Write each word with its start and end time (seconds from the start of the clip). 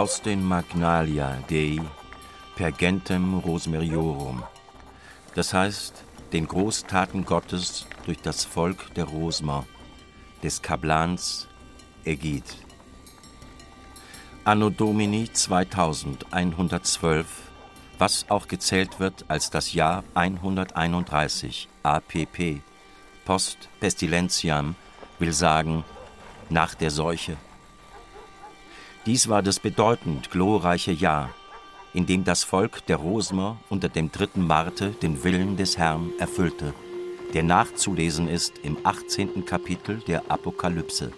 aus 0.00 0.22
den 0.22 0.42
Magnalia 0.42 1.36
Dei 1.50 1.78
pergentem 2.56 3.34
Rosmeriorum, 3.34 4.42
das 5.34 5.52
heißt 5.52 6.04
den 6.32 6.48
Großtaten 6.48 7.26
Gottes 7.26 7.84
durch 8.06 8.18
das 8.22 8.46
Volk 8.46 8.94
der 8.94 9.04
Rosmer, 9.04 9.66
des 10.42 10.62
Kablans 10.62 11.48
Ägid. 12.06 12.44
Anno 14.44 14.70
Domini 14.70 15.30
2112, 15.30 17.26
was 17.98 18.24
auch 18.30 18.48
gezählt 18.48 19.00
wird 19.00 19.26
als 19.28 19.50
das 19.50 19.74
Jahr 19.74 20.02
131 20.14 21.68
APP, 21.82 22.62
Post 23.26 23.68
Pestilentiam, 23.80 24.76
will 25.18 25.34
sagen, 25.34 25.84
nach 26.48 26.74
der 26.74 26.90
Seuche. 26.90 27.36
Dies 29.06 29.30
war 29.30 29.42
das 29.42 29.60
bedeutend 29.60 30.30
glorreiche 30.30 30.92
Jahr, 30.92 31.30
in 31.94 32.04
dem 32.04 32.22
das 32.22 32.44
Volk 32.44 32.84
der 32.86 32.96
Rosmer 32.96 33.58
unter 33.70 33.88
dem 33.88 34.12
dritten 34.12 34.46
Marte 34.46 34.90
den 34.90 35.24
Willen 35.24 35.56
des 35.56 35.78
Herrn 35.78 36.12
erfüllte, 36.18 36.74
der 37.32 37.42
nachzulesen 37.42 38.28
ist 38.28 38.58
im 38.58 38.76
18. 38.84 39.46
Kapitel 39.46 40.00
der 40.06 40.30
Apokalypse. 40.30 41.12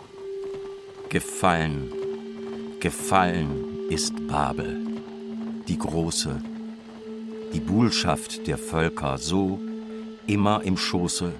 Gefallen, 1.08 1.92
gefallen 2.78 3.88
ist 3.90 4.28
Babel, 4.28 4.86
die 5.66 5.78
große, 5.78 6.40
die 7.52 7.60
Buhlschaft 7.60 8.46
der 8.46 8.58
Völker, 8.58 9.18
so 9.18 9.58
immer 10.28 10.62
im 10.62 10.76
Schoße, 10.76 11.32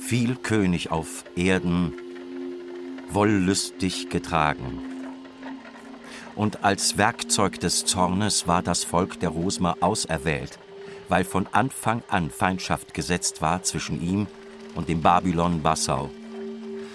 viel 0.00 0.34
König 0.34 0.90
auf 0.90 1.24
Erden, 1.36 1.94
wollüstig 3.12 4.10
getragen 4.10 4.91
und 6.42 6.64
als 6.64 6.98
Werkzeug 6.98 7.60
des 7.60 7.84
Zornes 7.84 8.48
war 8.48 8.64
das 8.64 8.82
Volk 8.82 9.20
der 9.20 9.28
Rosmer 9.28 9.76
auserwählt, 9.78 10.58
weil 11.08 11.22
von 11.22 11.46
Anfang 11.52 12.02
an 12.08 12.30
Feindschaft 12.30 12.94
gesetzt 12.94 13.40
war 13.42 13.62
zwischen 13.62 14.02
ihm 14.02 14.26
und 14.74 14.88
dem 14.88 15.02
Babylon 15.02 15.62
Bassau. 15.62 16.10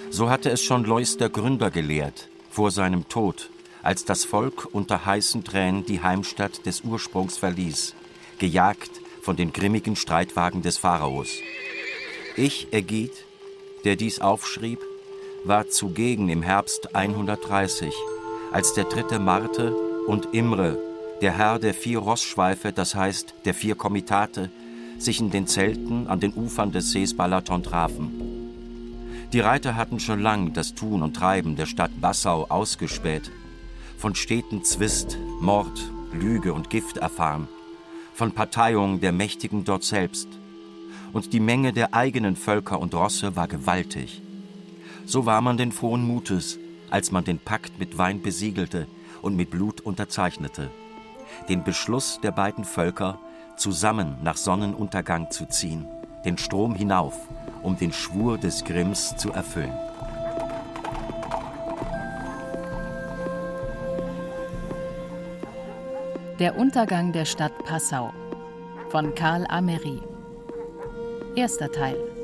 So 0.10 0.30
hatte 0.30 0.50
es 0.50 0.62
schon 0.62 0.84
Lois 0.84 1.16
der 1.16 1.30
Gründer 1.30 1.72
gelehrt, 1.72 2.28
vor 2.50 2.72
seinem 2.72 3.08
Tod, 3.08 3.50
als 3.84 4.04
das 4.04 4.26
Volk 4.26 4.68
unter 4.74 5.06
heißen 5.06 5.46
Tränen 5.46 5.86
die 5.86 6.02
Heimstatt 6.02 6.66
des 6.66 6.82
Ursprungs 6.82 7.38
verließ, 7.38 7.96
gejagt 8.40 8.92
von 9.22 9.38
den 9.38 9.54
grimmigen 9.54 9.96
Streitwagen 9.96 10.62
des 10.62 10.78
Pharaos. 10.78 11.30
Ich, 12.36 12.74
Ägid, 12.74 13.14
der 13.86 13.96
dies 13.96 14.20
aufschrieb, 14.20 14.82
war 15.46 15.70
zugegen 15.70 16.28
im 16.28 16.42
Herbst 16.42 16.94
130 16.98 17.94
als 18.52 18.74
der 18.74 18.86
dritte 18.86 19.20
Marte 19.20 19.76
und 20.08 20.34
Imre, 20.34 20.78
der 21.22 21.38
Herr 21.38 21.60
der 21.60 21.74
vier 21.74 22.00
Rossschweife, 22.00 22.72
das 22.72 22.96
heißt 22.96 23.34
der 23.46 23.54
vier 23.54 23.76
Komitate, 23.76 24.50
sich 25.00 25.20
in 25.20 25.30
den 25.30 25.48
Zelten 25.48 26.08
an 26.08 26.20
den 26.20 26.34
Ufern 26.34 26.72
des 26.72 26.92
Sees 26.92 27.16
Balaton 27.16 27.64
trafen. 27.64 28.38
Die 29.34 29.40
Reiter 29.42 29.76
hatten 29.76 30.00
schon 30.00 30.22
lang 30.22 30.54
das 30.54 30.74
Tun 30.74 31.04
und 31.04 31.16
Treiben 31.16 31.56
der 31.56 31.66
Stadt 31.66 31.92
Bassau 32.00 32.46
ausgespäht, 32.50 33.30
von 33.98 34.16
steten 34.16 34.64
Zwist, 34.64 35.18
Mord, 35.42 35.92
Lüge 36.14 36.54
und 36.54 36.70
Gift 36.70 36.98
erfahren, 36.98 37.48
von 38.14 38.32
Parteiung 38.32 39.02
der 39.02 39.12
Mächtigen 39.12 39.66
dort 39.66 39.84
selbst. 39.84 40.28
Und 41.14 41.34
die 41.34 41.40
Menge 41.40 41.74
der 41.74 41.94
eigenen 41.94 42.36
Völker 42.36 42.80
und 42.80 42.94
Rosse 42.94 43.36
war 43.36 43.48
gewaltig. 43.48 44.22
So 45.06 45.26
war 45.26 45.42
man 45.42 45.58
den 45.58 45.72
frohen 45.72 46.06
Mutes, 46.06 46.60
als 46.90 47.12
man 47.12 47.24
den 47.24 47.40
Pakt 47.40 47.80
mit 47.80 47.98
Wein 47.98 48.22
besiegelte 48.22 48.88
und 49.22 49.36
mit 49.36 49.50
Blut 49.50 49.82
unterzeichnete. 49.82 50.70
Den 51.50 51.64
Beschluss 51.64 52.20
der 52.22 52.32
beiden 52.32 52.64
Völker, 52.64 53.20
zusammen 53.58 54.18
nach 54.24 54.38
Sonnenuntergang 54.38 55.32
zu 55.32 55.46
ziehen, 55.48 55.88
den 56.26 56.38
Strom 56.38 56.76
hinauf, 56.76 57.28
um 57.64 57.78
den 57.78 57.92
Schwur 57.92 58.38
des 58.38 58.64
Grimms 58.64 59.16
zu 59.18 59.32
erfüllen. 59.32 59.74
Der 66.40 66.56
Untergang 66.56 67.14
der 67.14 67.26
Stadt 67.26 67.58
Passau 67.66 68.14
von 68.90 69.16
Karl 69.16 69.46
Amery. 69.50 70.00
Erster 71.36 71.72
Teil. 71.72 72.17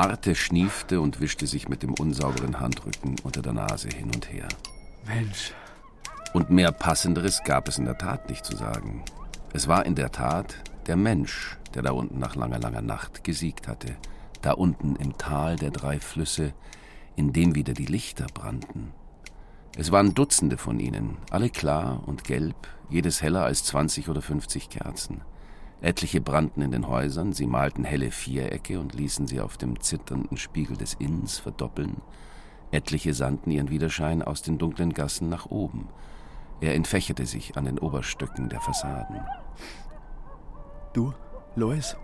Marte 0.00 0.36
schniefte 0.36 1.00
und 1.00 1.20
wischte 1.20 1.48
sich 1.48 1.68
mit 1.68 1.82
dem 1.82 1.92
unsauberen 1.92 2.60
Handrücken 2.60 3.16
unter 3.24 3.42
der 3.42 3.52
Nase 3.52 3.88
hin 3.88 4.12
und 4.14 4.32
her. 4.32 4.46
Mensch. 5.04 5.52
Und 6.32 6.50
mehr 6.50 6.70
Passenderes 6.70 7.42
gab 7.42 7.66
es 7.66 7.78
in 7.78 7.84
der 7.84 7.98
Tat 7.98 8.28
nicht 8.28 8.44
zu 8.44 8.56
sagen. 8.56 9.02
Es 9.52 9.66
war 9.66 9.84
in 9.86 9.96
der 9.96 10.12
Tat 10.12 10.54
der 10.86 10.94
Mensch, 10.94 11.58
der 11.74 11.82
da 11.82 11.90
unten 11.90 12.20
nach 12.20 12.36
langer, 12.36 12.60
langer 12.60 12.80
Nacht 12.80 13.24
gesiegt 13.24 13.66
hatte. 13.66 13.96
Da 14.40 14.52
unten 14.52 14.94
im 14.94 15.18
Tal 15.18 15.56
der 15.56 15.72
drei 15.72 15.98
Flüsse, 15.98 16.52
in 17.16 17.32
dem 17.32 17.56
wieder 17.56 17.72
die 17.72 17.86
Lichter 17.86 18.26
brannten. 18.32 18.92
Es 19.76 19.90
waren 19.90 20.14
Dutzende 20.14 20.58
von 20.58 20.78
ihnen, 20.78 21.16
alle 21.30 21.50
klar 21.50 22.04
und 22.06 22.22
gelb, 22.22 22.68
jedes 22.88 23.20
heller 23.20 23.42
als 23.42 23.64
20 23.64 24.08
oder 24.08 24.22
50 24.22 24.70
Kerzen. 24.70 25.22
Etliche 25.80 26.20
brannten 26.20 26.60
in 26.60 26.72
den 26.72 26.88
Häusern, 26.88 27.32
sie 27.32 27.46
malten 27.46 27.84
helle 27.84 28.10
Vierecke 28.10 28.80
und 28.80 28.94
ließen 28.94 29.26
sie 29.26 29.40
auf 29.40 29.56
dem 29.56 29.80
zitternden 29.80 30.36
Spiegel 30.36 30.76
des 30.76 30.94
Inns 30.94 31.38
verdoppeln. 31.38 32.02
Etliche 32.70 33.14
sandten 33.14 33.50
ihren 33.50 33.70
Widerschein 33.70 34.22
aus 34.22 34.42
den 34.42 34.58
dunklen 34.58 34.92
Gassen 34.92 35.28
nach 35.28 35.46
oben. 35.46 35.88
Er 36.60 36.74
entfächerte 36.74 37.26
sich 37.26 37.56
an 37.56 37.64
den 37.64 37.78
Oberstöcken 37.78 38.48
der 38.48 38.60
Fassaden. 38.60 39.20
Du, 40.92 41.14
Lois, 41.54 41.96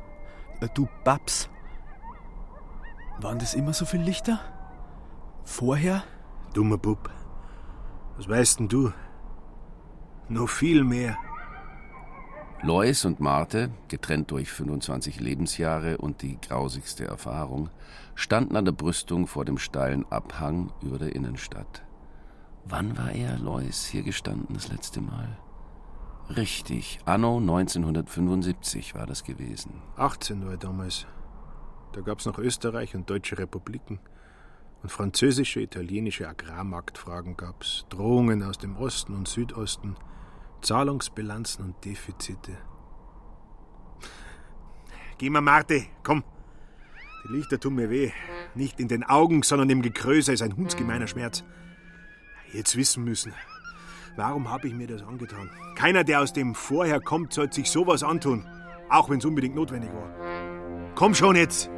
äh, 0.60 0.68
du 0.72 0.88
Babs. 1.02 1.48
Waren 3.20 3.38
das 3.40 3.54
immer 3.54 3.72
so 3.72 3.84
viele 3.84 4.04
Lichter? 4.04 4.40
Vorher? 5.44 6.04
Dummer 6.52 6.78
Bub. 6.78 7.10
Was 8.16 8.28
weißt 8.28 8.60
denn 8.60 8.68
du? 8.68 8.92
Noch 10.28 10.48
viel 10.48 10.84
mehr. 10.84 11.18
Lois 12.64 13.04
und 13.04 13.20
Marte, 13.20 13.70
getrennt 13.88 14.30
durch 14.30 14.50
25 14.50 15.20
Lebensjahre 15.20 15.98
und 15.98 16.22
die 16.22 16.40
grausigste 16.40 17.04
Erfahrung, 17.04 17.68
standen 18.14 18.56
an 18.56 18.64
der 18.64 18.72
Brüstung 18.72 19.26
vor 19.26 19.44
dem 19.44 19.58
steilen 19.58 20.10
Abhang 20.10 20.72
über 20.80 20.96
der 20.96 21.14
Innenstadt. 21.14 21.84
Wann 22.64 22.96
war 22.96 23.12
er, 23.12 23.38
Lois, 23.38 23.84
hier 23.84 24.02
gestanden 24.02 24.54
das 24.54 24.68
letzte 24.68 25.02
Mal? 25.02 25.36
Richtig, 26.34 27.00
anno 27.04 27.36
1975 27.36 28.94
war 28.94 29.04
das 29.04 29.24
gewesen. 29.24 29.82
18 29.96 30.46
war 30.46 30.56
damals. 30.56 31.06
Da 31.92 32.00
gab's 32.00 32.24
noch 32.24 32.38
Österreich 32.38 32.94
und 32.94 33.10
Deutsche 33.10 33.36
Republiken. 33.36 34.00
Und 34.82 34.88
französische, 34.88 35.60
italienische 35.60 36.26
Agrarmarktfragen 36.26 37.36
gab's, 37.36 37.84
Drohungen 37.90 38.42
aus 38.42 38.56
dem 38.56 38.78
Osten 38.78 39.14
und 39.14 39.28
Südosten– 39.28 39.96
Zahlungsbilanzen 40.64 41.64
und 41.64 41.84
Defizite. 41.84 42.56
Geh 45.18 45.30
mal, 45.30 45.40
Marte, 45.40 45.84
komm. 46.02 46.24
Die 47.24 47.32
Lichter 47.32 47.60
tun 47.60 47.76
mir 47.76 47.90
weh. 47.90 48.10
Nicht 48.54 48.80
in 48.80 48.88
den 48.88 49.04
Augen, 49.04 49.42
sondern 49.42 49.70
im 49.70 49.82
Gekröse 49.82 50.32
ist 50.32 50.42
ein 50.42 50.56
hundsgemeiner 50.56 51.06
Schmerz. 51.06 51.44
Jetzt 52.52 52.76
wissen 52.76 53.04
müssen. 53.04 53.32
Warum 54.16 54.50
habe 54.50 54.68
ich 54.68 54.74
mir 54.74 54.86
das 54.86 55.02
angetan? 55.02 55.50
Keiner, 55.76 56.04
der 56.04 56.20
aus 56.20 56.32
dem 56.32 56.54
Vorher 56.54 57.00
kommt, 57.00 57.32
sollte 57.32 57.56
sich 57.56 57.70
sowas 57.70 58.02
antun. 58.02 58.46
Auch 58.88 59.10
wenn 59.10 59.18
es 59.18 59.24
unbedingt 59.24 59.54
notwendig 59.54 59.90
war. 59.92 60.10
Komm 60.94 61.14
schon 61.14 61.36
jetzt! 61.36 61.70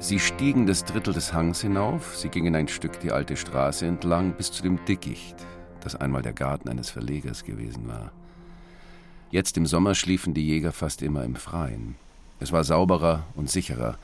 Sie 0.00 0.20
stiegen 0.20 0.66
das 0.66 0.84
Drittel 0.84 1.12
des 1.12 1.32
Hangs 1.32 1.60
hinauf, 1.62 2.16
sie 2.16 2.28
gingen 2.28 2.54
ein 2.54 2.68
Stück 2.68 3.00
die 3.00 3.10
alte 3.10 3.36
Straße 3.36 3.84
entlang 3.84 4.34
bis 4.34 4.52
zu 4.52 4.62
dem 4.62 4.84
Dickicht, 4.84 5.34
das 5.80 5.94
einmal 5.94 6.22
der 6.22 6.32
Garten 6.32 6.68
eines 6.68 6.90
Verlegers 6.90 7.44
gewesen 7.44 7.88
war. 7.88 8.12
Jetzt 9.30 9.56
im 9.56 9.66
Sommer 9.66 9.94
schliefen 9.94 10.34
die 10.34 10.46
Jäger 10.46 10.72
fast 10.72 11.02
immer 11.02 11.24
im 11.24 11.36
Freien. 11.36 11.96
Es 12.40 12.52
war 12.52 12.64
sauberer 12.64 13.24
und 13.34 13.50
sicherer, 13.50 13.98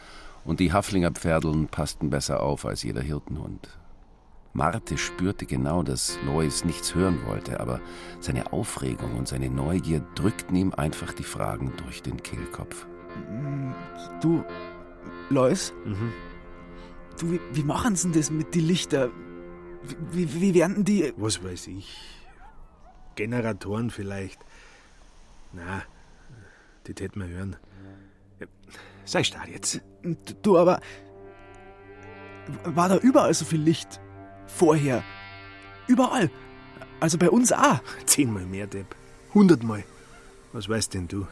und 0.44 0.60
die 0.60 0.72
Haflinger 0.72 1.10
Pferdeln 1.10 1.68
passten 1.68 2.10
besser 2.10 2.42
auf 2.42 2.66
als 2.66 2.82
jeder 2.82 3.00
Hirtenhund. 3.00 3.68
Marte 4.52 4.98
spürte 4.98 5.46
genau, 5.46 5.82
dass 5.82 6.18
Lois 6.26 6.64
nichts 6.64 6.94
hören 6.94 7.18
wollte, 7.26 7.58
aber 7.58 7.80
seine 8.20 8.52
Aufregung 8.52 9.16
und 9.16 9.26
seine 9.26 9.50
Neugier 9.50 10.00
drückten 10.14 10.54
ihm 10.54 10.72
einfach 10.72 11.12
die 11.12 11.24
Fragen 11.24 11.72
durch 11.78 12.02
den 12.02 12.22
Kehlkopf. 12.22 12.86
Du, 14.20 14.44
Lois? 15.28 15.72
Mhm. 15.84 16.12
Du, 17.18 17.32
wie, 17.32 17.40
wie 17.52 17.64
machen 17.64 17.96
sie 17.96 18.08
denn 18.10 18.20
das 18.20 18.30
mit 18.30 18.54
den 18.54 18.66
Lichter? 18.66 19.10
Wie, 19.86 19.96
wie, 20.12 20.40
wie 20.40 20.54
werden 20.54 20.84
die. 20.84 21.12
Was 21.16 21.42
weiß 21.42 21.68
ich. 21.68 21.96
Generatoren 23.14 23.90
vielleicht. 23.90 24.40
Na, 25.52 25.82
das 26.84 26.96
hätten 27.00 27.20
wir 27.20 27.28
hören. 27.28 27.56
Sei 29.04 29.22
stark 29.22 29.48
jetzt. 29.48 29.80
Du, 30.42 30.58
aber. 30.58 30.80
War 32.64 32.88
da 32.88 32.98
überall 32.98 33.32
so 33.32 33.44
viel 33.44 33.60
Licht? 33.60 34.00
Vorher. 34.46 35.02
Überall. 35.86 36.30
Also 37.00 37.18
bei 37.18 37.30
uns 37.30 37.52
auch. 37.52 37.80
Zehnmal 38.06 38.46
mehr, 38.46 38.66
Depp. 38.66 38.94
Hundertmal. 39.32 39.84
Was 40.52 40.68
weißt 40.68 40.94
denn 40.94 41.08
du? 41.08 41.26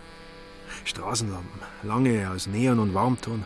Straßenlampen, 0.84 1.60
lange 1.82 2.30
aus 2.30 2.46
Neon 2.46 2.78
und 2.78 2.94
Warmton. 2.94 3.44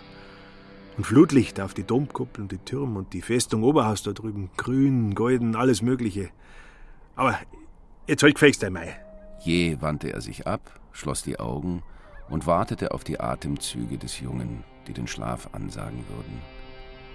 Und 0.96 1.04
Flutlicht 1.04 1.60
auf 1.60 1.74
die 1.74 1.84
Domkuppeln, 1.84 2.48
die 2.48 2.58
Türme 2.58 3.00
und 3.00 3.12
die 3.12 3.20
Festung 3.20 3.62
Oberhaus 3.62 4.02
da 4.02 4.12
drüben. 4.12 4.50
Grün, 4.56 5.14
golden, 5.14 5.54
alles 5.54 5.82
Mögliche. 5.82 6.30
Aber 7.16 7.38
jetzt 8.06 8.22
halt 8.22 8.34
gefälligst 8.34 8.64
einmal. 8.64 8.88
Je 9.40 9.80
wandte 9.82 10.12
er 10.12 10.22
sich 10.22 10.46
ab, 10.46 10.80
schloss 10.92 11.22
die 11.22 11.38
Augen 11.38 11.82
und 12.30 12.46
wartete 12.46 12.92
auf 12.92 13.04
die 13.04 13.20
Atemzüge 13.20 13.98
des 13.98 14.20
Jungen, 14.20 14.64
die 14.86 14.94
den 14.94 15.06
Schlaf 15.06 15.50
ansagen 15.52 16.04
würden. 16.08 16.40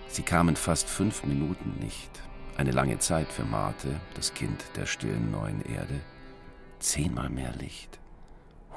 Sie 0.07 0.23
kamen 0.23 0.55
fast 0.55 0.87
fünf 0.87 1.23
Minuten 1.23 1.73
nicht. 1.79 2.11
Eine 2.57 2.71
lange 2.71 2.99
Zeit 2.99 3.31
für 3.31 3.45
Marte, 3.45 3.99
das 4.13 4.33
Kind 4.33 4.63
der 4.75 4.85
stillen 4.85 5.31
neuen 5.31 5.61
Erde. 5.61 6.01
Zehnmal 6.79 7.29
mehr 7.29 7.53
Licht. 7.55 7.99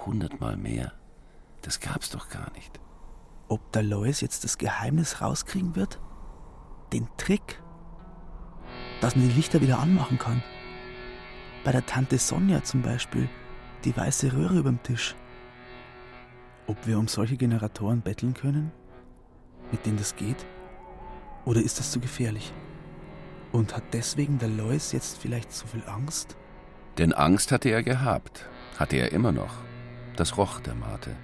Hundertmal 0.06 0.56
mehr. 0.56 0.92
Das 1.60 1.80
gab's 1.80 2.10
doch 2.10 2.28
gar 2.28 2.50
nicht. 2.52 2.80
Ob 3.49 3.73
der 3.73 3.82
Lois 3.82 4.20
jetzt 4.20 4.44
das 4.44 4.58
Geheimnis 4.58 5.20
rauskriegen 5.20 5.76
wird? 5.76 6.00
Den 6.93 7.08
Trick? 7.17 7.62
Dass 9.00 9.17
man 9.17 9.29
die 9.29 9.35
Lichter 9.35 9.61
wieder 9.61 9.79
anmachen 9.79 10.19
kann. 10.19 10.43
Bei 11.64 11.73
der 11.73 11.85
Tante 11.85 12.19
Sonja 12.19 12.62
zum 12.62 12.82
Beispiel. 12.82 13.29
Die 13.85 13.96
weiße 13.96 14.32
Röhre 14.32 14.58
überm 14.58 14.82
Tisch. 14.82 15.14
Ob 16.67 16.87
wir 16.87 16.99
um 16.99 17.08
solche 17.08 17.37
Generatoren 17.37 18.00
betteln 18.00 18.32
können? 18.32 18.73
Mit 19.70 19.85
denen 19.85 19.99
das 19.99 20.17
geht? 20.17 20.46
Oder 21.44 21.61
ist 21.61 21.79
das 21.79 21.91
zu 21.91 22.00
gefährlich? 22.00 22.52
Und 23.52 23.76
hat 23.76 23.85
deswegen 23.93 24.38
der 24.38 24.49
Lois 24.49 24.93
jetzt 24.93 25.19
vielleicht 25.19 25.52
so 25.52 25.67
viel 25.67 25.82
Angst? 25.87 26.37
Denn 26.96 27.12
Angst 27.12 27.52
hatte 27.52 27.69
er 27.69 27.82
gehabt, 27.82 28.46
hatte 28.79 28.96
er 28.96 29.12
immer 29.12 29.32
noch. 29.32 29.55
Das 30.17 30.38
roch 30.38 30.61
der 30.61 30.75
Mate. 30.75 31.14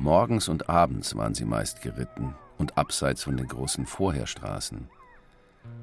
Morgens 0.00 0.48
und 0.48 0.70
abends 0.70 1.14
waren 1.14 1.34
sie 1.34 1.44
meist 1.44 1.82
geritten 1.82 2.34
und 2.56 2.78
abseits 2.78 3.22
von 3.22 3.36
den 3.36 3.46
großen 3.46 3.84
Vorherstraßen. 3.84 4.88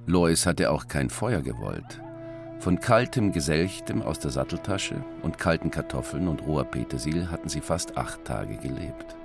Lois 0.08 0.48
hatte 0.48 0.72
auch 0.72 0.88
kein 0.88 1.12
Feuer 1.12 1.44
gewollt. 1.44 2.02
Von 2.58 2.80
kaltem 2.80 3.32
Geselchtem 3.32 4.02
aus 4.02 4.18
der 4.18 4.32
Satteltasche 4.32 4.96
und 5.22 5.38
kalten 5.38 5.70
Kartoffeln 5.70 6.28
und 6.28 6.42
roher 6.48 6.64
Petersil 6.64 7.30
hatten 7.30 7.48
sie 7.48 7.62
fast 7.62 7.96
acht 7.96 8.26
Tage 8.26 8.58
gelebt. 8.58 9.16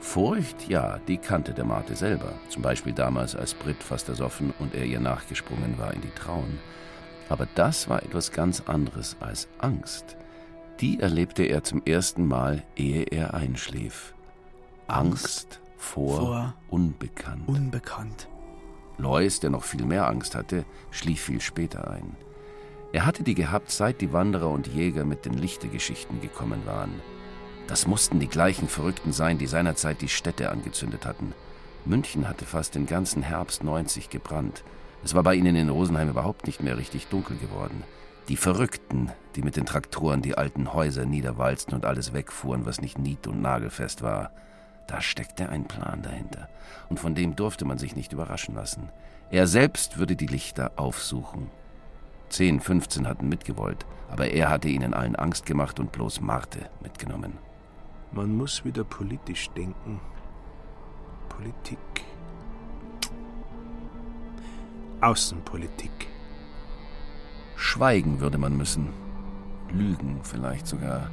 Furcht, 0.00 0.70
ja, 0.70 1.00
die 1.06 1.18
kannte 1.18 1.52
der 1.52 1.66
Mate 1.66 1.94
selber, 1.94 2.32
zum 2.48 2.62
Beispiel 2.62 2.94
damals, 2.94 3.36
als 3.36 3.52
Brit 3.52 3.82
fast 3.82 4.08
ersoffen 4.08 4.54
und 4.58 4.74
er 4.74 4.86
ihr 4.86 5.00
nachgesprungen 5.00 5.76
war 5.76 5.92
in 5.92 6.00
die 6.00 6.14
Trauen. 6.14 6.58
Aber 7.28 7.46
das 7.56 7.90
war 7.90 8.02
etwas 8.02 8.32
ganz 8.32 8.62
anderes 8.62 9.18
als 9.20 9.48
Angst. 9.58 10.17
Die 10.80 11.00
erlebte 11.00 11.42
er 11.42 11.64
zum 11.64 11.82
ersten 11.84 12.24
Mal, 12.24 12.62
ehe 12.76 13.02
er 13.02 13.34
einschlief. 13.34 14.14
Angst 14.86 15.60
vor, 15.76 16.20
vor 16.20 16.54
Unbekannt. 16.70 17.48
Unbekannt. 17.48 18.28
Lois, 18.96 19.40
der 19.40 19.50
noch 19.50 19.64
viel 19.64 19.84
mehr 19.84 20.06
Angst 20.06 20.36
hatte, 20.36 20.64
schlief 20.92 21.20
viel 21.20 21.40
später 21.40 21.90
ein. 21.90 22.16
Er 22.92 23.06
hatte 23.06 23.24
die 23.24 23.34
gehabt, 23.34 23.72
seit 23.72 24.00
die 24.00 24.12
Wanderer 24.12 24.50
und 24.50 24.68
Jäger 24.68 25.04
mit 25.04 25.24
den 25.24 25.34
Lichtergeschichten 25.34 26.20
gekommen 26.20 26.62
waren. 26.64 26.92
Das 27.66 27.88
mussten 27.88 28.20
die 28.20 28.28
gleichen 28.28 28.68
Verrückten 28.68 29.12
sein, 29.12 29.36
die 29.36 29.48
seinerzeit 29.48 30.00
die 30.00 30.08
Städte 30.08 30.50
angezündet 30.52 31.06
hatten. 31.06 31.34
München 31.86 32.28
hatte 32.28 32.44
fast 32.44 32.76
den 32.76 32.86
ganzen 32.86 33.24
Herbst 33.24 33.64
90 33.64 34.10
gebrannt. 34.10 34.62
Es 35.02 35.14
war 35.14 35.24
bei 35.24 35.34
ihnen 35.34 35.56
in 35.56 35.70
Rosenheim 35.70 36.08
überhaupt 36.08 36.46
nicht 36.46 36.62
mehr 36.62 36.78
richtig 36.78 37.08
dunkel 37.08 37.36
geworden. 37.36 37.82
Die 38.28 38.36
Verrückten, 38.36 39.10
die 39.36 39.42
mit 39.42 39.56
den 39.56 39.66
Traktoren 39.66 40.22
die 40.22 40.36
alten 40.36 40.72
Häuser 40.72 41.06
niederwalzten 41.06 41.74
und 41.74 41.84
alles 41.84 42.12
wegfuhren, 42.12 42.66
was 42.66 42.80
nicht 42.80 42.98
nied- 42.98 43.26
und 43.26 43.40
nagelfest 43.40 44.02
war. 44.02 44.30
Da 44.86 45.00
steckte 45.00 45.48
ein 45.48 45.64
Plan 45.64 46.02
dahinter. 46.02 46.48
Und 46.88 47.00
von 47.00 47.14
dem 47.14 47.36
durfte 47.36 47.64
man 47.64 47.78
sich 47.78 47.96
nicht 47.96 48.12
überraschen 48.12 48.54
lassen. 48.54 48.90
Er 49.30 49.46
selbst 49.46 49.98
würde 49.98 50.16
die 50.16 50.26
Lichter 50.26 50.72
aufsuchen 50.76 51.50
Zehn, 52.28 52.60
15 52.60 53.08
hatten 53.08 53.28
mitgewollt, 53.28 53.86
aber 54.10 54.28
er 54.28 54.50
hatte 54.50 54.68
ihnen 54.68 54.94
allen 54.94 55.16
Angst 55.16 55.46
gemacht 55.46 55.80
und 55.80 55.92
bloß 55.92 56.20
Marte 56.20 56.68
mitgenommen. 56.82 57.38
Man 58.12 58.36
muss 58.36 58.64
wieder 58.64 58.84
politisch 58.84 59.48
denken. 59.50 60.00
Politik. 61.28 61.78
Außenpolitik. 65.00 66.08
Schweigen 67.60 68.20
würde 68.20 68.38
man 68.38 68.56
müssen. 68.56 68.88
Lügen 69.70 70.20
vielleicht 70.22 70.66
sogar. 70.66 71.10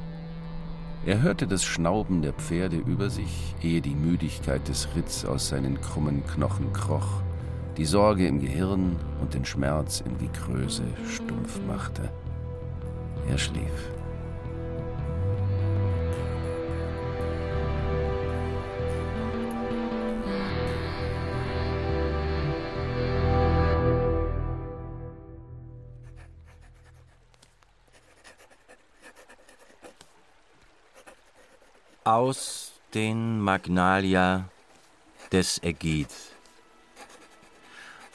Er 1.04 1.20
hörte 1.20 1.46
das 1.46 1.64
Schnauben 1.64 2.22
der 2.22 2.32
Pferde 2.32 2.76
über 2.76 3.10
sich, 3.10 3.54
ehe 3.62 3.82
die 3.82 3.94
Müdigkeit 3.94 4.66
des 4.66 4.88
Ritz 4.96 5.24
aus 5.24 5.48
seinen 5.48 5.80
krummen 5.80 6.24
Knochen 6.24 6.72
kroch 6.72 7.20
die 7.76 7.84
Sorge 7.84 8.26
im 8.26 8.40
Gehirn 8.40 8.96
und 9.20 9.34
den 9.34 9.44
Schmerz 9.44 10.00
in 10.00 10.16
die 10.16 10.30
Größe 10.32 10.84
stumpf 11.10 11.60
machte. 11.66 12.10
Er 13.28 13.36
schlief. 13.36 13.95
Aus 32.26 32.72
den 32.92 33.40
Magnalia 33.40 34.48
des 35.30 35.62
Ägid. 35.62 36.08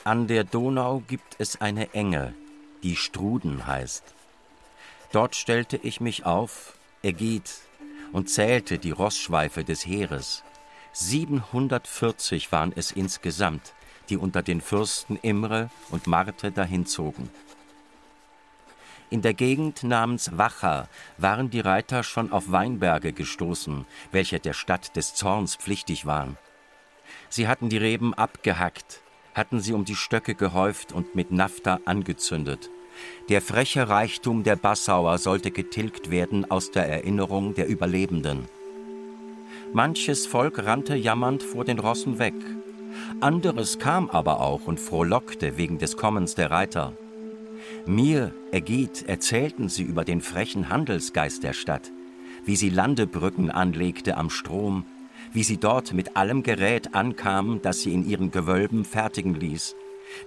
An 0.03 0.27
der 0.27 0.44
Donau 0.44 1.01
gibt 1.08 1.36
es 1.38 1.62
eine 1.62 1.94
Enge, 1.94 2.34
die 2.84 2.98
Struden 2.98 3.68
heißt. 3.68 4.03
Dort 5.13 5.38
stellte 5.38 5.77
ich 5.77 6.01
mich 6.01 6.25
auf, 6.25 6.74
Ägid, 7.01 7.50
und 8.12 8.30
zählte 8.30 8.80
die 8.80 8.91
Rossschweife 8.91 9.63
des 9.63 9.86
Heeres. 9.86 10.44
740 10.91 12.51
waren 12.51 12.74
es 12.75 12.91
insgesamt, 12.91 13.72
die 14.10 14.18
unter 14.18 14.44
den 14.44 14.60
Fürsten 14.60 15.15
Imre 15.22 15.70
und 15.89 16.08
Marte 16.08 16.51
dahinzogen. 16.51 17.30
In 19.12 19.22
der 19.22 19.34
Gegend 19.34 19.84
namens 19.84 20.38
Wacha 20.38 20.88
waren 21.18 21.50
die 21.50 21.60
Reiter 21.60 22.01
schon 22.01 22.32
auf 22.32 22.50
Weinberge 22.50 23.12
gestoßen, 23.12 23.86
welche 24.13 24.39
der 24.39 24.53
Stadt 24.53 24.96
des 24.96 25.15
Zorns 25.15 25.58
pflichtig 25.58 26.06
waren. 26.06 26.38
Sie 27.27 27.50
hatten 27.50 27.68
die 27.68 27.77
Reben 27.77 28.13
abgehackt, 28.13 29.01
hatten 29.36 29.60
sie 29.60 29.74
um 29.74 29.84
die 29.84 29.98
Stöcke 29.98 30.34
gehäuft 30.34 30.94
und 30.94 31.13
mit 31.13 31.30
Nafta 31.30 31.82
angezündet, 31.84 32.70
Der 33.27 33.41
freche 33.41 33.89
Reichtum 33.89 34.44
der 34.44 34.56
Bassauer 34.56 35.18
sollte 35.18 35.51
getilgt 35.51 36.10
werden 36.10 36.50
aus 36.50 36.72
der 36.72 36.88
Erinnerung 36.88 37.53
der 37.53 37.68
Überlebenden. 37.68 38.46
Manches 39.74 40.25
Volk 40.25 40.65
rannte 40.65 40.96
jammernd 40.96 41.44
vor 41.44 41.65
den 41.65 41.80
Rossen 41.80 42.18
weg. 42.18 42.36
Anderes 43.20 43.77
kam 43.77 44.10
aber 44.10 44.39
auch 44.39 44.68
und 44.68 44.80
frohlockte 44.80 45.58
wegen 45.58 45.80
des 45.80 45.98
Kommens 45.98 46.36
der 46.36 46.50
Reiter. 46.50 46.94
Mir, 47.88 48.31
Ägid, 48.51 49.07
erzählten 49.07 49.67
sie 49.67 49.83
über 49.83 50.05
den 50.05 50.21
frechen 50.21 50.69
Handelsgeist 50.69 51.43
der 51.43 51.53
Stadt, 51.53 51.91
wie 52.45 52.55
sie 52.55 52.69
Landebrücken 52.69 53.50
anlegte 53.50 54.17
am 54.17 54.29
Strom, 54.29 54.85
wie 55.33 55.43
sie 55.43 55.57
dort 55.57 55.93
mit 55.93 56.15
allem 56.15 56.43
Gerät 56.43 56.93
ankam, 56.93 57.59
das 57.61 57.81
sie 57.81 57.93
in 57.93 58.07
ihren 58.07 58.29
Gewölben 58.29 58.85
fertigen 58.85 59.33
ließ, 59.33 59.75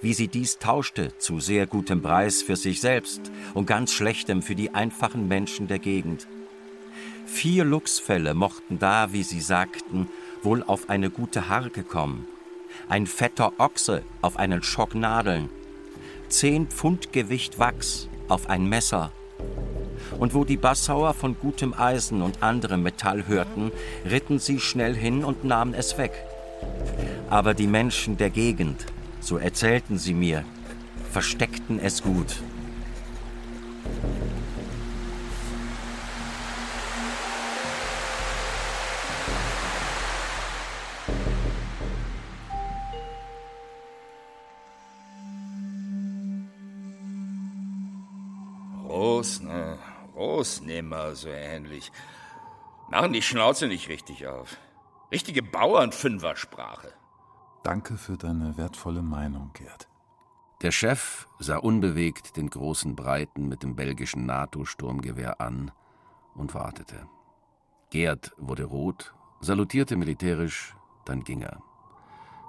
wie 0.00 0.14
sie 0.14 0.26
dies 0.26 0.58
tauschte 0.58 1.16
zu 1.18 1.38
sehr 1.38 1.66
gutem 1.66 2.02
Preis 2.02 2.42
für 2.42 2.56
sich 2.56 2.80
selbst 2.80 3.30
und 3.54 3.66
ganz 3.66 3.92
schlechtem 3.92 4.42
für 4.42 4.56
die 4.56 4.74
einfachen 4.74 5.28
Menschen 5.28 5.68
der 5.68 5.78
Gegend. 5.78 6.26
Vier 7.26 7.64
Luchsfälle 7.64 8.34
mochten 8.34 8.80
da, 8.80 9.12
wie 9.12 9.22
sie 9.22 9.40
sagten, 9.40 10.08
wohl 10.42 10.62
auf 10.64 10.90
eine 10.90 11.10
gute 11.10 11.48
Harke 11.48 11.84
kommen, 11.84 12.26
ein 12.88 13.06
fetter 13.06 13.52
Ochse 13.58 14.02
auf 14.22 14.38
einen 14.38 14.62
Schock 14.62 14.94
Nadeln, 14.94 15.48
zehn 16.28 16.66
Pfund 16.68 17.12
Gewicht 17.12 17.58
Wachs 17.58 18.08
auf 18.28 18.48
ein 18.48 18.68
Messer. 18.68 19.12
Und 20.18 20.34
wo 20.34 20.44
die 20.44 20.56
Bassauer 20.56 21.14
von 21.14 21.36
gutem 21.38 21.74
Eisen 21.74 22.22
und 22.22 22.42
anderem 22.42 22.82
Metall 22.82 23.26
hörten, 23.26 23.72
ritten 24.08 24.38
sie 24.38 24.60
schnell 24.60 24.94
hin 24.94 25.24
und 25.24 25.44
nahmen 25.44 25.74
es 25.74 25.98
weg. 25.98 26.12
Aber 27.30 27.54
die 27.54 27.66
Menschen 27.66 28.16
der 28.16 28.30
Gegend, 28.30 28.86
so 29.20 29.38
erzählten 29.38 29.98
sie 29.98 30.14
mir, 30.14 30.44
versteckten 31.10 31.78
es 31.78 32.02
gut. 32.02 32.36
Rosnehmer, 50.74 51.14
so 51.14 51.28
ähnlich. 51.28 51.92
Machen 52.90 53.12
die 53.12 53.22
Schnauze 53.22 53.66
nicht 53.68 53.88
richtig 53.88 54.26
auf. 54.26 54.56
Richtige 55.12 55.42
Bauernfünfersprache. 55.42 56.92
Danke 57.62 57.96
für 57.96 58.16
deine 58.16 58.56
wertvolle 58.56 59.02
Meinung, 59.02 59.50
Gerd. 59.54 59.88
Der 60.62 60.70
Chef 60.70 61.26
sah 61.38 61.58
unbewegt 61.58 62.36
den 62.36 62.50
großen 62.50 62.96
Breiten 62.96 63.48
mit 63.48 63.62
dem 63.62 63.76
belgischen 63.76 64.26
NATO-Sturmgewehr 64.26 65.40
an 65.40 65.70
und 66.34 66.54
wartete. 66.54 67.06
Gerd 67.90 68.32
wurde 68.38 68.64
rot, 68.64 69.14
salutierte 69.40 69.96
militärisch, 69.96 70.74
dann 71.04 71.22
ging 71.22 71.42
er. 71.42 71.62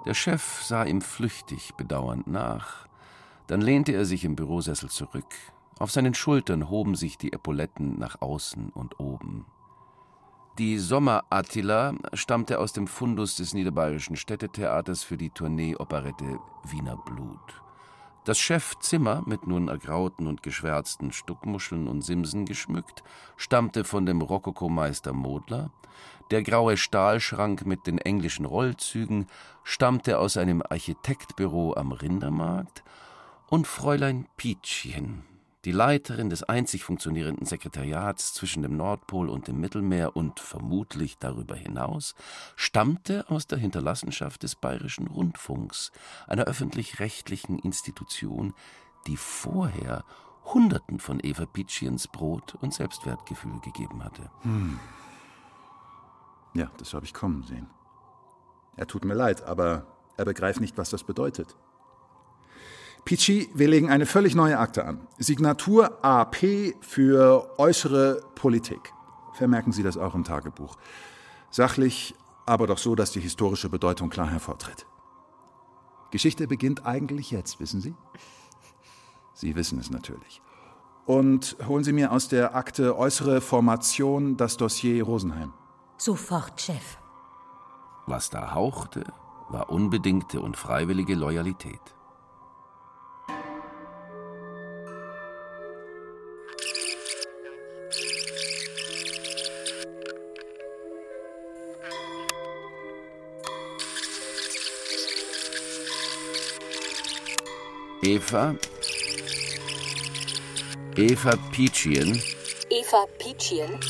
Der 0.04 0.14
Chef 0.14 0.62
sah 0.62 0.84
ihm 0.84 1.00
flüchtig 1.00 1.74
bedauernd 1.76 2.26
nach, 2.26 2.88
dann 3.46 3.60
lehnte 3.60 3.92
er 3.92 4.04
sich 4.04 4.24
im 4.24 4.34
Bürosessel 4.34 4.88
zurück, 4.90 5.34
auf 5.78 5.90
seinen 5.90 6.14
Schultern 6.14 6.70
hoben 6.70 6.94
sich 6.94 7.18
die 7.18 7.32
Epauletten 7.32 7.98
nach 7.98 8.20
außen 8.20 8.70
und 8.70 8.98
oben. 8.98 9.46
Die 10.58 10.78
Sommer-Attila 10.78 11.94
stammte 12.14 12.58
aus 12.58 12.72
dem 12.72 12.86
Fundus 12.86 13.36
des 13.36 13.52
Niederbayerischen 13.52 14.16
Städtetheaters 14.16 15.02
für 15.02 15.18
die 15.18 15.28
Tournee-Operette 15.28 16.38
Wiener 16.64 16.96
Blut. 16.96 17.62
Das 18.24 18.38
Chefzimmer, 18.38 19.22
mit 19.26 19.46
nun 19.46 19.68
ergrauten 19.68 20.26
und 20.26 20.42
geschwärzten 20.42 21.12
Stuckmuscheln 21.12 21.86
und 21.86 22.00
Simsen 22.00 22.46
geschmückt, 22.46 23.04
stammte 23.36 23.84
von 23.84 24.06
dem 24.06 24.22
Rokokomeister 24.22 25.12
Modler. 25.12 25.70
Der 26.30 26.42
graue 26.42 26.78
Stahlschrank 26.78 27.66
mit 27.66 27.86
den 27.86 27.98
englischen 27.98 28.46
Rollzügen 28.46 29.26
stammte 29.62 30.18
aus 30.18 30.38
einem 30.38 30.62
Architektbüro 30.62 31.74
am 31.74 31.92
Rindermarkt. 31.92 32.82
Und 33.48 33.68
Fräulein 33.68 34.26
Pietschchen, 34.36 35.22
die 35.66 35.72
Leiterin 35.72 36.30
des 36.30 36.44
einzig 36.44 36.84
funktionierenden 36.84 37.44
Sekretariats 37.44 38.32
zwischen 38.32 38.62
dem 38.62 38.76
Nordpol 38.76 39.28
und 39.28 39.48
dem 39.48 39.60
Mittelmeer 39.60 40.14
und 40.14 40.38
vermutlich 40.38 41.18
darüber 41.18 41.56
hinaus, 41.56 42.14
stammte 42.54 43.28
aus 43.28 43.48
der 43.48 43.58
Hinterlassenschaft 43.58 44.44
des 44.44 44.54
Bayerischen 44.54 45.08
Rundfunks, 45.08 45.90
einer 46.28 46.44
öffentlich-rechtlichen 46.44 47.58
Institution, 47.58 48.54
die 49.08 49.16
vorher 49.16 50.04
Hunderten 50.44 51.00
von 51.00 51.18
Eva 51.20 51.46
Pitschiens 51.46 52.06
Brot 52.06 52.54
und 52.54 52.72
Selbstwertgefühl 52.72 53.58
gegeben 53.58 54.04
hatte. 54.04 54.30
Hm. 54.42 54.78
Ja, 56.54 56.70
das 56.78 56.94
habe 56.94 57.04
ich 57.04 57.12
kommen 57.12 57.42
sehen. 57.42 57.66
Er 58.76 58.86
tut 58.86 59.04
mir 59.04 59.14
leid, 59.14 59.42
aber 59.42 59.84
er 60.16 60.26
begreift 60.26 60.60
nicht, 60.60 60.78
was 60.78 60.90
das 60.90 61.02
bedeutet. 61.02 61.56
Pichi, 63.06 63.48
wir 63.54 63.68
legen 63.68 63.88
eine 63.88 64.04
völlig 64.04 64.34
neue 64.34 64.58
Akte 64.58 64.84
an. 64.84 65.06
Signatur 65.16 66.04
AP 66.04 66.74
für 66.80 67.48
äußere 67.56 68.20
Politik. 68.34 68.92
Vermerken 69.32 69.70
Sie 69.70 69.84
das 69.84 69.96
auch 69.96 70.16
im 70.16 70.24
Tagebuch. 70.24 70.76
Sachlich, 71.52 72.16
aber 72.46 72.66
doch 72.66 72.78
so, 72.78 72.96
dass 72.96 73.12
die 73.12 73.20
historische 73.20 73.68
Bedeutung 73.68 74.10
klar 74.10 74.28
hervortritt. 74.28 74.86
Geschichte 76.10 76.48
beginnt 76.48 76.84
eigentlich 76.84 77.30
jetzt, 77.30 77.60
wissen 77.60 77.80
Sie? 77.80 77.94
Sie 79.34 79.54
wissen 79.54 79.78
es 79.78 79.88
natürlich. 79.88 80.42
Und 81.04 81.56
holen 81.64 81.84
Sie 81.84 81.92
mir 81.92 82.10
aus 82.10 82.26
der 82.26 82.56
Akte 82.56 82.98
äußere 82.98 83.40
Formation 83.40 84.36
das 84.36 84.56
Dossier 84.56 85.04
Rosenheim. 85.04 85.52
Sofort, 85.96 86.60
Chef. 86.60 86.98
Was 88.06 88.30
da 88.30 88.52
hauchte, 88.52 89.04
war 89.48 89.70
unbedingte 89.70 90.40
und 90.40 90.56
freiwillige 90.56 91.14
Loyalität. 91.14 91.94
Eva. 108.06 108.54
Eva 110.94 111.32
Pietschien. 111.50 112.22
Eva 112.70 113.04
Pietschien. 113.18 113.80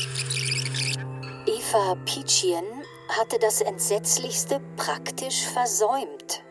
Eva 1.45 1.95
Pietschien 2.03 2.65
hatte 3.09 3.37
das 3.37 3.61
Entsetzlichste 3.61 4.59
praktisch 4.75 5.45
versäumt. 5.45 6.41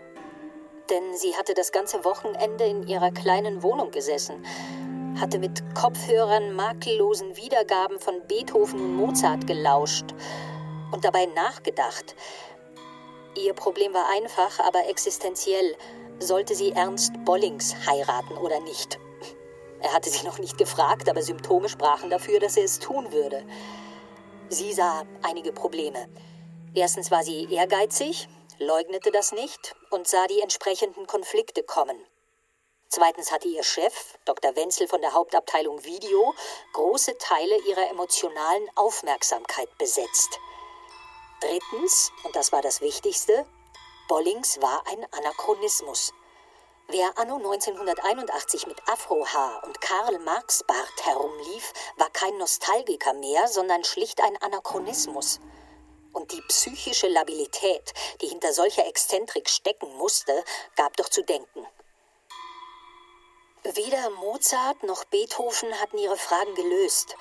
Denn 0.91 1.17
sie 1.17 1.35
hatte 1.35 1.55
das 1.55 1.73
ganze 1.73 2.05
Wochenende 2.05 2.67
in 2.67 2.87
ihrer 2.87 3.11
kleinen 3.11 3.65
Wohnung 3.65 3.91
gesessen, 3.91 4.47
hatte 5.21 5.41
mit 5.41 5.61
Kopfhörern 5.75 6.53
makellosen 6.53 7.37
Wiedergaben 7.37 7.99
von 7.99 8.15
Beethoven 8.29 8.79
und 8.79 8.95
Mozart 8.95 9.45
gelauscht 9.49 10.15
und 10.93 11.05
dabei 11.05 11.27
nachgedacht. 11.35 12.15
Ihr 13.37 13.55
Problem 13.55 13.93
war 13.93 14.09
einfach, 14.15 14.61
aber 14.61 14.89
existenziell 14.89 15.75
sollte 16.19 16.55
sie 16.55 16.73
Ernst 16.73 17.13
Bollings 17.25 17.75
heiraten 17.87 18.37
oder 18.39 18.61
nicht. 18.61 18.99
Er 19.81 19.93
hatte 19.93 20.11
sie 20.11 20.25
noch 20.25 20.39
nicht 20.39 20.59
gefragt, 20.59 21.09
aber 21.09 21.23
Symptome 21.23 21.69
sprachen 21.69 22.11
dafür, 22.11 22.41
dass 22.41 22.57
er 22.57 22.65
es 22.65 22.79
tun 22.79 23.13
würde. 23.13 23.45
Sie 24.49 24.73
sah 24.73 25.05
einige 25.23 25.53
Probleme. 25.53 26.09
Erstens 26.75 27.11
war 27.11 27.23
sie 27.23 27.53
ehrgeizig, 27.53 28.29
leugnete 28.59 29.11
das 29.11 29.33
nicht 29.33 29.75
und 29.91 30.07
sah 30.09 30.27
die 30.27 30.41
entsprechenden 30.41 31.07
Konflikte 31.07 31.63
kommen. 31.63 31.97
Zweitens 32.89 33.33
hatte 33.33 33.49
ihr 33.49 33.65
Chef, 33.65 34.17
Dr. 34.25 34.55
Wenzel 34.55 34.87
von 34.87 35.01
der 35.01 35.13
Hauptabteilung 35.13 35.85
Video, 35.85 36.35
große 36.73 37.19
Teile 37.19 37.57
ihrer 37.69 37.91
emotionalen 37.91 38.69
Aufmerksamkeit 38.77 39.69
besetzt. 39.79 40.39
Drittens, 41.41 42.13
und 42.25 42.37
das 42.37 42.53
war 42.53 42.63
das 42.63 42.81
Wichtigste, 42.81 43.45
Bollings 44.09 44.61
war 44.61 44.85
ein 44.87 45.05
Anachronismus. 45.13 46.13
Wer 46.87 47.19
anno 47.19 47.37
1981 47.37 48.69
mit 48.69 48.81
Afrohaar 48.89 49.65
und 49.65 49.81
Karl 49.81 50.21
Marx 50.21 50.63
Bart 50.63 51.05
herumlief, 51.05 51.73
war 51.97 52.09
kein 52.11 52.39
Nostalgiker 52.39 53.15
mehr, 53.15 53.49
sondern 53.49 53.83
schlicht 53.83 54.21
ein 54.23 54.41
Anachronismus. 54.41 55.41
Und 56.13 56.31
die 56.31 56.41
psychische 56.43 57.09
Labilität, 57.09 57.93
die 58.21 58.29
hinter 58.29 58.53
solcher 58.53 58.87
Exzentrik 58.87 59.49
stecken 59.49 59.93
musste, 59.97 60.45
gab 60.77 60.97
doch 60.97 61.09
zu 61.09 61.23
denken. 61.25 61.67
Weder 63.65 64.11
Mozart 64.11 64.85
noch 64.85 65.05
Beethoven 65.07 65.81
hatten 65.81 65.99
ihre 65.99 66.17
Fragen 66.17 66.55
gelöst. 66.55 67.17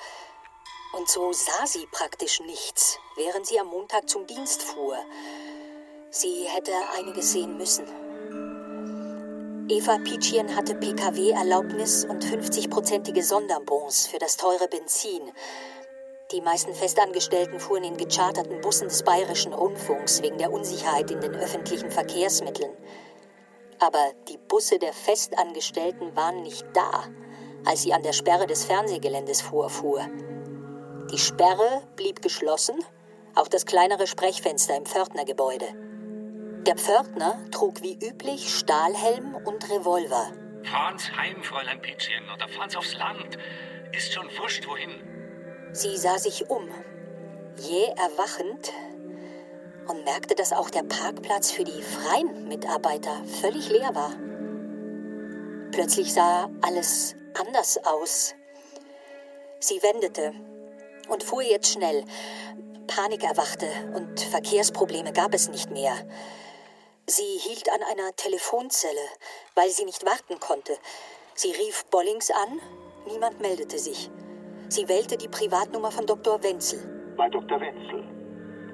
Und 0.92 1.10
so 1.10 1.32
sah 1.32 1.66
sie 1.66 1.86
praktisch 1.86 2.38
nichts, 2.38 3.00
während 3.16 3.48
sie 3.48 3.58
am 3.58 3.66
Montag 3.66 4.08
zum 4.08 4.28
Dienst 4.28 4.62
fuhr. 4.62 4.96
Sie 6.18 6.46
hätte 6.48 6.72
einiges 6.96 7.32
sehen 7.32 7.58
müssen. 7.58 7.84
Eva 9.68 9.98
Pietschien 9.98 10.56
hatte 10.56 10.74
PKW-Erlaubnis 10.74 12.06
und 12.06 12.24
50-prozentige 12.24 13.22
Sonderbons 13.22 14.06
für 14.06 14.18
das 14.18 14.38
teure 14.38 14.66
Benzin. 14.66 15.30
Die 16.32 16.40
meisten 16.40 16.72
Festangestellten 16.72 17.60
fuhren 17.60 17.84
in 17.84 17.98
gecharterten 17.98 18.62
Bussen 18.62 18.88
des 18.88 19.02
Bayerischen 19.02 19.52
Rundfunks 19.52 20.22
wegen 20.22 20.38
der 20.38 20.54
Unsicherheit 20.54 21.10
in 21.10 21.20
den 21.20 21.34
öffentlichen 21.34 21.90
Verkehrsmitteln. 21.90 22.72
Aber 23.78 24.12
die 24.30 24.38
Busse 24.38 24.78
der 24.78 24.94
Festangestellten 24.94 26.16
waren 26.16 26.40
nicht 26.40 26.64
da, 26.72 27.04
als 27.66 27.82
sie 27.82 27.92
an 27.92 28.02
der 28.02 28.14
Sperre 28.14 28.46
des 28.46 28.64
Fernsehgeländes 28.64 29.42
vorfuhr. 29.42 30.00
Die 31.12 31.18
Sperre 31.18 31.82
blieb 31.94 32.22
geschlossen, 32.22 32.82
auch 33.34 33.48
das 33.48 33.66
kleinere 33.66 34.06
Sprechfenster 34.06 34.78
im 34.78 34.86
Pförtnergebäude. 34.86 35.66
Der 36.66 36.76
Pförtner 36.76 37.38
trug 37.52 37.80
wie 37.82 37.96
üblich 38.04 38.52
Stahlhelm 38.52 39.36
und 39.36 39.70
Revolver. 39.70 40.32
Fahren's 40.64 41.12
heim, 41.16 41.40
Fräulein 41.44 41.80
Pietschen, 41.80 42.24
oder 42.34 42.48
fahren's 42.48 42.74
aufs 42.74 42.94
Land. 42.94 43.38
Ist 43.92 44.12
schon 44.12 44.26
wurscht, 44.36 44.66
wohin. 44.66 44.90
Sie 45.70 45.96
sah 45.96 46.18
sich 46.18 46.50
um, 46.50 46.68
jäh 47.56 47.86
erwachend, 47.96 48.72
und 49.86 50.04
merkte, 50.04 50.34
dass 50.34 50.52
auch 50.52 50.68
der 50.68 50.82
Parkplatz 50.82 51.52
für 51.52 51.62
die 51.62 51.82
freien 51.82 52.48
Mitarbeiter 52.48 53.22
völlig 53.40 53.70
leer 53.70 53.94
war. 53.94 54.12
Plötzlich 55.70 56.12
sah 56.12 56.50
alles 56.62 57.14
anders 57.38 57.78
aus. 57.84 58.34
Sie 59.60 59.80
wendete 59.84 60.32
und 61.08 61.22
fuhr 61.22 61.42
jetzt 61.42 61.72
schnell. 61.72 62.04
Panik 62.88 63.22
erwachte 63.22 63.68
und 63.94 64.18
Verkehrsprobleme 64.18 65.12
gab 65.12 65.32
es 65.32 65.48
nicht 65.48 65.70
mehr. 65.70 65.94
Sie 67.08 67.38
hielt 67.38 67.68
an 67.70 67.82
einer 67.84 68.16
Telefonzelle, 68.16 69.08
weil 69.54 69.70
sie 69.70 69.84
nicht 69.84 70.04
warten 70.04 70.40
konnte. 70.40 70.76
Sie 71.34 71.52
rief 71.52 71.84
Bollings 71.84 72.32
an, 72.32 72.60
niemand 73.06 73.40
meldete 73.40 73.78
sich. 73.78 74.10
Sie 74.68 74.88
wählte 74.88 75.16
die 75.16 75.28
Privatnummer 75.28 75.92
von 75.92 76.04
Dr. 76.04 76.42
Wenzel. 76.42 77.14
Bei 77.16 77.28
Dr. 77.28 77.60
Wenzel. 77.60 78.02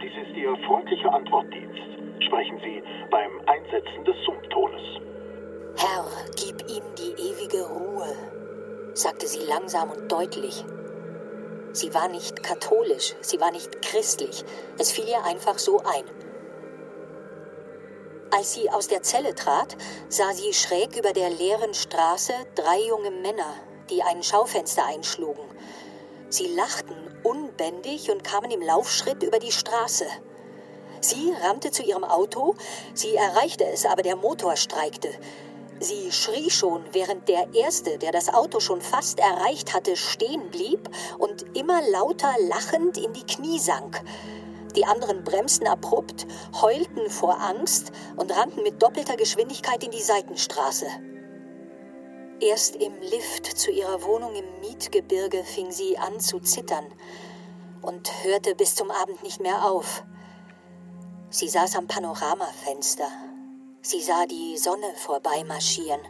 Dies 0.00 0.12
ist 0.16 0.34
Ihr 0.34 0.56
freundlicher 0.66 1.12
Antwortdienst. 1.12 2.24
Sprechen 2.26 2.58
Sie 2.64 2.82
beim 3.10 3.38
Einsetzen 3.46 4.02
des 4.06 4.16
Summtones. 4.24 4.80
Herr, 5.76 6.06
gib 6.36 6.70
ihm 6.70 6.84
die 6.96 7.12
ewige 7.12 7.66
Ruhe, 7.66 8.16
sagte 8.94 9.26
sie 9.26 9.40
langsam 9.40 9.90
und 9.90 10.10
deutlich. 10.10 10.64
Sie 11.72 11.92
war 11.92 12.08
nicht 12.08 12.42
katholisch, 12.42 13.14
sie 13.20 13.40
war 13.40 13.50
nicht 13.50 13.82
christlich. 13.82 14.42
Es 14.78 14.90
fiel 14.90 15.08
ihr 15.08 15.22
einfach 15.24 15.58
so 15.58 15.80
ein. 15.80 16.21
Als 18.34 18.54
sie 18.54 18.70
aus 18.70 18.88
der 18.88 19.02
Zelle 19.02 19.34
trat, 19.34 19.76
sah 20.08 20.32
sie 20.32 20.54
schräg 20.54 20.96
über 20.96 21.12
der 21.12 21.28
leeren 21.28 21.74
Straße 21.74 22.32
drei 22.54 22.80
junge 22.80 23.10
Männer, 23.10 23.54
die 23.90 24.02
ein 24.02 24.22
Schaufenster 24.22 24.86
einschlugen. 24.86 25.44
Sie 26.30 26.46
lachten 26.46 26.96
unbändig 27.22 28.10
und 28.10 28.24
kamen 28.24 28.50
im 28.50 28.62
Laufschritt 28.62 29.22
über 29.22 29.38
die 29.38 29.52
Straße. 29.52 30.06
Sie 31.02 31.30
rannte 31.42 31.72
zu 31.72 31.82
ihrem 31.82 32.04
Auto, 32.04 32.54
sie 32.94 33.14
erreichte 33.16 33.66
es, 33.66 33.84
aber 33.84 34.00
der 34.00 34.16
Motor 34.16 34.56
streikte. 34.56 35.10
Sie 35.80 36.10
schrie 36.10 36.48
schon, 36.48 36.84
während 36.92 37.28
der 37.28 37.52
Erste, 37.52 37.98
der 37.98 38.12
das 38.12 38.32
Auto 38.32 38.60
schon 38.60 38.80
fast 38.80 39.18
erreicht 39.18 39.74
hatte, 39.74 39.94
stehen 39.94 40.50
blieb 40.50 40.88
und 41.18 41.54
immer 41.54 41.82
lauter 41.90 42.32
lachend 42.48 42.96
in 42.96 43.12
die 43.12 43.26
Knie 43.26 43.58
sank. 43.58 44.02
Die 44.76 44.86
anderen 44.86 45.22
bremsten 45.24 45.66
abrupt, 45.66 46.26
heulten 46.60 47.10
vor 47.10 47.40
Angst 47.40 47.92
und 48.16 48.34
rannten 48.36 48.62
mit 48.62 48.82
doppelter 48.82 49.16
Geschwindigkeit 49.16 49.84
in 49.84 49.90
die 49.90 50.02
Seitenstraße. 50.02 50.86
Erst 52.40 52.76
im 52.76 52.92
Lift 53.00 53.46
zu 53.46 53.70
ihrer 53.70 54.02
Wohnung 54.02 54.34
im 54.34 54.60
Mietgebirge 54.60 55.44
fing 55.44 55.70
sie 55.70 55.96
an 55.98 56.18
zu 56.18 56.40
zittern 56.40 56.84
und 57.82 58.10
hörte 58.24 58.54
bis 58.54 58.74
zum 58.74 58.90
Abend 58.90 59.22
nicht 59.22 59.40
mehr 59.40 59.64
auf. 59.64 60.04
Sie 61.30 61.48
saß 61.48 61.76
am 61.76 61.86
Panoramafenster. 61.86 63.08
Sie 63.80 64.00
sah 64.00 64.26
die 64.26 64.56
Sonne 64.58 64.92
vorbeimarschieren. 64.96 66.00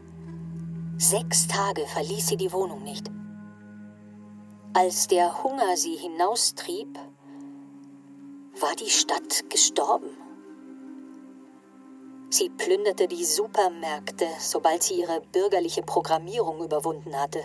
Sechs 0.98 1.48
Tage 1.48 1.87
verließ 1.87 2.29
sie 2.29 2.37
die 2.37 2.53
Wohnung 2.53 2.83
nicht. 2.83 3.11
Als 4.75 5.07
der 5.09 5.42
Hunger 5.42 5.77
sie 5.77 5.96
hinaustrieb, 5.96 6.98
war 8.62 8.77
die 8.77 8.90
Stadt 8.90 9.51
gestorben. 9.51 10.16
Sie 12.31 12.48
plünderte 12.48 13.09
die 13.09 13.25
Supermärkte, 13.25 14.27
sobald 14.38 14.83
sie 14.83 14.94
ihre 14.94 15.20
bürgerliche 15.20 15.83
Programmierung 15.83 16.64
überwunden 16.64 17.14
hatte. 17.20 17.42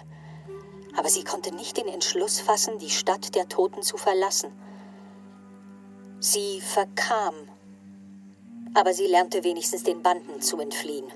Aber 0.95 1.09
sie 1.09 1.23
konnte 1.23 1.53
nicht 1.53 1.75
den 1.77 1.87
Entschluss 1.87 2.39
fassen, 2.39 2.77
die 2.77 2.89
Stadt 2.89 3.35
der 3.35 3.49
Toten 3.49 3.81
zu 3.81 3.97
verlassen. 3.97 4.51
Sie 6.19 6.61
verkam, 6.61 7.35
aber 8.73 8.93
sie 8.93 9.07
lernte 9.07 9.43
wenigstens 9.43 9.83
den 9.83 10.01
Banden 10.03 10.41
zu 10.41 10.57
entfliehen. 10.59 11.11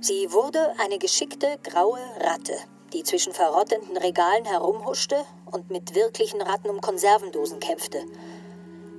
Sie 0.00 0.32
wurde 0.32 0.74
eine 0.78 0.98
geschickte 0.98 1.58
graue 1.62 2.00
Ratte, 2.20 2.56
die 2.92 3.02
zwischen 3.02 3.32
verrottenden 3.32 3.96
Regalen 3.96 4.44
herumhuschte 4.44 5.24
und 5.50 5.70
mit 5.70 5.94
wirklichen 5.94 6.42
Ratten 6.42 6.68
um 6.68 6.80
Konservendosen 6.80 7.58
kämpfte. 7.58 8.04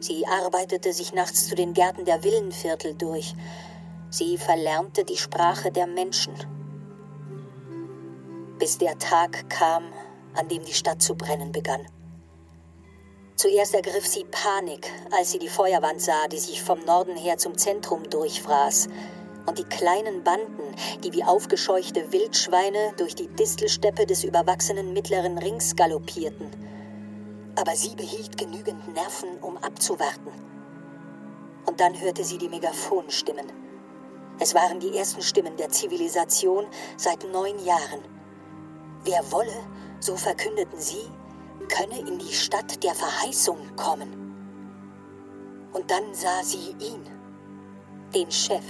Sie 0.03 0.27
arbeitete 0.27 0.91
sich 0.91 1.13
nachts 1.13 1.47
zu 1.47 1.55
den 1.55 1.73
Gärten 1.73 2.03
der 2.03 2.25
Villenviertel 2.25 2.93
durch. 2.93 3.35
Sie 4.09 4.37
verlernte 4.37 5.05
die 5.05 5.15
Sprache 5.15 5.71
der 5.71 5.87
Menschen. 5.87 6.33
Bis 8.59 8.77
der 8.77 8.99
Tag 8.99 9.49
kam, 9.49 9.93
an 10.35 10.49
dem 10.49 10.65
die 10.65 10.73
Stadt 10.73 11.01
zu 11.01 11.15
brennen 11.15 11.53
begann. 11.53 11.87
Zuerst 13.37 13.75
ergriff 13.75 14.05
sie 14.05 14.25
Panik, 14.25 14.91
als 15.17 15.31
sie 15.31 15.39
die 15.39 15.47
Feuerwand 15.47 16.01
sah, 16.01 16.27
die 16.29 16.39
sich 16.39 16.61
vom 16.61 16.83
Norden 16.83 17.15
her 17.15 17.37
zum 17.37 17.57
Zentrum 17.57 18.03
durchfraß, 18.09 18.89
und 19.45 19.57
die 19.57 19.63
kleinen 19.63 20.21
Banden, 20.25 20.75
die 21.05 21.13
wie 21.13 21.23
aufgescheuchte 21.23 22.11
Wildschweine 22.11 22.91
durch 22.97 23.15
die 23.15 23.29
Distelsteppe 23.29 24.05
des 24.05 24.25
überwachsenen 24.25 24.91
mittleren 24.91 25.37
Rings 25.37 25.77
galoppierten 25.77 26.51
aber 27.55 27.75
sie 27.75 27.95
behielt 27.95 28.37
genügend 28.37 28.93
Nerven, 28.93 29.37
um 29.41 29.57
abzuwarten. 29.57 30.31
Und 31.65 31.79
dann 31.79 31.99
hörte 31.99 32.23
sie 32.23 32.37
die 32.37 32.49
Megaphonstimmen. 32.49 33.51
Es 34.39 34.55
waren 34.55 34.79
die 34.79 34.97
ersten 34.97 35.21
Stimmen 35.21 35.55
der 35.57 35.69
Zivilisation 35.69 36.65
seit 36.97 37.23
neun 37.31 37.63
Jahren. 37.63 38.01
Wer 39.03 39.31
wolle, 39.31 39.53
so 39.99 40.15
verkündeten 40.15 40.79
sie, 40.79 41.09
könne 41.69 41.99
in 41.99 42.19
die 42.19 42.33
Stadt 42.33 42.83
der 42.83 42.95
Verheißung 42.95 43.75
kommen. 43.75 44.23
Und 45.73 45.89
dann 45.89 46.13
sah 46.13 46.43
sie 46.43 46.75
ihn, 46.79 47.01
den 48.13 48.31
Chef. 48.31 48.63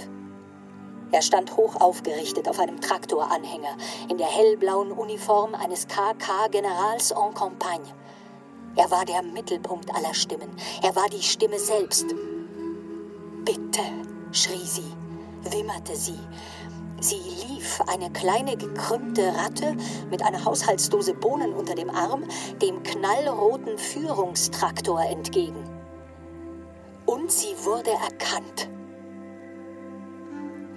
Er 1.12 1.22
stand 1.22 1.56
hoch 1.56 1.80
aufgerichtet 1.80 2.48
auf 2.48 2.58
einem 2.58 2.80
Traktoranhänger 2.80 3.76
in 4.08 4.18
der 4.18 4.26
hellblauen 4.26 4.90
Uniform 4.90 5.54
eines 5.54 5.86
KK-Generals 5.86 7.12
en 7.12 7.34
Campagne. 7.34 7.92
Er 8.76 8.90
war 8.90 9.04
der 9.04 9.22
Mittelpunkt 9.22 9.94
aller 9.94 10.14
Stimmen. 10.14 10.50
Er 10.82 10.94
war 10.96 11.08
die 11.08 11.22
Stimme 11.22 11.58
selbst. 11.58 12.06
Bitte, 13.44 13.82
schrie 14.32 14.64
sie, 14.64 14.92
wimmerte 15.50 15.94
sie. 15.94 16.18
Sie 17.00 17.20
lief, 17.46 17.80
eine 17.86 18.10
kleine 18.10 18.56
gekrümmte 18.56 19.34
Ratte 19.36 19.76
mit 20.10 20.22
einer 20.22 20.44
Haushaltsdose 20.44 21.14
Bohnen 21.14 21.52
unter 21.52 21.74
dem 21.74 21.90
Arm, 21.90 22.24
dem 22.62 22.82
knallroten 22.82 23.78
Führungstraktor 23.78 25.02
entgegen. 25.04 25.62
Und 27.06 27.30
sie 27.30 27.54
wurde 27.62 27.90
erkannt. 27.90 28.70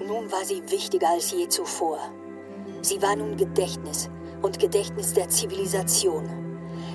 Nun 0.06 0.32
war 0.32 0.44
sie 0.44 0.62
wichtiger 0.70 1.10
als 1.10 1.32
je 1.32 1.48
zuvor. 1.48 2.00
Sie 2.82 3.02
war 3.02 3.16
nun 3.16 3.38
Gedächtnis 3.38 4.10
und 4.42 4.60
Gedächtnis 4.60 5.14
der 5.14 5.30
Zivilisation. 5.30 6.47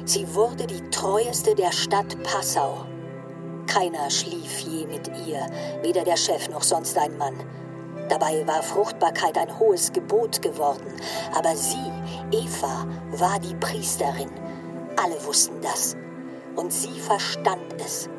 Sie 0.04 0.34
wurde 0.34 0.66
die 0.66 0.82
treueste 0.90 1.54
der 1.54 1.70
Stadt 1.70 2.20
Passau. 2.24 2.86
Keiner 3.66 4.10
schlief 4.10 4.58
je 4.58 4.86
mit 4.86 5.08
ihr, 5.26 5.46
weder 5.82 6.02
der 6.02 6.16
Chef 6.16 6.48
noch 6.50 6.62
sonst 6.62 6.98
ein 6.98 7.16
Mann. 7.18 7.36
Dabei 8.08 8.44
war 8.46 8.62
Fruchtbarkeit 8.62 9.38
ein 9.38 9.58
hohes 9.58 9.92
Gebot 9.92 10.42
geworden. 10.42 10.92
Aber 11.34 11.54
sie, 11.54 11.90
Eva, 12.32 12.86
war 13.12 13.38
die 13.38 13.54
Priesterin. 13.54 14.30
Alle 15.02 15.24
wussten 15.24 15.60
das. 15.62 15.96
Und 16.56 16.72
sie 16.72 16.98
verstand 16.98 17.74
es 17.78 18.10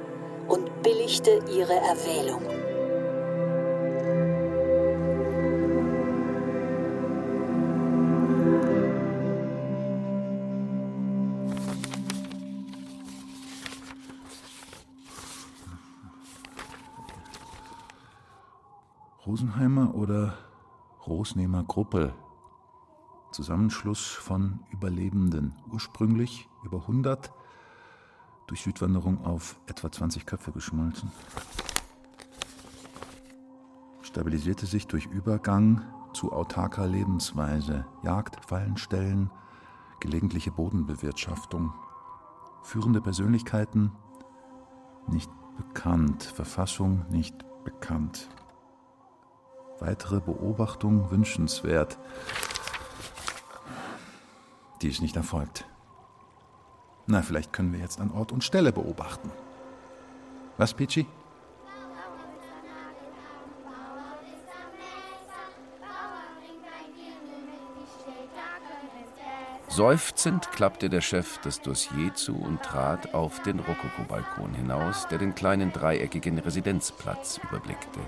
und 0.48 0.82
billigte 0.84 1.42
ihre 1.52 1.76
Erwählung. 1.76 2.42
Rosenheimer 19.34 19.96
oder 19.96 20.38
Rosnehmer 21.08 21.64
Gruppe. 21.64 22.14
Zusammenschluss 23.32 24.12
von 24.12 24.60
Überlebenden. 24.70 25.56
Ursprünglich 25.72 26.48
über 26.64 26.82
100, 26.82 27.34
durch 28.46 28.62
Südwanderung 28.62 29.26
auf 29.26 29.60
etwa 29.66 29.92
20 29.92 30.28
Köpfe 30.28 30.52
geschmolzen. 30.52 31.12
Stabilisierte 34.04 34.68
sich 34.68 34.86
durch 34.86 35.08
Übergang 35.08 35.82
zu 36.14 36.32
autarker 36.32 36.86
Lebensweise, 36.86 37.88
Jagd, 38.04 38.46
Fallenstellen, 38.46 39.32
gelegentliche 40.00 40.52
Bodenbewirtschaftung. 40.52 41.74
Führende 42.62 43.02
Persönlichkeiten 43.02 43.94
nicht 45.08 45.32
bekannt, 45.58 46.22
Verfassung 46.22 47.08
nicht 47.10 47.34
bekannt. 47.64 48.30
Weitere 49.80 50.20
Beobachtung 50.20 51.12
wünschenswert. 51.12 51.98
Die 54.82 54.90
ist 54.90 55.02
nicht 55.02 55.16
erfolgt. 55.16 55.66
Na, 57.06 57.22
vielleicht 57.22 57.52
können 57.52 57.74
wir 57.74 57.80
jetzt 57.80 58.00
an 58.00 58.12
Ort 58.12 58.32
und 58.32 58.44
Stelle 58.44 58.72
beobachten. 58.72 59.32
Was, 60.58 60.74
Peachy? 60.74 61.06
Seufzend 69.68 70.52
klappte 70.52 70.88
der 70.88 71.02
Chef 71.02 71.40
das 71.40 71.60
Dossier 71.60 72.14
zu 72.14 72.36
und 72.36 72.62
trat 72.62 73.16
auf 73.16 73.42
den 73.42 73.60
Rokokobalkon 73.60 74.54
hinaus, 74.54 75.08
der 75.08 75.18
den 75.18 75.34
kleinen 75.34 75.74
dreieckigen 75.74 76.38
Residenzplatz 76.38 77.40
überblickte. 77.44 78.00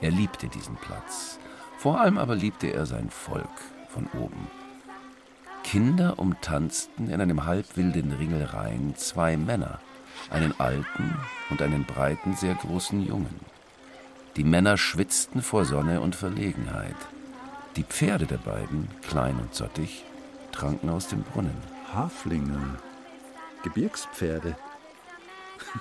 Er 0.00 0.10
liebte 0.10 0.48
diesen 0.48 0.76
Platz. 0.76 1.38
Vor 1.78 2.00
allem 2.00 2.18
aber 2.18 2.34
liebte 2.34 2.68
er 2.72 2.86
sein 2.86 3.10
Volk 3.10 3.48
von 3.88 4.08
oben. 4.18 4.48
Kinder 5.62 6.18
umtanzten 6.18 7.10
in 7.10 7.20
einem 7.20 7.44
halbwilden 7.44 8.12
Ringelreihen 8.12 8.94
zwei 8.96 9.36
Männer, 9.36 9.80
einen 10.30 10.58
alten 10.60 11.16
und 11.50 11.60
einen 11.60 11.84
breiten, 11.84 12.34
sehr 12.34 12.54
großen 12.54 13.04
Jungen. 13.04 13.40
Die 14.36 14.44
Männer 14.44 14.76
schwitzten 14.76 15.42
vor 15.42 15.64
Sonne 15.64 16.00
und 16.00 16.14
Verlegenheit. 16.14 16.96
Die 17.76 17.84
Pferde 17.84 18.26
der 18.26 18.38
beiden, 18.38 18.88
klein 19.02 19.38
und 19.40 19.54
sottig, 19.54 20.04
tranken 20.52 20.88
aus 20.90 21.08
dem 21.08 21.22
Brunnen. 21.22 21.56
Haflinge. 21.92 22.76
Gebirgspferde. 23.62 24.56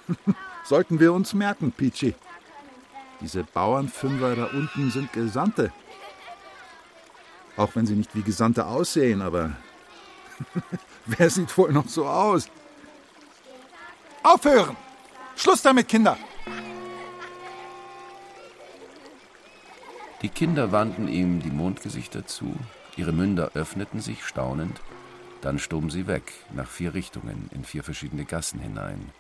Sollten 0.63 0.99
wir 0.99 1.13
uns 1.13 1.33
merken, 1.33 1.71
Peachy. 1.71 2.15
Diese 3.21 3.43
Bauernfünfer 3.43 4.35
da 4.35 4.45
unten 4.45 4.91
sind 4.91 5.13
Gesandte. 5.13 5.71
Auch 7.57 7.75
wenn 7.75 7.85
sie 7.85 7.95
nicht 7.95 8.13
wie 8.15 8.21
Gesandte 8.21 8.65
aussehen, 8.65 9.21
aber 9.21 9.51
wer 11.05 11.29
sieht 11.29 11.57
wohl 11.57 11.71
noch 11.71 11.87
so 11.87 12.05
aus? 12.05 12.49
Aufhören! 14.23 14.75
Schluss 15.35 15.61
damit, 15.61 15.87
Kinder! 15.87 16.17
Die 20.21 20.29
Kinder 20.29 20.71
wandten 20.71 21.07
ihm 21.07 21.41
die 21.41 21.51
Mondgesichter 21.51 22.25
zu, 22.25 22.55
Ihre 22.97 23.11
Münder 23.11 23.51
öffneten 23.53 23.99
sich 23.99 24.25
staunend, 24.25 24.81
dann 25.41 25.59
stoben 25.59 25.89
sie 25.89 26.07
weg, 26.07 26.33
nach 26.53 26.67
vier 26.69 26.93
Richtungen, 26.93 27.49
in 27.53 27.65
vier 27.65 27.83
verschiedene 27.83 28.25
Gassen 28.25 28.59
hinein. 28.59 29.11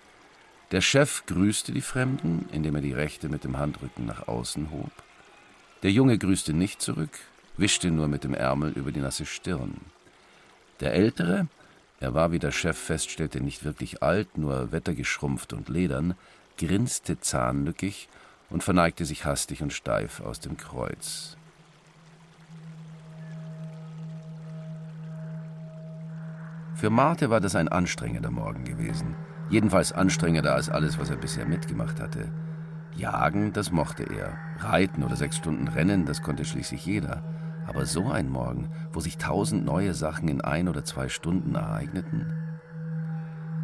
Der 0.71 0.81
Chef 0.81 1.25
grüßte 1.27 1.71
die 1.71 1.81
Fremden, 1.81 2.49
indem 2.51 2.75
er 2.75 2.81
die 2.81 2.93
rechte 2.93 3.29
mit 3.29 3.43
dem 3.43 3.57
Handrücken 3.57 4.05
nach 4.05 4.27
außen 4.27 4.71
hob. 4.71 4.91
Der 5.83 5.91
Junge 5.91 6.17
grüßte 6.17 6.53
nicht 6.53 6.81
zurück, 6.81 7.19
wischte 7.57 7.91
nur 7.91 8.07
mit 8.07 8.23
dem 8.23 8.33
Ärmel 8.33 8.71
über 8.71 8.91
die 8.91 8.99
nasse 8.99 9.27
Stirn. 9.27 9.75
Der 10.79 10.93
Ältere, 10.93 11.47
er 11.99 12.15
war, 12.15 12.31
wie 12.31 12.39
der 12.39 12.51
Chef 12.51 12.77
feststellte, 12.77 13.41
nicht 13.41 13.63
wirklich 13.63 14.01
alt, 14.01 14.37
nur 14.37 14.71
wettergeschrumpft 14.71 15.53
und 15.53 15.69
ledern, 15.69 16.15
grinste 16.57 17.19
zahnlückig 17.19 18.09
und 18.49 18.63
verneigte 18.63 19.05
sich 19.05 19.25
hastig 19.25 19.61
und 19.61 19.71
steif 19.71 20.19
aus 20.19 20.39
dem 20.39 20.57
Kreuz. 20.57 21.37
Für 26.75 26.89
Marte 26.89 27.29
war 27.29 27.39
das 27.39 27.55
ein 27.55 27.69
anstrengender 27.69 28.31
Morgen 28.31 28.65
gewesen. 28.65 29.15
Jedenfalls 29.49 29.91
anstrengender 29.91 30.55
als 30.55 30.69
alles, 30.69 30.99
was 30.99 31.09
er 31.09 31.17
bisher 31.17 31.45
mitgemacht 31.45 31.99
hatte. 31.99 32.31
Jagen, 32.95 33.53
das 33.53 33.71
mochte 33.71 34.03
er. 34.03 34.37
Reiten 34.57 35.03
oder 35.03 35.15
sechs 35.15 35.37
Stunden 35.37 35.67
Rennen, 35.67 36.05
das 36.05 36.21
konnte 36.21 36.45
schließlich 36.45 36.85
jeder. 36.85 37.23
Aber 37.67 37.85
so 37.85 38.09
ein 38.09 38.29
Morgen, 38.29 38.69
wo 38.93 38.99
sich 38.99 39.17
tausend 39.17 39.65
neue 39.65 39.93
Sachen 39.93 40.27
in 40.27 40.41
ein 40.41 40.67
oder 40.67 40.83
zwei 40.83 41.09
Stunden 41.09 41.55
ereigneten. 41.55 42.31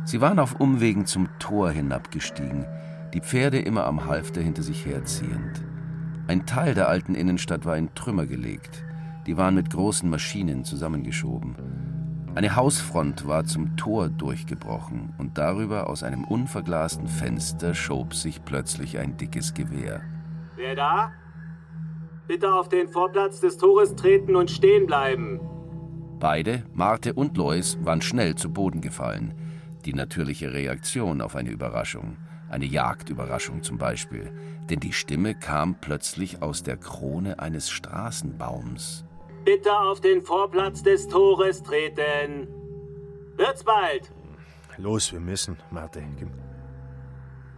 Sie 0.03 0.19
waren 0.19 0.39
auf 0.39 0.59
Umwegen 0.59 1.05
zum 1.05 1.29
Tor 1.39 1.71
hinabgestiegen, 1.71 2.65
die 3.13 3.21
Pferde 3.21 3.59
immer 3.59 3.85
am 3.85 4.05
Halfter 4.05 4.41
hinter 4.41 4.63
sich 4.63 4.85
herziehend. 4.85 5.63
Ein 6.27 6.45
Teil 6.45 6.73
der 6.73 6.87
alten 6.87 7.13
Innenstadt 7.13 7.65
war 7.65 7.77
in 7.77 7.93
Trümmer 7.93 8.25
gelegt. 8.25 8.83
Die 9.27 9.37
waren 9.37 9.55
mit 9.55 9.69
großen 9.69 10.09
Maschinen 10.09 10.63
zusammengeschoben. 10.63 11.55
Eine 12.33 12.55
Hausfront 12.55 13.27
war 13.27 13.43
zum 13.43 13.75
Tor 13.75 14.07
durchgebrochen 14.07 15.13
und 15.17 15.37
darüber 15.37 15.89
aus 15.89 16.01
einem 16.01 16.23
unverglasten 16.23 17.07
Fenster 17.07 17.73
schob 17.75 18.13
sich 18.13 18.45
plötzlich 18.45 18.99
ein 18.99 19.17
dickes 19.17 19.53
Gewehr. 19.53 20.01
Wer 20.55 20.75
da? 20.75 21.11
Bitte 22.27 22.53
auf 22.53 22.69
den 22.69 22.87
Vorplatz 22.87 23.41
des 23.41 23.57
Tores 23.57 23.95
treten 23.95 24.37
und 24.37 24.49
stehen 24.49 24.87
bleiben. 24.87 25.41
Beide, 26.19 26.63
Marte 26.73 27.13
und 27.13 27.35
Lois, 27.35 27.77
waren 27.81 28.01
schnell 28.01 28.35
zu 28.35 28.49
Boden 28.49 28.79
gefallen. 28.79 29.33
Die 29.83 29.93
natürliche 29.93 30.53
Reaktion 30.53 31.19
auf 31.19 31.35
eine 31.35 31.49
Überraschung. 31.49 32.15
Eine 32.47 32.65
Jagdüberraschung 32.65 33.61
zum 33.61 33.77
Beispiel. 33.77 34.31
Denn 34.69 34.79
die 34.79 34.93
Stimme 34.93 35.35
kam 35.35 35.75
plötzlich 35.81 36.41
aus 36.41 36.63
der 36.63 36.77
Krone 36.77 37.39
eines 37.39 37.69
Straßenbaums. 37.69 39.03
Bitte 39.43 39.73
auf 39.73 40.01
den 40.01 40.21
Vorplatz 40.21 40.83
des 40.83 41.07
Tores 41.07 41.63
treten. 41.63 42.47
Wird's 43.35 43.63
bald. 43.63 44.11
Los, 44.77 45.11
wir 45.11 45.19
müssen, 45.19 45.57
Marte. 45.71 46.03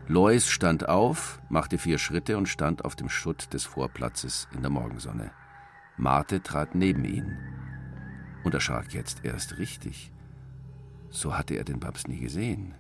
Lois 0.08 0.50
stand 0.50 0.88
auf, 0.88 1.42
machte 1.50 1.78
vier 1.78 1.98
Schritte 1.98 2.38
und 2.38 2.48
stand 2.48 2.86
auf 2.86 2.96
dem 2.96 3.10
Schutt 3.10 3.54
des 3.54 3.66
Vorplatzes 3.66 4.48
in 4.54 4.62
der 4.62 4.70
Morgensonne. 4.70 5.32
Marte 5.98 6.42
trat 6.42 6.76
neben 6.76 7.06
ihn 7.06 7.38
und 8.44 8.54
erschrak 8.54 8.94
jetzt 8.94 9.24
erst 9.24 9.58
richtig. 9.58 10.12
So 11.10 11.38
hatte 11.38 11.56
er 11.56 11.64
den 11.64 11.80
Babs 11.80 12.08
nie 12.08 12.20
gesehen. 12.20 12.76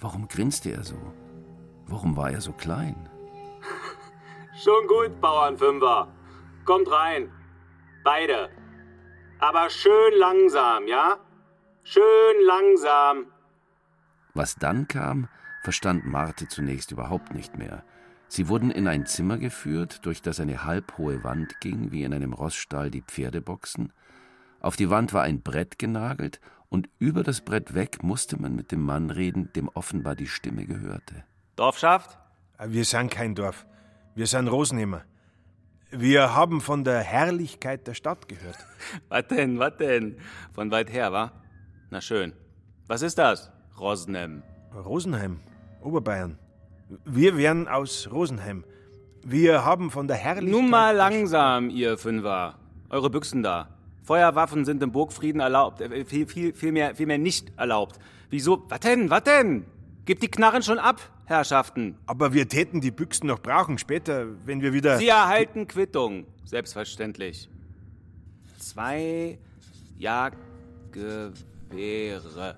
Warum 0.00 0.28
grinste 0.28 0.70
er 0.70 0.84
so? 0.84 0.98
Warum 1.86 2.16
war 2.16 2.30
er 2.30 2.40
so 2.40 2.52
klein? 2.52 3.08
Schon 4.62 4.86
gut, 4.86 5.20
Bauernfünfer. 5.20 6.08
Kommt 6.64 6.90
rein. 6.90 7.30
Beide. 8.04 8.50
Aber 9.38 9.70
schön 9.70 10.12
langsam, 10.18 10.86
ja? 10.86 11.18
Schön 11.82 12.36
langsam. 12.46 13.26
Was 14.34 14.56
dann 14.56 14.86
kam, 14.88 15.28
verstand 15.62 16.04
Marte 16.04 16.46
zunächst 16.46 16.92
überhaupt 16.92 17.34
nicht 17.34 17.56
mehr. 17.56 17.82
Sie 18.28 18.48
wurden 18.48 18.70
in 18.70 18.88
ein 18.88 19.06
Zimmer 19.06 19.38
geführt, 19.38 20.04
durch 20.04 20.20
das 20.20 20.38
eine 20.38 20.64
halbhohe 20.64 21.24
Wand 21.24 21.60
ging, 21.60 21.92
wie 21.92 22.02
in 22.02 22.12
einem 22.12 22.32
Rossstall 22.32 22.90
die 22.90 23.02
Pferdeboxen. 23.02 23.92
Auf 24.60 24.76
die 24.76 24.90
Wand 24.90 25.12
war 25.12 25.22
ein 25.22 25.42
Brett 25.42 25.78
genagelt, 25.78 26.40
und 26.68 26.88
über 26.98 27.22
das 27.22 27.40
Brett 27.40 27.74
weg 27.74 28.02
musste 28.02 28.40
man 28.40 28.54
mit 28.54 28.72
dem 28.72 28.82
Mann 28.82 29.10
reden, 29.10 29.52
dem 29.54 29.68
offenbar 29.68 30.16
die 30.16 30.26
Stimme 30.26 30.66
gehörte. 30.66 31.24
Dorfschaft? 31.56 32.18
Wir 32.66 32.84
sind 32.84 33.10
kein 33.10 33.34
Dorf. 33.34 33.66
Wir 34.14 34.26
sind 34.26 34.48
Rosenheimer. 34.48 35.04
Wir 35.96 36.34
haben 36.34 36.60
von 36.60 36.82
der 36.82 36.98
Herrlichkeit 37.00 37.86
der 37.86 37.94
Stadt 37.94 38.28
gehört. 38.28 38.58
Was 39.08 39.28
denn, 39.28 39.58
was 39.60 39.76
denn? 39.76 40.16
Von 40.52 40.70
weit 40.72 40.92
her, 40.92 41.12
wa? 41.12 41.32
Na 41.90 42.00
schön. 42.00 42.32
Was 42.88 43.02
ist 43.02 43.16
das? 43.16 43.52
Rosenheim. 43.78 44.42
Rosenheim, 44.74 45.40
Oberbayern. 45.80 46.36
Wir 47.04 47.36
wären 47.36 47.68
aus 47.68 48.08
Rosenheim. 48.10 48.64
Wir 49.24 49.64
haben 49.64 49.90
von 49.90 50.08
der 50.08 50.16
Herrlichkeit. 50.16 50.50
Nun 50.50 50.68
mal 50.68 50.96
langsam, 50.96 51.70
ihr 51.70 51.96
Fünfer. 51.96 52.58
Eure 52.90 53.08
Büchsen 53.08 53.44
da. 53.44 53.68
Feuerwaffen 54.02 54.64
sind 54.64 54.82
im 54.82 54.90
Burgfrieden 54.90 55.40
erlaubt. 55.40 55.80
Äh, 55.80 56.04
viel, 56.04 56.26
viel, 56.26 56.54
viel, 56.54 56.72
mehr, 56.72 56.94
viel 56.96 57.06
mehr 57.06 57.18
nicht 57.18 57.52
erlaubt. 57.56 58.00
Wieso? 58.30 58.64
Was 58.68 58.80
denn? 58.80 59.10
Was 59.10 59.22
denn? 59.22 59.64
Gebt 60.04 60.22
die 60.22 60.28
Knarren 60.28 60.62
schon 60.62 60.78
ab, 60.78 61.00
Herrschaften. 61.26 61.96
Aber 62.06 62.32
wir 62.32 62.48
täten 62.48 62.80
die 62.80 62.90
Büchsen 62.90 63.28
noch 63.28 63.40
brauchen 63.40 63.78
später, 63.78 64.26
wenn 64.46 64.60
wir 64.60 64.72
wieder. 64.72 64.98
Sie 64.98 65.08
erhalten 65.08 65.66
Quittung, 65.66 66.26
selbstverständlich. 66.44 67.48
Zwei 68.58 69.38
Jagdgewehre. 69.98 72.56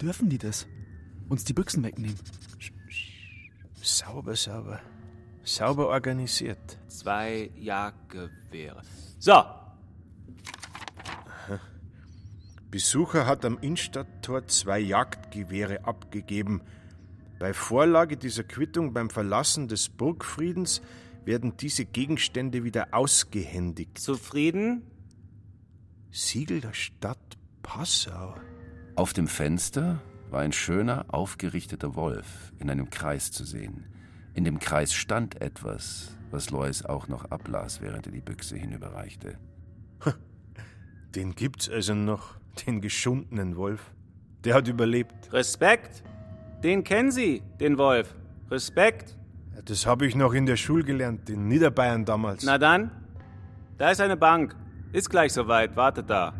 Dürfen 0.00 0.28
die 0.28 0.38
das? 0.38 0.66
Uns 1.28 1.44
die 1.44 1.52
Büchsen 1.52 1.82
wegnehmen? 1.82 2.18
Sauber, 3.82 4.36
sauber. 4.36 4.80
Sauber 5.42 5.88
organisiert. 5.88 6.78
Zwei 6.88 7.50
Jagdgewehre. 7.56 8.82
So. 9.18 9.44
Besucher 12.70 13.26
hat 13.26 13.44
am 13.44 13.58
Innstadttor 13.60 14.46
zwei 14.48 14.80
Jagdgewehre 14.80 15.84
abgegeben. 15.84 16.62
Bei 17.38 17.52
Vorlage 17.52 18.16
dieser 18.16 18.44
Quittung 18.44 18.94
beim 18.94 19.10
Verlassen 19.10 19.68
des 19.68 19.90
Burgfriedens 19.90 20.80
werden 21.26 21.56
diese 21.58 21.84
Gegenstände 21.84 22.64
wieder 22.64 22.88
ausgehändigt. 22.92 23.98
Zufrieden? 23.98 24.82
Siegel 26.10 26.60
der 26.62 26.72
Stadt 26.72 27.36
Passau. 27.62 28.34
Auf 28.94 29.12
dem 29.12 29.28
Fenster 29.28 30.00
war 30.30 30.40
ein 30.40 30.52
schöner, 30.52 31.04
aufgerichteter 31.08 31.94
Wolf 31.94 32.52
in 32.58 32.70
einem 32.70 32.88
Kreis 32.88 33.32
zu 33.32 33.44
sehen. 33.44 33.84
In 34.32 34.44
dem 34.44 34.58
Kreis 34.58 34.94
stand 34.94 35.40
etwas, 35.42 36.16
was 36.30 36.50
Lois 36.50 36.84
auch 36.84 37.08
noch 37.08 37.26
ablas, 37.26 37.82
während 37.82 38.06
er 38.06 38.12
die 38.12 38.20
Büchse 38.20 38.56
hinüberreichte. 38.56 39.38
Den 41.14 41.34
gibt's 41.34 41.68
also 41.68 41.94
noch, 41.94 42.38
den 42.66 42.80
geschundenen 42.80 43.56
Wolf. 43.56 43.92
Der 44.44 44.54
hat 44.54 44.68
überlebt. 44.68 45.32
Respekt. 45.32 46.02
Den 46.66 46.82
kennen 46.82 47.12
Sie, 47.12 47.44
den 47.60 47.78
Wolf. 47.78 48.12
Respekt. 48.50 49.16
Ja, 49.54 49.62
das 49.62 49.86
habe 49.86 50.04
ich 50.04 50.16
noch 50.16 50.34
in 50.34 50.46
der 50.46 50.56
Schule 50.56 50.82
gelernt, 50.82 51.30
in 51.30 51.46
Niederbayern 51.46 52.04
damals. 52.04 52.42
Na 52.42 52.58
dann, 52.58 52.90
da 53.78 53.92
ist 53.92 54.00
eine 54.00 54.16
Bank. 54.16 54.56
Ist 54.92 55.08
gleich 55.08 55.32
soweit, 55.32 55.76
wartet 55.76 56.10
da. 56.10 56.34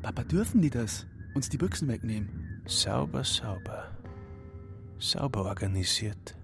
Papa, 0.00 0.22
dürfen 0.22 0.62
die 0.62 0.70
das? 0.70 1.08
Uns 1.34 1.48
die 1.48 1.58
Büchsen 1.58 1.88
wegnehmen? 1.88 2.62
Sauber, 2.66 3.24
sauber. 3.24 3.90
Sauber 5.00 5.44
organisiert. 5.44 6.36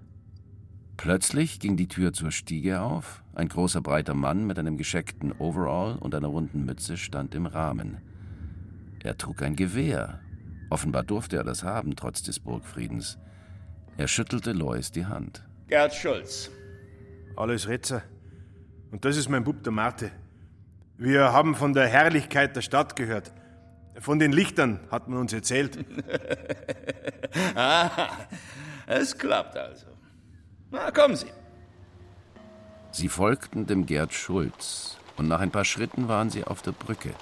Plötzlich 0.97 1.61
ging 1.61 1.77
die 1.77 1.87
Tür 1.87 2.11
zur 2.11 2.31
Stiege 2.31 2.81
auf. 2.81 3.23
Ein 3.33 3.47
großer, 3.47 3.79
breiter 3.79 4.13
Mann 4.13 4.45
mit 4.45 4.59
einem 4.59 4.75
gescheckten 4.75 5.31
Overall 5.39 5.95
und 5.95 6.13
einer 6.15 6.27
runden 6.27 6.65
Mütze 6.65 6.97
stand 6.97 7.33
im 7.33 7.45
Rahmen. 7.45 7.99
Er 9.01 9.17
trug 9.17 9.41
ein 9.41 9.55
Gewehr. 9.55 10.19
Offenbar 10.71 11.03
durfte 11.03 11.35
er 11.35 11.43
das 11.43 11.63
haben, 11.63 11.97
trotz 11.97 12.23
des 12.23 12.39
Burgfriedens. 12.39 13.17
Er 13.97 14.07
schüttelte 14.07 14.53
Lois 14.53 14.89
die 14.89 15.05
Hand. 15.05 15.43
Gerd 15.67 15.93
Schulz. 15.93 16.49
Alles 17.35 17.67
Retzer. 17.67 18.03
Und 18.89 19.03
das 19.03 19.17
ist 19.17 19.27
mein 19.27 19.43
Bub, 19.43 19.63
der 19.63 19.73
Marte. 19.73 20.11
Wir 20.97 21.33
haben 21.33 21.55
von 21.55 21.73
der 21.73 21.87
Herrlichkeit 21.87 22.55
der 22.55 22.61
Stadt 22.61 22.95
gehört. 22.95 23.33
Von 23.99 24.17
den 24.17 24.31
Lichtern 24.31 24.79
hat 24.89 25.09
man 25.09 25.19
uns 25.19 25.33
erzählt. 25.33 25.77
ah, 27.55 28.07
es 28.87 29.17
klappt 29.17 29.57
also. 29.57 29.87
Na, 30.71 30.89
kommen 30.91 31.17
Sie. 31.17 31.27
Sie 32.91 33.09
folgten 33.09 33.65
dem 33.67 33.85
Gerd 33.85 34.13
Schulz, 34.13 34.97
und 35.17 35.27
nach 35.27 35.41
ein 35.41 35.51
paar 35.51 35.65
Schritten 35.65 36.07
waren 36.07 36.29
sie 36.29 36.45
auf 36.45 36.61
der 36.61 36.71
Brücke. 36.71 37.13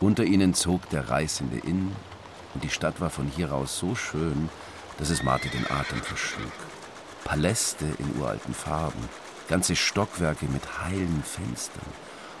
Unter 0.00 0.24
ihnen 0.24 0.52
zog 0.52 0.88
der 0.90 1.08
reißende 1.08 1.58
Inn, 1.66 1.92
und 2.54 2.64
die 2.64 2.70
Stadt 2.70 3.00
war 3.00 3.10
von 3.10 3.26
hier 3.26 3.52
aus 3.52 3.78
so 3.78 3.94
schön, 3.94 4.48
dass 4.98 5.10
es 5.10 5.22
Marthe 5.22 5.48
den 5.48 5.70
Atem 5.70 6.02
verschlug. 6.02 6.52
Paläste 7.24 7.84
in 7.98 8.20
uralten 8.20 8.54
Farben, 8.54 9.08
ganze 9.48 9.76
Stockwerke 9.76 10.46
mit 10.46 10.82
heilen 10.82 11.22
Fenstern 11.22 11.86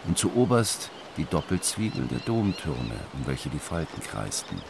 und 0.06 0.18
zu 0.18 0.34
oberst 0.34 0.90
die 1.16 1.24
Doppelzwiebel 1.24 2.06
der 2.06 2.20
Domtürme, 2.20 2.94
um 3.12 3.26
welche 3.26 3.50
die 3.50 3.58
Falten 3.58 4.00
kreisten. 4.02 4.60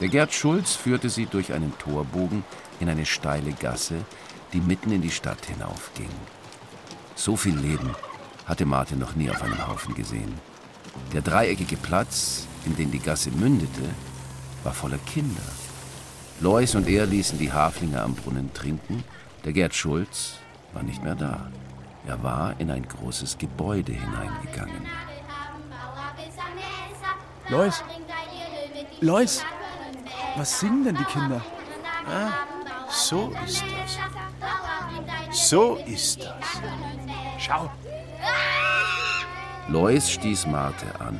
Der 0.00 0.08
Gerd 0.08 0.32
Schulz 0.32 0.74
führte 0.74 1.08
sie 1.10 1.26
durch 1.26 1.52
einen 1.52 1.76
Torbogen 1.78 2.44
in 2.80 2.88
eine 2.88 3.06
steile 3.06 3.52
Gasse, 3.52 4.04
die 4.52 4.60
mitten 4.60 4.90
in 4.90 5.02
die 5.02 5.10
Stadt 5.10 5.46
hinaufging. 5.46 6.10
So 7.14 7.36
viel 7.36 7.56
Leben 7.56 7.94
hatte 8.46 8.66
Martin 8.66 8.98
noch 8.98 9.14
nie 9.14 9.30
auf 9.30 9.42
einem 9.42 9.66
Haufen 9.68 9.94
gesehen. 9.94 10.34
Der 11.12 11.22
dreieckige 11.22 11.76
Platz, 11.76 12.46
in 12.66 12.76
den 12.76 12.90
die 12.90 12.98
Gasse 12.98 13.30
mündete, 13.30 13.90
war 14.64 14.72
voller 14.72 14.98
Kinder. 14.98 15.42
Lois 16.40 16.74
und 16.74 16.88
er 16.88 17.06
ließen 17.06 17.38
die 17.38 17.52
Haflinge 17.52 18.00
am 18.00 18.14
Brunnen 18.14 18.52
trinken. 18.52 19.04
Der 19.44 19.52
Gerd 19.52 19.74
Schulz 19.74 20.34
war 20.72 20.82
nicht 20.82 21.02
mehr 21.02 21.14
da. 21.14 21.50
Er 22.06 22.22
war 22.22 22.54
in 22.58 22.70
ein 22.70 22.86
großes 22.86 23.38
Gebäude 23.38 23.92
hineingegangen. 23.92 24.86
Lois! 27.48 27.84
Lois! 29.00 29.44
Was 30.36 30.60
singen 30.60 30.84
denn 30.84 30.96
die 30.96 31.04
Kinder? 31.04 31.40
Ah, 32.06 32.30
so 32.88 33.32
ist 33.44 33.62
das. 33.62 35.48
So 35.50 35.76
ist 35.86 36.24
das. 36.24 36.62
Schau. 37.38 37.70
Lois 39.68 40.10
stieß 40.10 40.46
Marthe 40.46 40.86
an. 41.00 41.18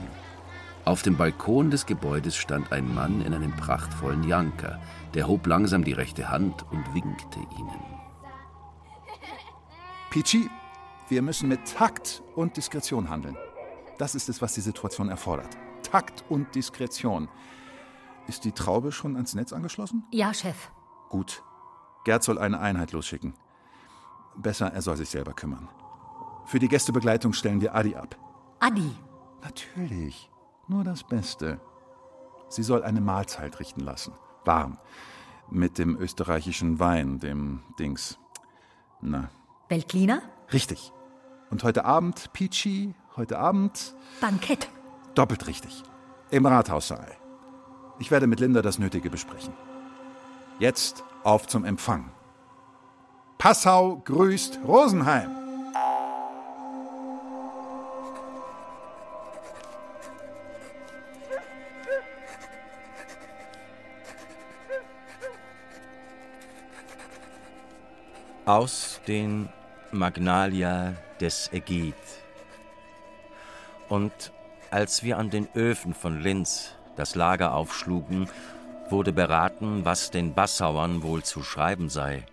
Auf 0.85 1.03
dem 1.03 1.17
Balkon 1.17 1.71
des 1.71 1.87
Gebäudes 1.87 2.37
stand 2.37 2.73
ein 2.73 2.93
Mann 2.93 3.23
in 3.23 3.33
einem 3.33 3.53
prachtvollen 3.53 4.25
Janker. 4.25 4.81
Der 5.15 5.29
hob 5.29 5.47
langsam 5.47 5.85
die 5.85 5.93
rechte 5.93 6.29
Hand 6.29 6.67
und 6.73 6.93
winkte 6.93 7.39
ihnen. 7.57 7.81
Pichi, 10.11 10.51
wir 11.09 11.23
müssen 11.23 11.49
mit 11.49 11.73
Takt 11.73 12.23
und 12.35 12.57
Diskretion 12.57 13.09
handeln. 13.09 13.37
Das 13.99 14.17
ist 14.17 14.29
es, 14.29 14.43
was 14.43 14.55
die 14.55 14.61
Situation 14.61 15.09
erfordert. 15.09 15.57
Takt 15.85 16.25
und 16.29 16.53
Diskretion. 16.55 17.29
Ist 18.27 18.45
die 18.45 18.53
Traube 18.53 18.91
schon 18.91 19.15
ans 19.15 19.35
Netz 19.35 19.53
angeschlossen? 19.53 20.05
Ja, 20.11 20.35
Chef. 20.35 20.71
Gut. 21.09 21.45
Gerd 22.05 22.25
soll 22.25 22.39
eine 22.39 22.59
Einheit 22.59 22.91
losschicken. 22.91 23.35
Besser, 24.37 24.73
er 24.73 24.83
soll 24.83 24.97
sich 24.97 25.11
selber 25.11 25.33
kümmern. 25.33 25.69
Für 26.47 26.59
die 26.59 26.69
Gästebegleitung 26.69 27.35
stellen 27.35 27.61
wir 27.61 27.75
Adi 27.75 27.95
ab. 27.95 28.17
Adi? 28.59 28.91
Natürlich. 29.43 30.32
Nur 30.73 30.85
das 30.85 31.05
Beste. 31.05 31.61
Sie 32.49 32.63
soll 32.63 32.83
eine 32.83 33.03
Mahlzeit 33.03 33.61
richten 33.61 33.81
lassen. 33.81 34.15
Warm. 34.47 34.79
Mit 35.51 35.77
dem 35.77 35.99
österreichischen 35.99 36.79
Wein, 36.81 37.19
dem 37.19 37.63
Dings. 37.79 38.19
Na. 39.03 39.29
Weltliner? 39.69 40.23
Richtig. 40.51 40.91
Und 41.51 41.63
heute 41.63 41.85
Abend, 41.85 42.33
Peachy, 42.33 42.95
heute 43.17 43.39
Abend. 43.39 43.95
Bankett. 44.23 44.71
Doppelt 45.15 45.47
richtig. 45.47 45.83
Im 46.31 46.47
Rathaussaal. 46.47 47.19
Ich 47.99 48.11
werde 48.11 48.27
mit 48.27 48.41
Linda 48.41 48.63
das 48.63 48.79
Nötige 48.79 49.11
besprechen. 49.11 49.53
Jetzt 50.59 51.05
auf 51.23 51.47
zum 51.49 51.67
Empfang. 51.67 52.11
Passau 53.37 54.01
grüßt 54.07 54.61
Rosenheim. 54.67 55.42
Aus 68.53 69.01
den 69.09 69.49
Magnalia 69.93 70.93
des 71.19 71.51
Ägid. 71.55 71.95
Und 73.89 74.13
als 74.71 75.03
wir 75.03 75.17
an 75.17 75.31
den 75.31 75.49
Öfen 75.55 75.95
von 75.95 76.21
Linz 76.21 76.75
das 76.95 77.15
Lager 77.15 77.55
aufschlugen, 77.55 78.29
wurde 78.91 79.15
beraten, 79.15 79.87
was 79.87 80.11
den 80.11 80.35
Bassauern 80.35 81.03
wohl 81.03 81.23
zu 81.23 81.43
schreiben 81.43 81.89
sei. 81.89 82.27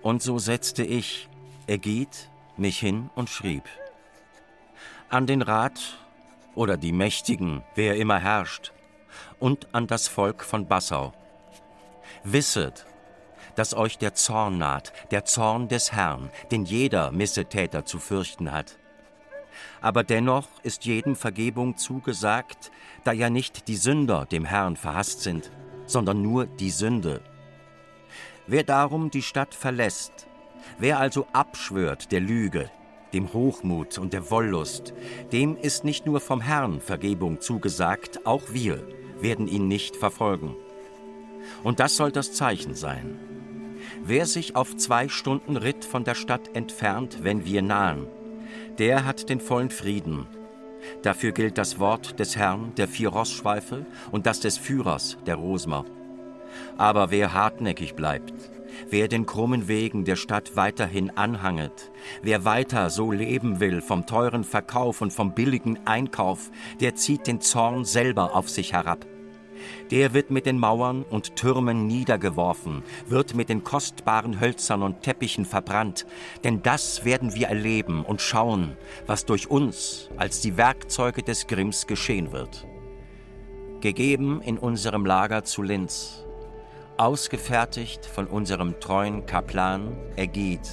Und 0.00 0.22
so 0.22 0.38
setzte 0.38 0.84
ich, 0.84 1.28
Ägid, 1.66 2.30
mich 2.56 2.78
hin 2.78 3.10
und 3.16 3.28
schrieb. 3.28 3.64
An 5.08 5.26
den 5.26 5.42
Rat 5.42 5.98
oder 6.54 6.76
die 6.76 6.92
Mächtigen, 6.92 7.64
wer 7.74 7.96
immer 7.96 8.20
herrscht, 8.20 8.72
und 9.40 9.74
an 9.74 9.88
das 9.88 10.06
Volk 10.06 10.44
von 10.44 10.68
Bassau. 10.68 11.12
Wisset, 12.22 12.86
dass 13.56 13.74
euch 13.74 13.98
der 13.98 14.14
Zorn 14.14 14.58
naht, 14.58 14.92
der 15.10 15.24
Zorn 15.24 15.68
des 15.68 15.92
Herrn, 15.92 16.30
den 16.50 16.64
jeder 16.64 17.10
Missetäter 17.10 17.84
zu 17.84 17.98
fürchten 17.98 18.52
hat. 18.52 18.78
Aber 19.80 20.04
dennoch 20.04 20.48
ist 20.62 20.84
jedem 20.84 21.16
Vergebung 21.16 21.76
zugesagt, 21.76 22.70
da 23.04 23.12
ja 23.12 23.30
nicht 23.30 23.68
die 23.68 23.76
Sünder 23.76 24.26
dem 24.26 24.44
Herrn 24.44 24.76
verhasst 24.76 25.22
sind, 25.22 25.50
sondern 25.86 26.22
nur 26.22 26.46
die 26.46 26.70
Sünde. 26.70 27.22
Wer 28.46 28.62
darum 28.62 29.10
die 29.10 29.22
Stadt 29.22 29.54
verlässt, 29.54 30.28
wer 30.78 30.98
also 30.98 31.26
abschwört 31.32 32.12
der 32.12 32.20
Lüge, 32.20 32.70
dem 33.12 33.32
Hochmut 33.32 33.98
und 33.98 34.12
der 34.12 34.30
Wollust, 34.30 34.92
dem 35.32 35.56
ist 35.56 35.84
nicht 35.84 36.06
nur 36.06 36.20
vom 36.20 36.40
Herrn 36.40 36.80
Vergebung 36.80 37.40
zugesagt, 37.40 38.26
auch 38.26 38.42
wir 38.50 38.86
werden 39.20 39.48
ihn 39.48 39.68
nicht 39.68 39.96
verfolgen. 39.96 40.54
Und 41.62 41.80
das 41.80 41.96
soll 41.96 42.12
das 42.12 42.32
Zeichen 42.32 42.74
sein. 42.74 43.18
Wer 44.08 44.26
sich 44.26 44.54
auf 44.54 44.76
zwei 44.76 45.08
Stunden 45.08 45.56
Ritt 45.56 45.84
von 45.84 46.04
der 46.04 46.14
Stadt 46.14 46.54
entfernt, 46.54 47.18
wenn 47.22 47.44
wir 47.44 47.60
nahen, 47.60 48.06
der 48.78 49.04
hat 49.04 49.28
den 49.28 49.40
vollen 49.40 49.70
Frieden. 49.70 50.28
Dafür 51.02 51.32
gilt 51.32 51.58
das 51.58 51.80
Wort 51.80 52.20
des 52.20 52.36
Herrn, 52.36 52.72
der 52.76 52.86
vier 52.86 53.08
Rossschweife, 53.08 53.84
und 54.12 54.26
das 54.26 54.38
des 54.38 54.58
Führers, 54.58 55.18
der 55.26 55.34
Rosmer. 55.34 55.84
Aber 56.78 57.10
wer 57.10 57.32
hartnäckig 57.32 57.96
bleibt, 57.96 58.32
Wer 58.90 59.08
den 59.08 59.24
krummen 59.24 59.68
Wegen 59.68 60.04
der 60.04 60.16
Stadt 60.16 60.54
weiterhin 60.54 61.10
anhanget, 61.16 61.90
wer 62.22 62.44
weiter 62.44 62.90
so 62.90 63.10
leben 63.10 63.58
will 63.58 63.80
vom 63.80 64.04
teuren 64.04 64.44
Verkauf 64.44 65.00
und 65.00 65.14
vom 65.14 65.34
billigen 65.34 65.78
Einkauf, 65.86 66.50
der 66.80 66.94
zieht 66.94 67.26
den 67.26 67.40
Zorn 67.40 67.86
selber 67.86 68.36
auf 68.36 68.50
sich 68.50 68.74
herab. 68.74 69.06
Der 69.90 70.14
wird 70.14 70.30
mit 70.30 70.46
den 70.46 70.58
Mauern 70.58 71.04
und 71.04 71.36
Türmen 71.36 71.86
niedergeworfen, 71.86 72.82
wird 73.06 73.34
mit 73.34 73.48
den 73.48 73.62
kostbaren 73.62 74.40
Hölzern 74.40 74.82
und 74.82 75.02
Teppichen 75.02 75.44
verbrannt, 75.44 76.06
denn 76.42 76.60
das 76.62 77.04
werden 77.04 77.34
wir 77.34 77.46
erleben 77.46 78.04
und 78.04 78.20
schauen, 78.20 78.76
was 79.06 79.26
durch 79.26 79.48
uns 79.48 80.10
als 80.16 80.40
die 80.40 80.56
Werkzeuge 80.56 81.22
des 81.22 81.46
Grimms 81.46 81.86
geschehen 81.86 82.32
wird. 82.32 82.66
Gegeben 83.80 84.40
in 84.42 84.58
unserem 84.58 85.06
Lager 85.06 85.44
zu 85.44 85.62
Linz, 85.62 86.24
ausgefertigt 86.96 88.06
von 88.06 88.26
unserem 88.26 88.80
treuen 88.80 89.24
Kaplan 89.26 89.96
Ägid, 90.16 90.68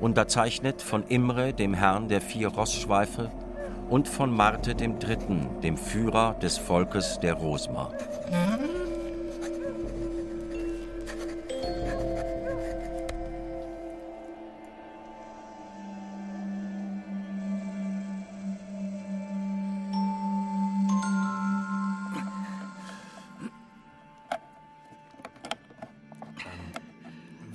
unterzeichnet 0.00 0.80
von 0.80 1.04
Imre, 1.08 1.52
dem 1.52 1.74
Herrn 1.74 2.08
der 2.08 2.20
vier 2.20 2.48
Rossschweife, 2.48 3.32
und 3.90 4.08
von 4.08 4.32
Marte 4.32 4.74
dem 4.74 5.00
Dritten, 5.00 5.60
dem 5.62 5.76
Führer 5.76 6.34
des 6.34 6.56
Volkes 6.56 7.18
der 7.20 7.34
Rosmer. 7.34 7.92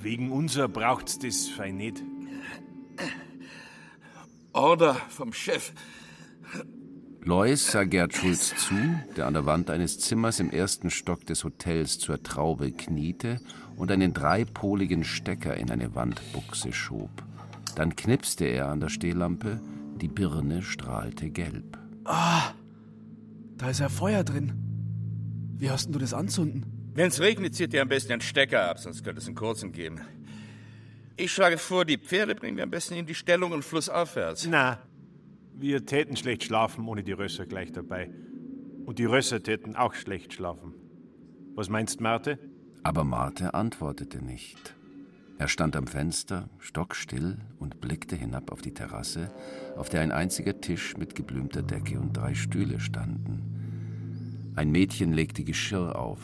Wegen 0.02 0.30
unser 0.30 0.68
braucht's 0.68 1.18
das 1.18 1.48
fein 1.48 1.78
nicht. 1.78 2.02
Order 4.52 4.94
vom 5.08 5.32
Chef. 5.32 5.72
Lois 7.26 7.56
sah 7.56 7.82
Gerd 7.82 8.14
Schulz 8.14 8.54
zu, 8.54 8.76
der 9.16 9.26
an 9.26 9.34
der 9.34 9.46
Wand 9.46 9.68
eines 9.68 9.98
Zimmers 9.98 10.38
im 10.38 10.48
ersten 10.48 10.90
Stock 10.90 11.26
des 11.26 11.42
Hotels 11.42 11.98
zur 11.98 12.22
Traube 12.22 12.70
kniete 12.70 13.40
und 13.74 13.90
einen 13.90 14.14
dreipoligen 14.14 15.02
Stecker 15.02 15.56
in 15.56 15.72
eine 15.72 15.96
Wandbuchse 15.96 16.72
schob. 16.72 17.10
Dann 17.74 17.96
knipste 17.96 18.44
er 18.44 18.68
an 18.68 18.78
der 18.78 18.90
Stehlampe, 18.90 19.60
die 20.00 20.06
Birne 20.06 20.62
strahlte 20.62 21.30
gelb. 21.30 21.76
Ah, 22.04 22.52
da 23.56 23.70
ist 23.70 23.80
ja 23.80 23.88
Feuer 23.88 24.22
drin. 24.22 24.52
Wie 25.58 25.68
hast 25.68 25.86
denn 25.86 25.94
du 25.94 25.98
das 25.98 26.14
anzünden? 26.14 26.92
Wenn's 26.94 27.18
regnet, 27.18 27.56
zieht 27.56 27.74
ihr 27.74 27.82
am 27.82 27.88
besten 27.88 28.10
den 28.10 28.20
Stecker 28.20 28.70
ab, 28.70 28.78
sonst 28.78 29.02
könnte 29.02 29.20
es 29.20 29.26
einen 29.26 29.34
kurzen 29.34 29.72
geben. 29.72 30.00
Ich 31.16 31.32
schlage 31.32 31.58
vor, 31.58 31.84
die 31.84 31.98
Pferde 31.98 32.36
bringen 32.36 32.56
wir 32.56 32.62
am 32.62 32.70
besten 32.70 32.94
in 32.94 33.06
die 33.06 33.16
Stellung 33.16 33.50
und 33.50 33.64
flussaufwärts. 33.64 34.46
Na, 34.46 34.78
wir 35.58 35.86
täten 35.86 36.16
schlecht 36.16 36.44
schlafen 36.44 36.86
ohne 36.86 37.02
die 37.02 37.12
Rösser 37.12 37.46
gleich 37.46 37.72
dabei. 37.72 38.10
Und 38.84 38.98
die 38.98 39.04
Rösser 39.04 39.42
täten 39.42 39.74
auch 39.74 39.94
schlecht 39.94 40.32
schlafen. 40.32 40.74
Was 41.54 41.68
meinst, 41.68 42.00
Marte? 42.00 42.38
Aber 42.82 43.04
Marte 43.04 43.54
antwortete 43.54 44.24
nicht. 44.24 44.76
Er 45.38 45.48
stand 45.48 45.76
am 45.76 45.86
Fenster, 45.86 46.48
stockstill 46.58 47.38
und 47.58 47.80
blickte 47.80 48.16
hinab 48.16 48.52
auf 48.52 48.62
die 48.62 48.72
Terrasse, 48.72 49.30
auf 49.76 49.88
der 49.88 50.00
ein 50.00 50.12
einziger 50.12 50.60
Tisch 50.60 50.96
mit 50.96 51.14
geblümter 51.14 51.62
Decke 51.62 51.98
und 51.98 52.16
drei 52.16 52.34
Stühle 52.34 52.80
standen. 52.80 54.52
Ein 54.54 54.70
Mädchen 54.70 55.12
legte 55.12 55.44
Geschirr 55.44 55.98
auf. 55.98 56.20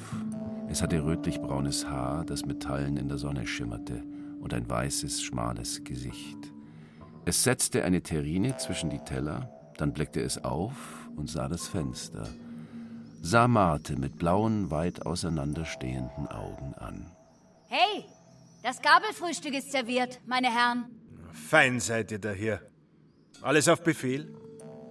Es 0.69 0.83
hatte 0.83 1.05
rötlich-braunes 1.05 1.87
Haar, 1.87 2.25
das 2.25 2.47
Metallen 2.47 2.97
in 2.97 3.09
der 3.09 3.19
Sonne 3.19 3.47
schimmerte, 3.47 4.03
und 4.41 4.55
ein 4.55 4.69
weißes, 4.69 5.23
schmales 5.23 5.85
Gesicht. 5.85 6.52
Es 7.25 7.45
setzte 7.45 7.85
eine 7.85 8.03
Terrine 8.03 8.57
zwischen 8.57 8.91
die 8.91 8.99
Teller, 8.99 9.49
dann 9.77 9.93
blickte 9.93 10.21
es 10.21 10.43
auf 10.43 10.75
und 11.17 11.31
sah 11.31 11.49
das 11.49 11.69
Fenster, 11.69 12.29
sah 13.21 13.47
Marte 13.47 13.97
mit 13.97 14.19
blauen, 14.19 14.71
weit 14.73 15.07
auseinanderstehenden 15.07 16.27
Augen 16.27 16.75
an. 16.75 17.13
Hey, 17.69 18.05
das 18.65 18.83
Gabelfrühstück 18.83 19.55
ist 19.55 19.71
serviert, 19.71 20.21
meine 20.27 20.53
Herren. 20.53 20.87
Fein 21.33 21.79
seid 21.79 22.11
ihr 22.11 22.19
da 22.19 22.33
hier. 22.33 22.61
Alles 23.41 23.69
auf 23.69 23.83
Befehl? 23.83 24.35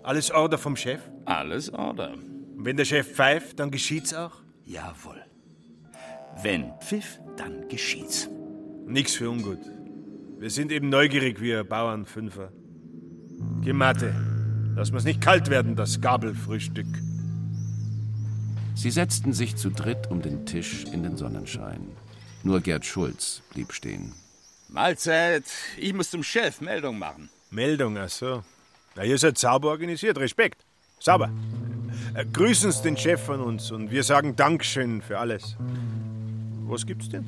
Alles 0.04 0.32
Order 0.32 0.58
vom 0.58 0.76
Chef? 0.76 1.02
Alles 1.26 1.72
Order. 1.72 2.13
Und 2.13 2.65
wenn 2.65 2.78
der 2.78 2.86
Chef 2.86 3.13
pfeift, 3.13 3.60
dann 3.60 3.72
geschieht's 3.72 4.13
auch? 4.13 4.41
Jawohl. 4.65 5.22
Wenn 6.41 6.72
Pfiff, 6.80 7.20
dann 7.36 7.67
geschieht's. 7.67 8.30
Nix 8.86 9.15
für 9.15 9.30
ungut. 9.30 9.60
Wir 10.41 10.49
sind 10.49 10.71
eben 10.71 10.89
neugierig 10.89 11.39
wie 11.39 11.56
ein 11.56 11.67
Bauernfünfer. 11.67 12.51
Geh 13.63 13.73
Mate, 13.73 14.12
lass 14.75 14.91
mir's 14.91 15.04
nicht 15.04 15.21
kalt 15.21 15.51
werden, 15.51 15.75
das 15.75 16.01
Gabelfrühstück. 16.01 16.88
Sie 18.73 18.89
setzten 18.89 19.34
sich 19.34 19.56
zu 19.56 19.69
dritt 19.69 20.10
um 20.10 20.23
den 20.23 20.47
Tisch 20.47 20.86
in 20.86 21.04
den 21.04 21.15
Sonnenschein. 21.15 21.91
Nur 22.41 22.60
Gerd 22.60 22.88
Schulz 22.88 23.43
blieb 23.54 23.71
stehen. 23.71 24.13
Mahlzeit. 24.67 25.43
Ich 25.77 25.93
muss 25.93 26.10
zum 26.10 26.23
Chef 26.23 26.60
Meldung 26.60 26.97
machen. 26.97 27.30
Meldung, 27.51 27.95
ach 27.99 28.10
so. 28.10 28.43
Na, 28.95 29.04
ihr 29.04 29.19
seid 29.19 29.38
sauber 29.38 29.69
organisiert, 29.69 30.17
Respekt. 30.17 30.65
Sauber. 30.99 31.30
Äh, 32.15 32.25
grüßen 32.25 32.71
Sie 32.71 32.82
den 32.82 32.97
Chef 32.97 33.23
von 33.23 33.41
uns 33.41 33.69
und 33.69 33.91
wir 33.91 34.04
sagen 34.04 34.36
Dankeschön 34.36 35.04
für 35.04 35.19
alles. 35.19 35.56
Was 36.63 36.84
gibt's 36.88 37.10
denn? 37.10 37.25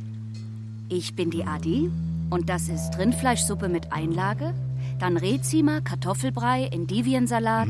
Ich 0.89 1.15
bin 1.15 1.29
die 1.29 1.43
Adi 1.43 1.91
und 2.33 2.49
das 2.49 2.67
ist 2.67 2.97
Rindfleischsuppe 2.97 3.69
mit 3.69 3.93
Einlage, 3.93 4.55
dann 4.99 5.17
Rezima, 5.17 5.81
Kartoffelbrei, 5.81 6.65
Endiviensalat. 6.65 7.67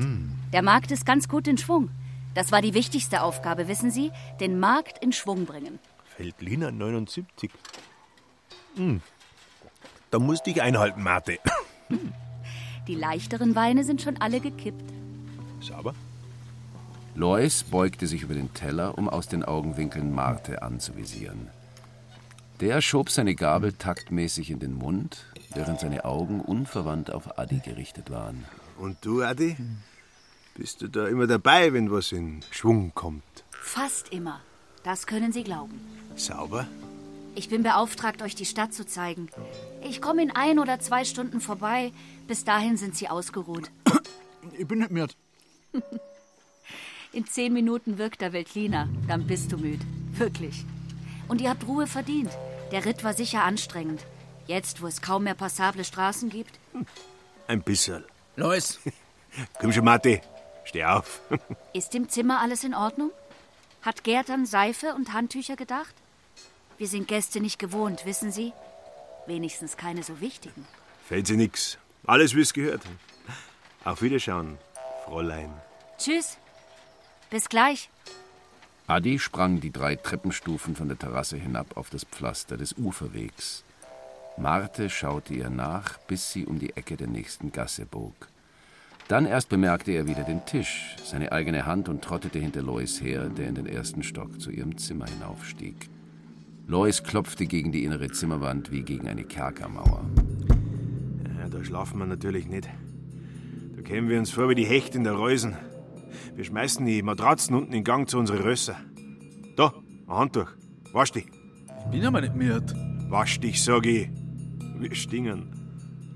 Der 0.53 0.61
Markt 0.61 0.91
ist 0.91 1.05
ganz 1.05 1.27
gut 1.27 1.49
in 1.49 1.57
Schwung. 1.57 1.89
Das 2.33 2.53
war 2.53 2.61
die 2.61 2.73
wichtigste 2.73 3.23
Aufgabe, 3.23 3.67
wissen 3.67 3.91
Sie? 3.91 4.11
Den 4.39 4.59
Markt 4.59 5.03
in 5.03 5.11
Schwung 5.11 5.45
bringen. 5.45 5.79
Feldliner 6.15 6.71
79. 6.71 7.51
Hm. 8.77 9.01
Da 10.11 10.19
musst 10.19 10.45
dich 10.45 10.61
einhalten, 10.61 11.03
Mate. 11.03 11.39
Die 12.87 12.95
leichteren 12.95 13.55
Weine 13.55 13.83
sind 13.83 14.01
schon 14.01 14.15
alle 14.21 14.39
gekippt. 14.39 14.93
Sauber. 15.59 15.93
Lois 17.15 17.65
beugte 17.65 18.07
sich 18.07 18.23
über 18.23 18.33
den 18.33 18.53
Teller, 18.53 18.97
um 18.97 19.09
aus 19.09 19.27
den 19.27 19.43
Augenwinkeln 19.43 20.15
Marte 20.15 20.61
anzuvisieren. 20.61 21.49
Der 22.63 22.79
schob 22.79 23.09
seine 23.09 23.35
Gabel 23.35 23.73
taktmäßig 23.73 24.49
in 24.49 24.59
den 24.59 24.73
Mund, 24.73 25.25
während 25.53 25.81
seine 25.81 26.05
Augen 26.05 26.39
unverwandt 26.39 27.11
auf 27.11 27.37
Adi 27.37 27.59
gerichtet 27.59 28.09
waren. 28.09 28.45
Und 28.77 28.95
du, 29.01 29.21
Adi? 29.21 29.57
Bist 30.55 30.81
du 30.81 30.87
da 30.87 31.09
immer 31.09 31.27
dabei, 31.27 31.73
wenn 31.73 31.91
was 31.91 32.13
in 32.13 32.39
Schwung 32.51 32.93
kommt? 32.95 33.21
Fast 33.51 34.13
immer. 34.13 34.39
Das 34.83 35.07
können 35.07 35.33
Sie 35.33 35.43
glauben. 35.43 35.77
Sauber? 36.15 36.65
Ich 37.35 37.49
bin 37.49 37.63
beauftragt, 37.63 38.21
euch 38.21 38.33
die 38.33 38.45
Stadt 38.45 38.73
zu 38.73 38.85
zeigen. 38.85 39.27
Ich 39.81 40.01
komme 40.01 40.23
in 40.23 40.31
ein 40.31 40.57
oder 40.57 40.79
zwei 40.79 41.03
Stunden 41.03 41.41
vorbei. 41.41 41.91
Bis 42.29 42.45
dahin 42.45 42.77
sind 42.77 42.95
Sie 42.95 43.09
ausgeruht. 43.09 43.71
Ich 44.57 44.67
bin 44.67 44.79
nicht 44.79 44.91
müde. 44.91 45.13
In 47.11 47.25
zehn 47.25 47.51
Minuten 47.51 47.97
wirkt 47.97 48.21
der 48.21 48.31
Veltliner. 48.31 48.87
Dann 49.07 49.27
bist 49.27 49.51
du 49.51 49.57
müde. 49.57 49.85
Wirklich. 50.13 50.65
Und 51.27 51.41
ihr 51.41 51.49
habt 51.49 51.65
Ruhe 51.67 51.87
verdient. 51.87 52.29
Der 52.73 52.85
Ritt 52.85 53.03
war 53.03 53.13
sicher 53.13 53.43
anstrengend. 53.43 54.01
Jetzt, 54.47 54.81
wo 54.81 54.87
es 54.87 55.03
kaum 55.03 55.25
mehr 55.25 55.35
passable 55.35 55.85
Straßen 55.85 56.31
gibt. 56.31 56.57
Ein 57.45 57.61
bisschen. 57.61 58.03
Lois. 58.35 58.79
Komm 59.59 59.71
schon, 59.71 59.85
Mate. 59.85 60.21
Steh 60.65 60.83
auf. 60.83 61.21
Ist 61.73 61.93
im 61.93 62.09
Zimmer 62.09 62.41
alles 62.41 62.63
in 62.63 62.73
Ordnung? 62.73 63.11
Hat 63.83 64.03
Gerd 64.03 64.31
an 64.31 64.47
Seife 64.47 64.95
und 64.95 65.13
Handtücher 65.13 65.55
gedacht? 65.55 65.93
Wir 66.79 66.87
sind 66.87 67.07
Gäste 67.07 67.41
nicht 67.41 67.59
gewohnt, 67.59 68.07
wissen 68.07 68.31
Sie? 68.31 68.53
Wenigstens 69.27 69.77
keine 69.77 70.01
so 70.01 70.19
wichtigen. 70.19 70.65
Fällt 71.07 71.27
sie 71.27 71.37
nix. 71.37 71.77
Alles, 72.07 72.33
wie's 72.35 72.53
gehört. 72.53 72.81
Auf 73.85 74.01
Wiederschauen, 74.01 74.57
Fräulein. 75.05 75.53
Tschüss. 75.99 76.37
Bis 77.29 77.49
gleich. 77.49 77.89
Adi 78.85 79.17
sprang 79.17 79.61
die 79.61 79.71
drei 79.71 79.95
Treppenstufen 79.95 80.75
von 80.75 80.89
der 80.89 80.99
Terrasse 80.99 81.37
hinab 81.37 81.77
auf 81.77 81.89
das 81.89 82.03
Pflaster 82.03 82.57
des 82.57 82.77
Uferwegs. 82.77 83.63
Marte 84.37 84.89
schaute 84.89 85.33
ihr 85.33 85.49
nach, 85.49 85.97
bis 85.99 86.31
sie 86.31 86.45
um 86.45 86.59
die 86.59 86.75
Ecke 86.75 86.97
der 86.97 87.07
nächsten 87.07 87.53
Gasse 87.53 87.85
bog. 87.85 88.13
Dann 89.07 89.25
erst 89.25 89.47
bemerkte 89.47 89.91
er 89.91 90.07
wieder 90.07 90.23
den 90.23 90.45
Tisch, 90.45 90.97
seine 91.03 91.31
eigene 91.31 91.65
Hand 91.65 91.87
und 91.87 92.03
trottete 92.03 92.39
hinter 92.39 92.61
Lois 92.61 93.01
her, 93.01 93.29
der 93.29 93.47
in 93.47 93.55
den 93.55 93.67
ersten 93.67 94.03
Stock 94.03 94.41
zu 94.41 94.51
ihrem 94.51 94.77
Zimmer 94.77 95.05
hinaufstieg. 95.05 95.89
Lois 96.67 97.03
klopfte 97.03 97.45
gegen 97.45 97.71
die 97.71 97.85
innere 97.85 98.11
Zimmerwand 98.11 98.71
wie 98.71 98.81
gegen 98.81 99.07
eine 99.07 99.23
Kerkermauer. 99.23 100.03
Ja, 101.39 101.47
da 101.49 101.63
schlafen 101.63 101.99
wir 101.99 102.05
natürlich 102.05 102.47
nicht. 102.47 102.67
Da 103.75 103.81
kämen 103.81 104.09
wir 104.09 104.19
uns 104.19 104.31
vor 104.31 104.49
wie 104.49 104.55
die 104.55 104.65
Hechte 104.65 104.97
in 104.97 105.03
der 105.05 105.13
Reusen. 105.13 105.55
Wir 106.35 106.43
schmeißen 106.43 106.85
die 106.85 107.01
Matratzen 107.01 107.55
unten 107.55 107.73
in 107.73 107.83
Gang 107.83 108.09
zu 108.09 108.17
unseren 108.17 108.41
Rösser. 108.41 108.75
Da, 109.55 109.73
ein 110.07 110.15
Handtuch. 110.15 110.51
Wasch 110.91 111.11
dich. 111.11 111.27
Ich 111.85 111.91
bin 111.91 112.05
aber 112.05 112.21
nicht 112.21 112.35
müde. 112.35 112.73
Wasch 113.09 113.39
dich, 113.39 113.63
sag 113.63 113.85
ich. 113.85 114.09
Wir 114.77 114.95
stingern. 114.95 115.49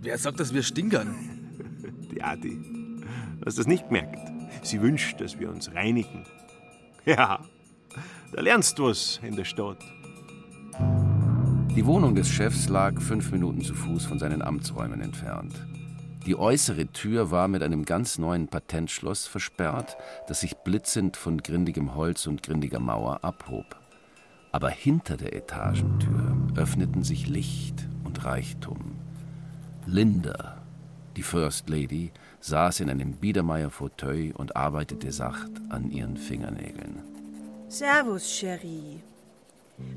Wer 0.01 0.17
sagt, 0.17 0.39
dass 0.39 0.53
wir 0.53 0.63
stinkern? 0.63 1.15
Die 2.11 2.21
Adi. 2.21 2.57
Hast 3.45 3.57
du 3.57 3.61
das 3.61 3.67
nicht 3.67 3.87
gemerkt? 3.87 4.19
Sie 4.63 4.81
wünscht, 4.81 5.21
dass 5.21 5.39
wir 5.39 5.49
uns 5.49 5.73
reinigen. 5.73 6.25
Ja, 7.05 7.39
da 8.33 8.41
lernst 8.41 8.77
du 8.79 8.87
was 8.87 9.21
in 9.23 9.37
der 9.37 9.45
Stadt. 9.45 9.81
Die 11.73 11.85
Wohnung 11.85 12.15
des 12.15 12.27
Chefs 12.27 12.67
lag 12.67 12.99
fünf 12.99 13.31
Minuten 13.31 13.61
zu 13.61 13.73
Fuß 13.73 14.03
von 14.05 14.19
seinen 14.19 14.41
Amtsräumen 14.41 14.99
entfernt. 14.99 15.53
Die 16.27 16.37
äußere 16.37 16.87
Tür 16.87 17.31
war 17.31 17.47
mit 17.47 17.63
einem 17.63 17.85
ganz 17.85 18.17
neuen 18.17 18.49
Patentschloss 18.49 19.27
versperrt, 19.27 19.95
das 20.27 20.41
sich 20.41 20.57
blitzend 20.57 21.15
von 21.15 21.41
grindigem 21.41 21.95
Holz 21.95 22.27
und 22.27 22.43
grindiger 22.43 22.81
Mauer 22.81 23.23
abhob. 23.23 23.77
Aber 24.51 24.69
hinter 24.69 25.15
der 25.15 25.33
Etagentür 25.33 26.35
öffneten 26.57 27.05
sich 27.05 27.27
Licht 27.27 27.87
und 28.03 28.25
Reichtum. 28.25 28.97
Linda, 29.85 30.57
die 31.15 31.23
First 31.23 31.69
Lady, 31.69 32.11
saß 32.41 32.81
in 32.81 32.89
einem 32.89 33.13
Biedermeier-Fauteuil 33.13 34.33
und 34.33 34.57
arbeitete 34.57 35.13
sacht 35.13 35.51
an 35.69 35.89
ihren 35.91 36.17
Fingernägeln. 36.17 37.03
Servus, 37.69 38.27
Cherie. 38.37 39.01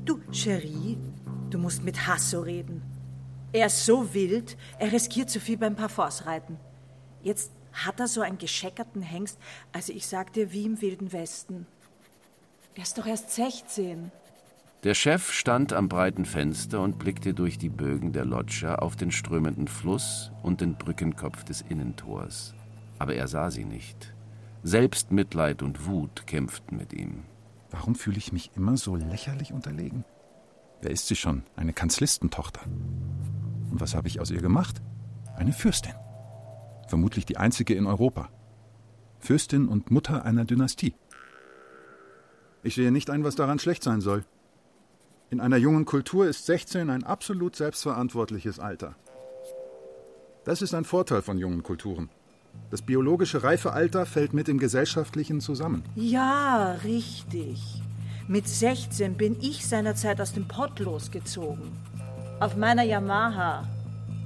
Du, 0.05 0.21
Cherie, 0.31 0.97
du 1.49 1.57
musst 1.57 1.83
mit 1.83 2.07
Hasso 2.07 2.39
reden. 2.39 3.00
Er 3.53 3.65
ist 3.65 3.85
so 3.85 4.13
wild, 4.13 4.57
er 4.79 4.91
riskiert 4.91 5.29
zu 5.29 5.39
viel 5.41 5.57
beim 5.57 5.75
Parforce-Reiten. 5.75 6.57
Jetzt 7.21 7.51
hat 7.73 7.99
er 7.99 8.07
so 8.07 8.21
einen 8.21 8.37
gescheckerten 8.37 9.01
Hengst, 9.01 9.37
also 9.73 9.91
ich 9.91 10.07
sag 10.07 10.31
dir, 10.33 10.53
wie 10.53 10.65
im 10.65 10.81
Wilden 10.81 11.11
Westen. 11.11 11.67
Er 12.75 12.83
ist 12.83 12.97
doch 12.97 13.05
erst 13.05 13.31
16. 13.31 14.11
Der 14.83 14.93
Chef 14.93 15.31
stand 15.31 15.73
am 15.73 15.89
breiten 15.89 16.25
Fenster 16.25 16.81
und 16.81 16.97
blickte 16.97 17.33
durch 17.33 17.57
die 17.57 17.69
Bögen 17.69 18.13
der 18.13 18.25
Loggia 18.25 18.75
auf 18.75 18.95
den 18.95 19.11
strömenden 19.11 19.67
Fluss 19.67 20.31
und 20.41 20.61
den 20.61 20.75
Brückenkopf 20.75 21.43
des 21.43 21.61
Innentors. 21.61 22.55
Aber 22.97 23.13
er 23.15 23.27
sah 23.27 23.51
sie 23.51 23.65
nicht. 23.65 24.13
Selbstmitleid 24.63 25.61
und 25.61 25.85
Wut 25.85 26.25
kämpften 26.25 26.77
mit 26.77 26.93
ihm. 26.93 27.23
Warum 27.69 27.95
fühle 27.95 28.17
ich 28.17 28.31
mich 28.31 28.51
immer 28.55 28.77
so 28.77 28.95
lächerlich 28.95 29.53
unterlegen? 29.53 30.03
Wer 30.81 30.91
ist 30.91 31.07
sie 31.07 31.15
schon? 31.15 31.43
Eine 31.55 31.73
Kanzlistentochter. 31.73 32.61
Und 33.71 33.81
was 33.81 33.95
habe 33.95 34.07
ich 34.07 34.19
aus 34.19 34.29
ihr 34.29 34.41
gemacht? 34.41 34.81
Eine 35.35 35.53
Fürstin. 35.53 35.93
Vermutlich 36.87 37.25
die 37.25 37.37
einzige 37.37 37.73
in 37.73 37.87
Europa. 37.87 38.29
Fürstin 39.19 39.67
und 39.67 39.89
Mutter 39.91 40.25
einer 40.25 40.45
Dynastie. 40.45 40.93
Ich 42.63 42.75
sehe 42.75 42.91
nicht 42.91 43.09
ein, 43.09 43.23
was 43.23 43.35
daran 43.35 43.59
schlecht 43.59 43.83
sein 43.83 44.01
soll. 44.01 44.25
In 45.29 45.39
einer 45.39 45.57
jungen 45.57 45.85
Kultur 45.85 46.27
ist 46.27 46.45
16 46.45 46.89
ein 46.89 47.03
absolut 47.03 47.55
selbstverantwortliches 47.55 48.59
Alter. 48.59 48.95
Das 50.43 50.61
ist 50.61 50.73
ein 50.73 50.83
Vorteil 50.83 51.21
von 51.21 51.37
jungen 51.37 51.63
Kulturen. 51.63 52.09
Das 52.69 52.81
biologische 52.81 53.43
Reifealter 53.43 54.05
fällt 54.05 54.33
mit 54.33 54.47
dem 54.47 54.57
gesellschaftlichen 54.57 55.39
zusammen. 55.39 55.83
Ja, 55.95 56.73
richtig. 56.83 57.81
Mit 58.27 58.47
16 58.47 59.15
bin 59.15 59.37
ich 59.39 59.65
seinerzeit 59.65 60.19
aus 60.19 60.33
dem 60.33 60.47
Pott 60.47 60.79
losgezogen. 60.79 61.71
Auf 62.41 62.55
meiner 62.55 62.81
Yamaha. 62.81 63.67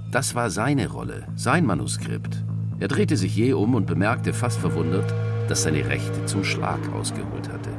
Das 0.10 0.36
war 0.36 0.50
seine 0.50 0.88
Rolle, 0.88 1.28
sein 1.36 1.66
Manuskript. 1.66 2.42
Er 2.80 2.88
drehte 2.88 3.18
sich 3.18 3.36
je 3.36 3.52
um 3.52 3.76
und 3.76 3.88
bemerkte 3.88 4.32
fast 4.32 4.58
verwundert, 4.58 5.14
dass 5.50 5.64
seine 5.64 5.86
Rechte 5.86 6.26
zum 6.26 6.46
Schlag 6.46 6.80
ausgeholt 6.94 7.50
hatte. 7.50 7.72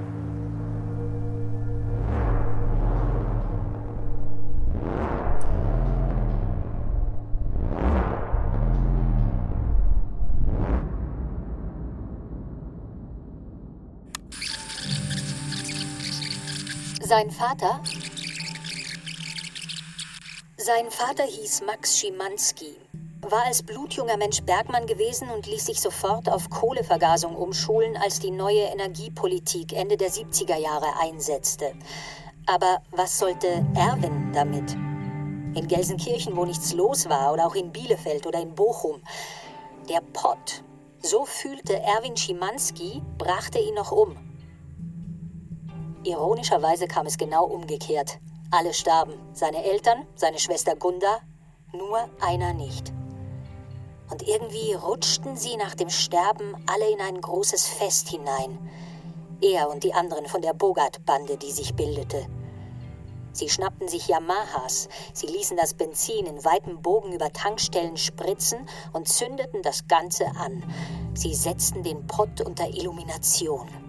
Sein 17.01 17.31
Vater? 17.31 17.81
Sein 20.67 20.91
Vater 20.91 21.23
hieß 21.23 21.63
Max 21.65 21.97
Schimanski, 21.97 22.75
war 23.21 23.45
als 23.45 23.63
blutjunger 23.63 24.17
Mensch 24.17 24.43
Bergmann 24.43 24.89
gewesen 24.89 25.31
und 25.31 25.47
ließ 25.47 25.67
sich 25.67 25.81
sofort 25.81 26.29
auf 26.29 26.51
Kohlevergasung 26.51 27.37
umschulen, 27.37 27.97
als 27.97 28.19
die 28.19 28.33
neue 28.33 28.63
Energiepolitik 28.63 29.73
Ende 29.73 29.97
der 29.97 30.11
70er 30.11 30.57
Jahre 30.57 30.89
einsetzte. 31.01 31.73
Aber 32.47 32.83
was 32.91 33.17
sollte 33.17 33.65
Erwin 33.77 34.33
damit? 34.33 34.73
In 35.55 35.69
Gelsenkirchen, 35.69 36.37
wo 36.37 36.45
nichts 36.45 36.73
los 36.73 37.09
war, 37.09 37.33
oder 37.33 37.47
auch 37.47 37.55
in 37.55 37.71
Bielefeld 37.71 38.27
oder 38.27 38.41
in 38.41 38.57
Bochum. 38.57 39.01
Der 39.89 40.01
Pott, 40.01 40.65
so 41.01 41.27
fühlte 41.27 41.79
Erwin 41.79 42.17
Schimanski, 42.17 43.05
brachte 43.19 43.61
ihn 43.61 43.75
noch 43.75 43.93
um. 43.93 44.17
Ironischerweise 46.03 46.89
kam 46.89 47.07
es 47.07 47.17
genau 47.17 47.45
umgekehrt. 47.45 48.19
Alle 48.51 48.73
starben. 48.73 49.15
Seine 49.33 49.65
Eltern, 49.65 50.07
seine 50.15 50.39
Schwester 50.39 50.77
Gunda, 50.77 51.21
nur 51.73 52.09
einer 52.21 52.53
nicht. 52.55 52.93
Und 54.11 54.23
irgendwie 54.23 54.73
rutschten 54.73 55.37
sie 55.37 55.57
nach 55.57 55.75
dem 55.75 55.91
Sterben 55.91 56.55
alle 56.67 56.89
in 56.91 57.01
ein 57.01 57.21
großes 57.21 57.67
Fest 57.67 58.09
hinein. 58.09 58.71
Er 59.41 59.69
und 59.69 59.83
die 59.83 59.95
anderen 59.95 60.27
von 60.27 60.43
der 60.43 60.55
Bogart-Bande, 60.55 61.37
die 61.37 61.51
sich 61.51 61.75
bildete. 61.75 62.27
Sie 63.33 63.51
schnappten 63.51 63.89
sich 63.89 64.09
Yamahas, 64.09 64.89
sie 65.13 65.27
ließen 65.27 65.59
das 65.59 65.75
Benzin 65.75 66.25
in 66.25 66.43
weitem 66.45 66.81
Bogen 66.81 67.13
über 67.13 67.33
Tankstellen 67.33 67.99
spritzen 67.99 68.67
und 68.95 69.09
zündeten 69.09 69.63
das 69.63 69.89
Ganze 69.89 70.27
an. 70.37 70.65
Sie 71.15 71.35
setzten 71.35 71.83
den 71.83 72.07
Pott 72.07 72.41
unter 72.41 72.67
Illumination. 72.69 73.86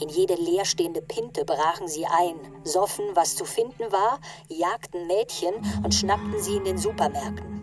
In 0.00 0.08
jede 0.10 0.34
leerstehende 0.36 1.02
Pinte 1.02 1.44
brachen 1.44 1.88
sie 1.88 2.06
ein, 2.06 2.36
soffen, 2.62 3.04
was 3.14 3.34
zu 3.34 3.44
finden 3.44 3.90
war, 3.90 4.20
jagten 4.48 5.08
Mädchen 5.08 5.54
und 5.82 5.92
schnappten 5.92 6.40
sie 6.40 6.56
in 6.56 6.64
den 6.64 6.78
Supermärkten. 6.78 7.62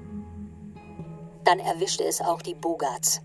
Dann 1.45 1.59
erwischte 1.59 2.03
es 2.03 2.19
auch 2.19 2.41
die 2.41 2.55
Bogarts. 2.55 3.21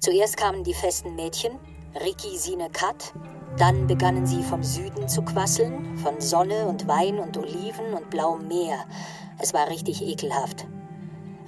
Zuerst 0.00 0.38
kamen 0.38 0.64
die 0.64 0.72
festen 0.72 1.14
Mädchen, 1.16 1.58
Ricky, 2.02 2.38
Sine, 2.38 2.70
Kat. 2.70 3.12
Dann 3.58 3.86
begannen 3.86 4.26
sie 4.26 4.42
vom 4.42 4.62
Süden 4.62 5.06
zu 5.06 5.22
quasseln, 5.22 5.98
von 5.98 6.18
Sonne 6.20 6.66
und 6.66 6.88
Wein 6.88 7.18
und 7.18 7.36
Oliven 7.36 7.92
und 7.92 8.08
blauem 8.08 8.48
Meer. 8.48 8.86
Es 9.38 9.52
war 9.52 9.68
richtig 9.68 10.00
ekelhaft. 10.02 10.66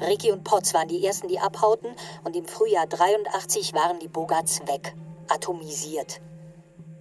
Ricky 0.00 0.30
und 0.30 0.44
Potts 0.44 0.74
waren 0.74 0.88
die 0.88 1.04
ersten, 1.06 1.28
die 1.28 1.40
abhauten, 1.40 1.94
und 2.24 2.36
im 2.36 2.44
Frühjahr 2.44 2.86
83 2.86 3.72
waren 3.72 3.98
die 3.98 4.08
Bogarts 4.08 4.60
weg, 4.66 4.94
atomisiert 5.28 6.20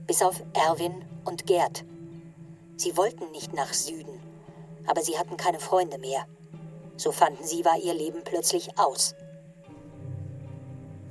bis 0.08 0.22
auf 0.22 0.42
Erwin 0.54 1.06
und 1.26 1.46
Gerd. 1.46 1.84
Sie 2.78 2.96
wollten 2.96 3.30
nicht 3.32 3.54
nach 3.54 3.74
Süden, 3.74 4.20
aber 4.88 5.02
sie 5.02 5.18
hatten 5.18 5.36
keine 5.38 5.60
Freunde 5.60 5.98
mehr. 5.98 6.26
So 6.96 7.12
fanden 7.12 7.44
sie, 7.44 7.66
war 7.66 7.78
ihr 7.78 7.94
Leben 7.94 8.24
plötzlich 8.24 8.80
aus. 8.80 9.14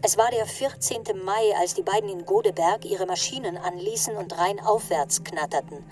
Es 0.03 0.16
war 0.16 0.30
der 0.30 0.47
14. 0.47 1.03
Mai, 1.24 1.55
als 1.59 1.74
die 1.74 1.82
beiden 1.82 2.09
in 2.09 2.24
Godeberg 2.24 2.84
ihre 2.84 3.07
Maschinen 3.07 3.57
anließen 3.57 4.16
und 4.16 4.38
rein 4.38 4.61
aufwärts 4.61 5.24
knatterten. 5.24 5.84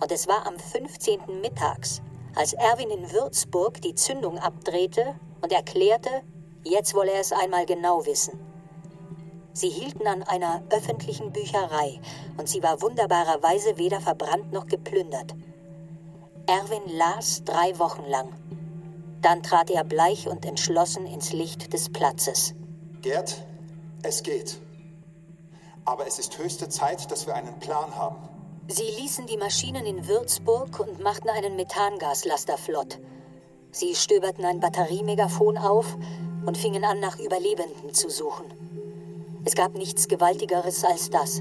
Und 0.00 0.12
es 0.12 0.26
war 0.28 0.46
am 0.46 0.58
15. 0.58 1.40
mittags, 1.40 2.00
als 2.34 2.52
Erwin 2.52 2.90
in 2.90 3.12
Würzburg 3.12 3.80
die 3.82 3.94
Zündung 3.94 4.38
abdrehte 4.38 5.14
und 5.42 5.52
erklärte, 5.52 6.22
jetzt 6.64 6.94
wolle 6.94 7.12
er 7.12 7.20
es 7.20 7.32
einmal 7.32 7.66
genau 7.66 8.06
wissen. 8.06 8.47
Sie 9.58 9.70
hielten 9.70 10.06
an 10.06 10.22
einer 10.22 10.62
öffentlichen 10.70 11.32
Bücherei 11.32 11.98
und 12.36 12.48
sie 12.48 12.62
war 12.62 12.80
wunderbarerweise 12.80 13.76
weder 13.76 14.00
verbrannt 14.00 14.52
noch 14.52 14.68
geplündert. 14.68 15.34
Erwin 16.46 16.96
las 16.96 17.42
drei 17.42 17.76
Wochen 17.80 18.04
lang. 18.08 18.28
Dann 19.20 19.42
trat 19.42 19.68
er 19.70 19.82
bleich 19.82 20.28
und 20.28 20.46
entschlossen 20.46 21.06
ins 21.06 21.32
Licht 21.32 21.72
des 21.72 21.88
Platzes. 21.88 22.54
Gerd, 23.02 23.44
es 24.04 24.22
geht. 24.22 24.60
Aber 25.84 26.06
es 26.06 26.20
ist 26.20 26.38
höchste 26.38 26.68
Zeit, 26.68 27.10
dass 27.10 27.26
wir 27.26 27.34
einen 27.34 27.58
Plan 27.58 27.96
haben. 27.96 28.28
Sie 28.68 28.88
ließen 29.00 29.26
die 29.26 29.38
Maschinen 29.38 29.86
in 29.86 30.06
Würzburg 30.06 30.78
und 30.78 31.00
machten 31.00 31.30
einen 31.30 31.56
Methangaslaster 31.56 32.58
flott. 32.58 33.00
Sie 33.72 33.96
stöberten 33.96 34.44
ein 34.44 34.60
Batteriemegafon 34.60 35.58
auf 35.58 35.96
und 36.46 36.56
fingen 36.56 36.84
an, 36.84 37.00
nach 37.00 37.18
Überlebenden 37.18 37.92
zu 37.92 38.08
suchen. 38.08 38.67
Es 39.48 39.54
gab 39.54 39.74
nichts 39.74 40.08
Gewaltigeres 40.08 40.84
als 40.84 41.08
das. 41.08 41.40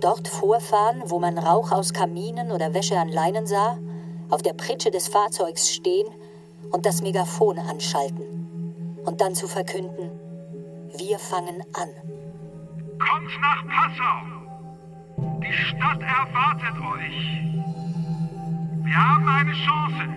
Dort 0.00 0.26
vorfahren, 0.26 1.04
wo 1.04 1.20
man 1.20 1.38
Rauch 1.38 1.70
aus 1.70 1.92
Kaminen 1.92 2.50
oder 2.50 2.74
Wäsche 2.74 2.98
an 2.98 3.10
Leinen 3.10 3.46
sah, 3.46 3.78
auf 4.28 4.42
der 4.42 4.54
Pritsche 4.54 4.90
des 4.90 5.06
Fahrzeugs 5.06 5.72
stehen 5.72 6.08
und 6.72 6.84
das 6.84 7.00
Megafon 7.00 7.60
anschalten. 7.60 8.98
Und 9.04 9.20
dann 9.20 9.36
zu 9.36 9.46
verkünden, 9.46 10.10
wir 10.96 11.16
fangen 11.20 11.62
an. 11.74 11.90
Kommt 12.98 13.40
nach 13.40 13.64
Passau! 13.68 14.26
Die 15.46 15.52
Stadt 15.52 16.02
erwartet 16.02 16.76
euch! 16.92 17.52
Wir 18.82 18.96
haben 18.96 19.28
eine 19.28 19.52
eine 19.52 19.52
Chance. 19.52 20.08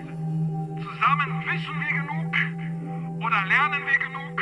Zusammen 0.81 1.43
wissen 1.45 1.75
wir 1.81 2.01
genug 2.01 2.33
oder 3.23 3.45
lernen 3.45 3.83
wir 3.85 3.99
genug, 3.99 4.41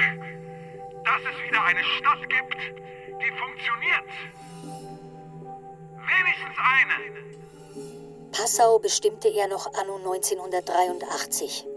dass 1.06 1.22
es 1.22 1.48
wieder 1.48 1.64
eine 1.64 1.84
Stadt 1.84 2.30
gibt, 2.30 2.58
die 3.08 3.32
funktioniert. 3.38 4.08
Wenigstens 5.98 6.58
eine. 6.58 6.98
Passau 8.32 8.80
bestimmte 8.80 9.28
er 9.30 9.48
noch 9.48 9.74
anno 9.74 9.98
1983. 9.98 11.68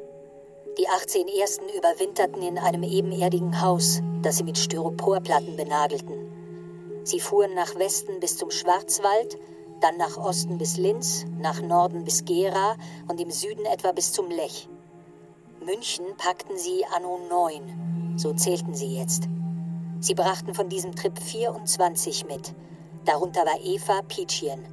Die 0.79 0.89
18 0.89 1.29
Ersten 1.29 1.69
überwinterten 1.71 2.43
in 2.43 2.59
einem 2.59 2.83
ebenerdigen 2.83 3.61
Haus, 3.61 4.01
das 4.23 4.37
sie 4.39 4.45
mit 4.45 4.59
Styroporplatten 4.59 5.57
benagelten. 5.57 7.03
Sie 7.05 7.21
fuhren 7.21 7.55
nach 7.55 7.75
Westen 7.77 8.21
bis 8.21 8.37
zum 8.37 8.51
Schwarzwald, 8.51 9.39
dann 9.81 9.97
nach 9.97 10.17
Osten 10.17 10.59
bis 10.59 10.77
Linz, 10.77 11.25
nach 11.39 11.61
Norden 11.61 12.05
bis 12.05 12.25
Gera 12.25 12.77
und 13.09 13.21
im 13.21 13.31
Süden 13.31 13.65
etwa 13.65 13.93
bis 13.93 14.13
zum 14.13 14.31
Lech. 14.31 14.69
München 15.67 16.07
packten 16.17 16.57
sie 16.57 16.85
anno 16.95 17.19
9, 17.29 18.15
so 18.17 18.33
zählten 18.33 18.73
sie 18.73 18.97
jetzt. 18.97 19.25
Sie 19.99 20.15
brachten 20.15 20.55
von 20.55 20.69
diesem 20.69 20.95
Trip 20.95 21.19
24 21.19 22.25
mit. 22.27 22.55
Darunter 23.05 23.45
war 23.45 23.59
Eva 23.61 24.03
Pietschien. 24.03 24.65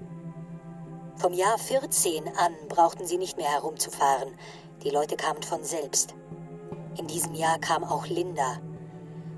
Vom 1.16 1.34
Jahr 1.34 1.58
14 1.58 2.28
an 2.38 2.54
brauchten 2.70 3.08
sie 3.08 3.18
nicht 3.18 3.38
mehr 3.38 3.50
herumzufahren. 3.50 4.36
Die 4.84 4.92
Leute 4.92 5.16
kamen 5.16 5.42
von 5.42 5.64
selbst. 5.64 6.14
In 7.00 7.08
diesem 7.08 7.34
Jahr 7.34 7.58
kam 7.58 7.84
auch 7.84 8.06
Linda. 8.06 8.60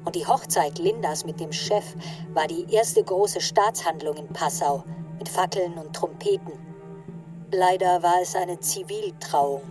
Und 0.04 0.16
die 0.16 0.28
Hochzeit 0.28 0.78
Lindas 0.78 1.24
mit 1.24 1.40
dem 1.40 1.54
Chef 1.54 1.86
war 2.34 2.48
die 2.48 2.66
erste 2.70 3.02
große 3.02 3.40
Staatshandlung 3.40 4.18
in 4.18 4.28
Passau 4.28 4.84
mit 5.18 5.30
Fackeln 5.30 5.76
und 5.76 5.96
Trompeten. 5.96 6.52
Leider 7.54 8.04
war 8.04 8.22
es 8.22 8.36
eine 8.36 8.60
Ziviltrauung, 8.60 9.62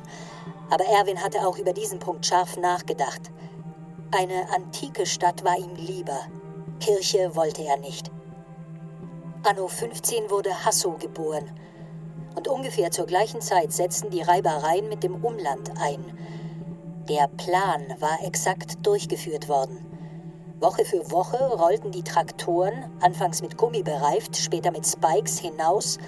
aber 0.70 0.84
Erwin 0.84 1.22
hatte 1.22 1.46
auch 1.46 1.58
über 1.58 1.72
diesen 1.72 1.98
Punkt 1.98 2.26
scharf 2.26 2.56
nachgedacht. 2.56 3.30
Eine 4.10 4.52
antike 4.54 5.06
Stadt 5.06 5.44
war 5.44 5.58
ihm 5.58 5.74
lieber. 5.76 6.18
Kirche 6.80 7.34
wollte 7.34 7.62
er 7.64 7.78
nicht. 7.78 8.10
Anno 9.42 9.68
15 9.68 10.30
wurde 10.30 10.64
Hasso 10.64 10.92
geboren 10.92 11.50
und 12.34 12.48
ungefähr 12.48 12.90
zur 12.90 13.06
gleichen 13.06 13.40
Zeit 13.40 13.72
setzten 13.72 14.10
die 14.10 14.22
Reibereien 14.22 14.88
mit 14.88 15.02
dem 15.02 15.24
Umland 15.24 15.72
ein. 15.80 16.04
Der 17.08 17.28
Plan 17.28 17.82
war 18.00 18.22
exakt 18.24 18.86
durchgeführt 18.86 19.48
worden. 19.48 19.86
Woche 20.60 20.84
für 20.84 21.10
Woche 21.10 21.36
rollten 21.36 21.90
die 21.90 22.02
Traktoren, 22.02 22.90
anfangs 23.00 23.42
mit 23.42 23.56
Gummi 23.56 23.82
bereift, 23.82 24.36
später 24.36 24.70
mit 24.70 24.86
Spikes, 24.86 25.38
hinaus 25.38 25.98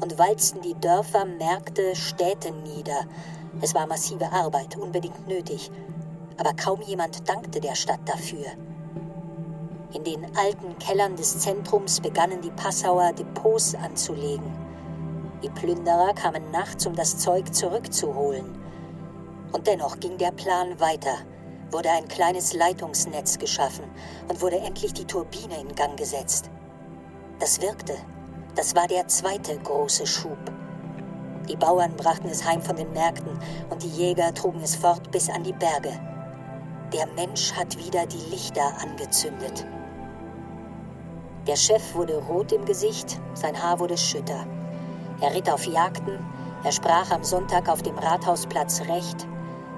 und 0.00 0.18
walzten 0.18 0.62
die 0.62 0.74
Dörfer, 0.74 1.24
Märkte, 1.24 1.94
Städte 1.94 2.52
nieder. 2.52 3.06
Es 3.60 3.74
war 3.74 3.86
massive 3.86 4.30
Arbeit, 4.32 4.76
unbedingt 4.76 5.26
nötig, 5.26 5.70
aber 6.38 6.52
kaum 6.52 6.82
jemand 6.82 7.28
dankte 7.28 7.60
der 7.60 7.74
Stadt 7.74 8.00
dafür. 8.04 8.46
In 9.92 10.04
den 10.04 10.24
alten 10.36 10.76
Kellern 10.78 11.16
des 11.16 11.38
Zentrums 11.38 12.00
begannen 12.00 12.40
die 12.42 12.50
Passauer 12.50 13.12
Depots 13.12 13.74
anzulegen. 13.74 14.52
Die 15.42 15.48
Plünderer 15.48 16.12
kamen 16.12 16.50
nachts, 16.50 16.86
um 16.86 16.94
das 16.94 17.18
Zeug 17.18 17.54
zurückzuholen. 17.54 18.44
Und 19.52 19.66
dennoch 19.66 20.00
ging 20.00 20.18
der 20.18 20.32
Plan 20.32 20.78
weiter, 20.80 21.16
wurde 21.70 21.90
ein 21.90 22.08
kleines 22.08 22.52
Leitungsnetz 22.52 23.38
geschaffen 23.38 23.84
und 24.28 24.42
wurde 24.42 24.58
endlich 24.58 24.92
die 24.92 25.06
Turbine 25.06 25.60
in 25.60 25.74
Gang 25.74 25.96
gesetzt. 25.96 26.50
Das 27.38 27.60
wirkte. 27.62 27.94
Das 28.54 28.74
war 28.74 28.88
der 28.88 29.06
zweite 29.08 29.56
große 29.58 30.06
Schub. 30.06 30.38
Die 31.48 31.56
Bauern 31.56 31.94
brachten 31.96 32.28
es 32.28 32.44
heim 32.44 32.60
von 32.60 32.76
den 32.76 32.92
Märkten 32.92 33.38
und 33.70 33.82
die 33.82 33.88
Jäger 33.88 34.34
trugen 34.34 34.60
es 34.62 34.76
fort 34.76 35.10
bis 35.10 35.28
an 35.30 35.44
die 35.44 35.52
Berge. 35.52 35.92
Der 36.92 37.06
Mensch 37.14 37.52
hat 37.52 37.76
wieder 37.78 38.06
die 38.06 38.30
Lichter 38.30 38.72
angezündet. 38.82 39.66
Der 41.46 41.56
Chef 41.56 41.94
wurde 41.94 42.16
rot 42.16 42.52
im 42.52 42.64
Gesicht, 42.64 43.20
sein 43.34 43.60
Haar 43.60 43.78
wurde 43.78 43.96
schütter. 43.96 44.46
Er 45.20 45.34
ritt 45.34 45.48
auf 45.48 45.64
Jagden, 45.66 46.18
er 46.64 46.72
sprach 46.72 47.10
am 47.10 47.22
Sonntag 47.22 47.68
auf 47.68 47.82
dem 47.82 47.96
Rathausplatz 47.96 48.80
Recht, 48.88 49.26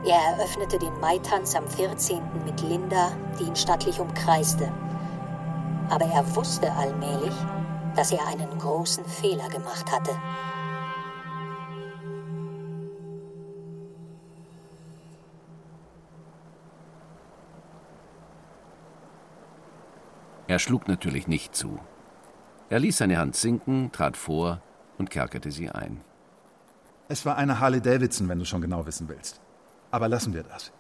er 0.05 0.19
eröffnete 0.33 0.79
den 0.79 0.99
Maitanz 1.01 1.57
am 1.57 1.67
14. 1.67 2.23
mit 2.45 2.61
Linda, 2.63 3.11
die 3.39 3.45
ihn 3.45 3.57
stattlich 3.57 3.99
umkreiste. 3.99 4.73
Aber 5.91 6.05
er 6.07 6.37
wusste 6.37 6.73
allmählich, 6.73 7.35
dass 7.97 8.13
er 8.13 8.27
einen 8.27 8.59
großen 8.59 9.05
Fehler 9.05 9.49
gemacht 9.49 9.91
hatte. 9.91 10.13
Er 20.49 20.59
schlug 20.59 20.89
natürlich 20.89 21.29
nicht 21.29 21.55
zu. 21.55 21.79
Er 22.71 22.81
ließ 22.81 22.97
seine 22.97 23.19
Hand 23.19 23.37
sinken, 23.37 23.93
trat 23.93 24.17
vor 24.17 24.63
und 24.97 25.11
kerkerte 25.11 25.51
sie 25.51 25.71
ein. 25.71 26.01
Es 27.09 27.27
war 27.27 27.37
eine 27.37 27.61
Harley 27.61 27.83
Davidson, 27.83 28.31
wenn 28.31 28.39
du 28.39 28.47
schon 28.47 28.63
genau 28.63 28.87
wissen 28.87 29.09
willst. 29.11 29.43
Aber 29.91 30.09
lassen 30.09 30.33
wir 30.33 30.43
das. 30.43 30.73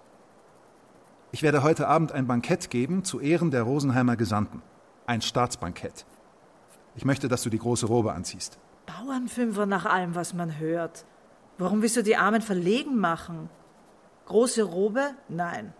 Ich 1.32 1.42
werde 1.42 1.62
heute 1.62 1.86
Abend 1.86 2.12
ein 2.12 2.26
Bankett 2.26 2.70
geben 2.70 3.04
zu 3.04 3.20
Ehren 3.20 3.50
der 3.50 3.62
Rosenheimer 3.62 4.16
Gesandten. 4.16 4.62
Ein 5.06 5.20
Staatsbankett. 5.20 6.06
Ich 6.96 7.04
möchte, 7.04 7.28
dass 7.28 7.42
du 7.42 7.50
die 7.50 7.58
große 7.58 7.86
Robe 7.86 8.14
anziehst. 8.14 8.58
Bauernfünfer 8.86 9.66
nach 9.66 9.84
allem, 9.84 10.14
was 10.14 10.32
man 10.32 10.58
hört. 10.58 11.04
Warum 11.58 11.82
willst 11.82 11.96
du 11.96 12.02
die 12.02 12.16
Armen 12.16 12.40
verlegen 12.40 12.98
machen? 12.98 13.50
Große 14.26 14.62
Robe? 14.62 15.10
Nein. 15.28 15.74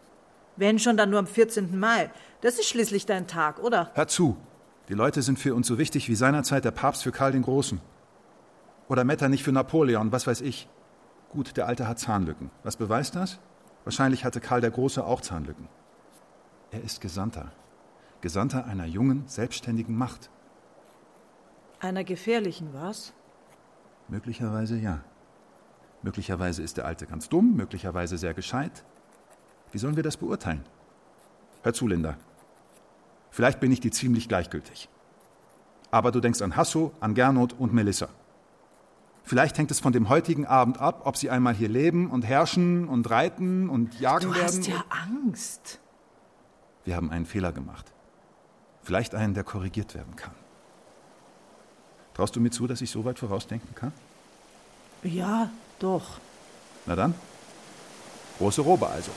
Wenn 0.56 0.78
schon, 0.78 0.96
dann 0.96 1.10
nur 1.10 1.20
am 1.20 1.26
14. 1.26 1.78
Mai. 1.78 2.10
Das 2.40 2.58
ist 2.58 2.68
schließlich 2.68 3.06
dein 3.06 3.26
Tag, 3.26 3.58
oder? 3.58 3.90
Hör 3.94 4.08
zu. 4.08 4.36
Die 4.88 4.94
Leute 4.94 5.22
sind 5.22 5.38
für 5.38 5.54
uns 5.54 5.66
so 5.66 5.76
wichtig 5.76 6.08
wie 6.08 6.14
seinerzeit 6.14 6.64
der 6.64 6.70
Papst 6.70 7.02
für 7.02 7.12
Karl 7.12 7.32
den 7.32 7.42
Großen. 7.42 7.80
Oder 8.88 9.04
Metternich 9.04 9.42
für 9.42 9.52
Napoleon, 9.52 10.12
was 10.12 10.26
weiß 10.26 10.40
ich. 10.40 10.68
Gut, 11.30 11.56
der 11.56 11.66
Alte 11.66 11.86
hat 11.86 11.98
Zahnlücken. 11.98 12.50
Was 12.62 12.76
beweist 12.76 13.16
das? 13.16 13.38
Wahrscheinlich 13.84 14.24
hatte 14.24 14.40
Karl 14.40 14.60
der 14.60 14.70
Große 14.70 15.04
auch 15.04 15.20
Zahnlücken. 15.20 15.68
Er 16.70 16.82
ist 16.82 17.00
Gesandter. 17.00 17.52
Gesandter 18.20 18.66
einer 18.66 18.86
jungen, 18.86 19.24
selbstständigen 19.26 19.96
Macht. 19.96 20.30
Einer 21.80 22.04
gefährlichen, 22.04 22.70
was? 22.72 23.12
Möglicherweise 24.08 24.76
ja. 24.76 25.00
Möglicherweise 26.02 26.62
ist 26.62 26.76
der 26.76 26.86
Alte 26.86 27.06
ganz 27.06 27.28
dumm, 27.28 27.56
möglicherweise 27.56 28.16
sehr 28.16 28.32
gescheit. 28.32 28.84
Wie 29.72 29.78
sollen 29.78 29.96
wir 29.96 30.02
das 30.02 30.16
beurteilen? 30.16 30.64
Hör 31.62 31.74
zu, 31.74 31.86
Linda. 31.86 32.16
Vielleicht 33.30 33.60
bin 33.60 33.72
ich 33.72 33.80
dir 33.80 33.92
ziemlich 33.92 34.28
gleichgültig. 34.28 34.88
Aber 35.90 36.12
du 36.12 36.20
denkst 36.20 36.42
an 36.42 36.56
Hasso, 36.56 36.92
an 37.00 37.14
Gernot 37.14 37.54
und 37.58 37.72
Melissa. 37.72 38.08
Vielleicht 39.24 39.58
hängt 39.58 39.70
es 39.70 39.80
von 39.80 39.92
dem 39.92 40.08
heutigen 40.08 40.46
Abend 40.46 40.78
ab, 40.78 41.02
ob 41.04 41.16
sie 41.16 41.28
einmal 41.28 41.54
hier 41.54 41.68
leben 41.68 42.10
und 42.10 42.22
herrschen 42.22 42.88
und 42.88 43.10
reiten 43.10 43.68
und 43.68 44.00
jagen 44.00 44.28
du 44.28 44.34
werden. 44.34 44.46
Du 44.46 44.58
hast 44.58 44.66
ja 44.66 44.84
Angst. 44.88 45.80
Wir 46.84 46.96
haben 46.96 47.10
einen 47.10 47.26
Fehler 47.26 47.52
gemacht. 47.52 47.92
Vielleicht 48.82 49.14
einen, 49.14 49.34
der 49.34 49.44
korrigiert 49.44 49.94
werden 49.94 50.16
kann. 50.16 50.34
Traust 52.14 52.34
du 52.34 52.40
mir 52.40 52.50
zu, 52.50 52.66
dass 52.66 52.80
ich 52.80 52.90
so 52.90 53.04
weit 53.04 53.18
vorausdenken 53.18 53.74
kann? 53.74 53.92
Ja, 55.02 55.50
doch. 55.78 56.18
Na 56.86 56.96
dann. 56.96 57.14
Große 58.38 58.62
Robe 58.62 58.88
also. 58.88 59.10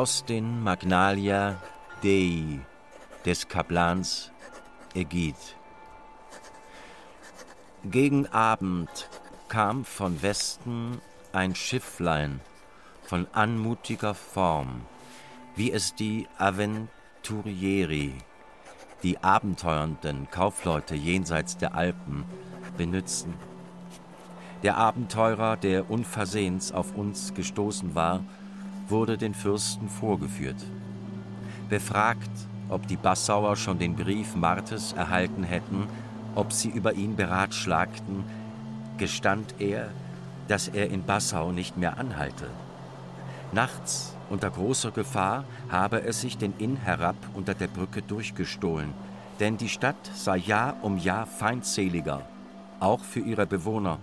Aus 0.00 0.24
den 0.24 0.62
Magnalia 0.62 1.60
Dei 2.02 2.60
des 3.26 3.48
Kaplans 3.48 4.30
Egid. 4.94 5.36
Gegen 7.84 8.26
Abend 8.28 9.10
kam 9.50 9.84
von 9.84 10.22
Westen 10.22 11.02
ein 11.34 11.54
Schifflein 11.54 12.40
von 13.02 13.26
anmutiger 13.34 14.14
Form, 14.14 14.86
wie 15.54 15.70
es 15.70 15.94
die 15.94 16.26
Aventurieri, 16.38 18.14
die 19.02 19.22
abenteuernden 19.22 20.30
Kaufleute 20.30 20.94
jenseits 20.94 21.58
der 21.58 21.74
Alpen, 21.74 22.24
benützen. 22.78 23.34
Der 24.62 24.78
Abenteurer, 24.78 25.58
der 25.58 25.90
unversehens 25.90 26.72
auf 26.72 26.96
uns 26.96 27.34
gestoßen 27.34 27.94
war, 27.94 28.24
wurde 28.90 29.16
den 29.16 29.34
Fürsten 29.34 29.88
vorgeführt. 29.88 30.62
Befragt, 31.68 32.30
ob 32.68 32.86
die 32.86 32.96
Bassauer 32.96 33.56
schon 33.56 33.78
den 33.78 33.96
Brief 33.96 34.36
Martes 34.36 34.92
erhalten 34.92 35.42
hätten, 35.42 35.86
ob 36.34 36.52
sie 36.52 36.68
über 36.68 36.92
ihn 36.94 37.16
beratschlagten, 37.16 38.24
gestand 38.98 39.54
er, 39.58 39.90
dass 40.48 40.68
er 40.68 40.90
in 40.90 41.04
Bassau 41.04 41.52
nicht 41.52 41.76
mehr 41.76 41.98
anhalte. 41.98 42.46
Nachts, 43.52 44.14
unter 44.28 44.50
großer 44.50 44.92
Gefahr, 44.92 45.44
habe 45.68 46.02
er 46.02 46.12
sich 46.12 46.38
den 46.38 46.54
Inn 46.58 46.76
herab 46.76 47.16
unter 47.34 47.54
der 47.54 47.66
Brücke 47.66 48.02
durchgestohlen, 48.02 48.92
denn 49.40 49.56
die 49.56 49.68
Stadt 49.68 50.10
sei 50.14 50.36
Jahr 50.36 50.76
um 50.82 50.98
Jahr 50.98 51.26
feindseliger, 51.26 52.22
auch 52.78 53.00
für 53.00 53.20
ihre 53.20 53.46
Bewohner. 53.46 53.98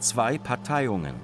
Zwei 0.00 0.38
Parteiungen, 0.38 1.14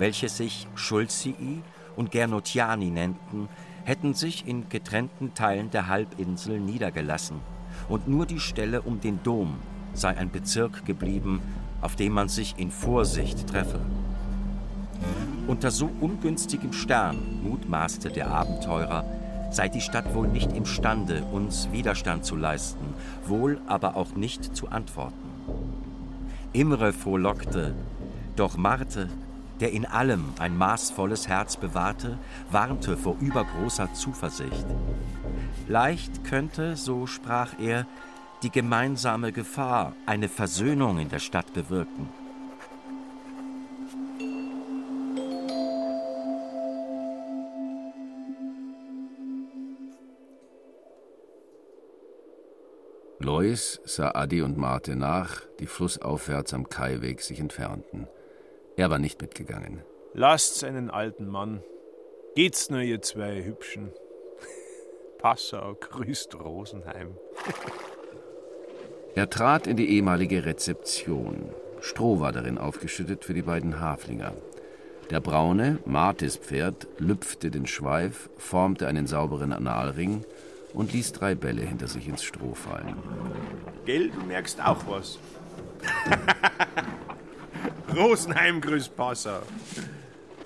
welche 0.00 0.30
sich 0.30 0.66
Schulzii 0.74 1.62
und 1.94 2.10
Gernotiani 2.10 2.90
nennten, 2.90 3.48
hätten 3.84 4.14
sich 4.14 4.48
in 4.48 4.68
getrennten 4.70 5.34
Teilen 5.34 5.70
der 5.70 5.88
Halbinsel 5.88 6.58
niedergelassen, 6.58 7.40
und 7.88 8.08
nur 8.08 8.24
die 8.26 8.40
Stelle 8.40 8.82
um 8.82 9.00
den 9.00 9.22
Dom 9.22 9.56
sei 9.92 10.16
ein 10.16 10.30
Bezirk 10.30 10.86
geblieben, 10.86 11.40
auf 11.82 11.96
dem 11.96 12.14
man 12.14 12.28
sich 12.28 12.54
in 12.56 12.70
Vorsicht 12.70 13.46
treffe. 13.46 13.80
Unter 15.46 15.70
so 15.70 15.90
ungünstigem 16.00 16.72
Stern, 16.72 17.42
mutmaßte 17.42 18.10
der 18.10 18.30
Abenteurer, 18.30 19.04
sei 19.50 19.68
die 19.68 19.80
Stadt 19.80 20.14
wohl 20.14 20.28
nicht 20.28 20.52
imstande, 20.52 21.24
uns 21.24 21.68
Widerstand 21.72 22.24
zu 22.24 22.36
leisten, 22.36 22.94
wohl 23.26 23.60
aber 23.66 23.96
auch 23.96 24.14
nicht 24.14 24.56
zu 24.56 24.68
antworten. 24.68 25.28
Imre 26.52 26.92
frohlockte, 26.92 27.74
doch 28.36 28.56
Marte, 28.56 29.08
der 29.60 29.72
in 29.72 29.86
allem 29.86 30.32
ein 30.38 30.56
maßvolles 30.56 31.28
Herz 31.28 31.56
bewahrte, 31.56 32.18
warnte 32.50 32.96
vor 32.96 33.16
übergroßer 33.20 33.92
Zuversicht. 33.92 34.66
Leicht 35.68 36.24
könnte, 36.24 36.76
so 36.76 37.06
sprach 37.06 37.58
er, 37.60 37.86
die 38.42 38.50
gemeinsame 38.50 39.32
Gefahr 39.32 39.94
eine 40.06 40.28
Versöhnung 40.28 40.98
in 40.98 41.10
der 41.10 41.18
Stadt 41.18 41.52
bewirken. 41.52 42.08
Lois 53.22 53.80
sah 53.84 54.12
Adi 54.14 54.40
und 54.40 54.56
Marte 54.56 54.96
nach, 54.96 55.42
die 55.58 55.66
flussaufwärts 55.66 56.54
am 56.54 56.70
Kaiweg 56.70 57.20
sich 57.20 57.38
entfernten. 57.38 58.08
Er 58.76 58.90
war 58.90 58.98
nicht 58.98 59.20
mitgegangen. 59.20 59.82
Lasst 60.14 60.64
einen 60.64 60.90
alten 60.90 61.28
Mann. 61.28 61.62
Geht's 62.34 62.70
nur, 62.70 62.80
ihr 62.80 63.02
zwei 63.02 63.44
Hübschen. 63.44 63.92
Passau 65.18 65.76
grüßt 65.78 66.34
Rosenheim. 66.38 67.16
Er 69.16 69.28
trat 69.28 69.66
in 69.66 69.76
die 69.76 69.90
ehemalige 69.90 70.46
Rezeption. 70.46 71.50
Stroh 71.80 72.20
war 72.20 72.30
darin 72.30 72.58
aufgeschüttet 72.58 73.24
für 73.24 73.34
die 73.34 73.42
beiden 73.42 73.80
Haflinger. 73.80 74.34
Der 75.10 75.18
braune, 75.18 75.80
Martis 75.84 76.36
Pferd 76.36 76.86
lüpfte 76.98 77.50
den 77.50 77.66
Schweif, 77.66 78.30
formte 78.38 78.86
einen 78.86 79.08
sauberen 79.08 79.52
Analring 79.52 80.24
und 80.72 80.92
ließ 80.92 81.12
drei 81.12 81.34
Bälle 81.34 81.62
hinter 81.62 81.88
sich 81.88 82.06
ins 82.06 82.22
Stroh 82.22 82.54
fallen. 82.54 82.96
Gell, 83.84 84.10
du 84.10 84.20
merkst 84.20 84.64
auch 84.64 84.86
was. 84.86 85.18
Rosenheim 87.96 88.60
grüßt 88.60 88.96
Passau. 88.96 89.42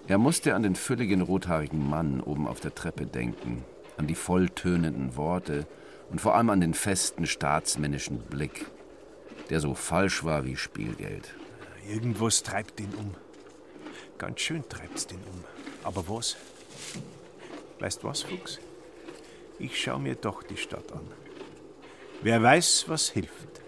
Er 0.07 0.19
musste 0.19 0.55
an 0.55 0.63
den 0.63 0.75
fülligen 0.75 1.21
rothaarigen 1.21 1.89
Mann 1.89 2.21
oben 2.21 2.47
auf 2.47 2.61
der 2.61 2.75
Treppe 2.75 3.07
denken, 3.07 3.65
an 3.97 4.07
die 4.07 4.15
volltönenden 4.15 5.17
Worte 5.17 5.67
und 6.11 6.21
vor 6.21 6.35
allem 6.35 6.51
an 6.51 6.61
den 6.61 6.75
festen 6.75 7.27
staatsmännischen 7.27 8.19
Blick, 8.19 8.67
der 9.51 9.61
so 9.61 9.75
falsch 9.75 10.25
war 10.25 10.45
wie 10.45 10.57
Spielgeld. 10.57 11.35
Irgendwas 11.89 12.43
treibt 12.43 12.81
ihn 12.81 12.95
um. 12.97 13.15
Ganz 14.19 14.41
schön 14.41 14.69
treibt's 14.69 15.07
den 15.07 15.19
um. 15.19 15.45
Aber 15.83 16.09
was? 16.09 16.37
Weißt 17.79 18.05
was, 18.05 18.23
Fuchs? 18.23 18.59
Ich 19.59 19.81
schau 19.81 19.99
mir 19.99 20.15
doch 20.15 20.43
die 20.43 20.57
Stadt 20.57 20.93
an. 20.93 21.07
Wer 22.23 22.43
weiß, 22.43 22.87
was 22.89 23.11
hilft. 23.11 23.64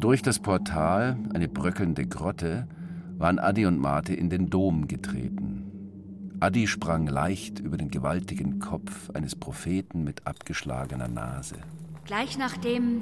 Durch 0.00 0.20
das 0.20 0.40
Portal, 0.40 1.16
eine 1.32 1.48
bröckelnde 1.48 2.06
Grotte, 2.06 2.68
waren 3.16 3.38
Adi 3.38 3.64
und 3.64 3.78
Marte 3.78 4.12
in 4.12 4.28
den 4.28 4.50
Dom 4.50 4.88
getreten. 4.88 6.36
Adi 6.38 6.66
sprang 6.66 7.06
leicht 7.06 7.60
über 7.60 7.78
den 7.78 7.90
gewaltigen 7.90 8.58
Kopf 8.58 9.08
eines 9.14 9.34
Propheten 9.34 10.04
mit 10.04 10.26
abgeschlagener 10.26 11.08
Nase. 11.08 11.56
Gleich 12.04 12.36
nach 12.36 12.58
dem. 12.58 13.00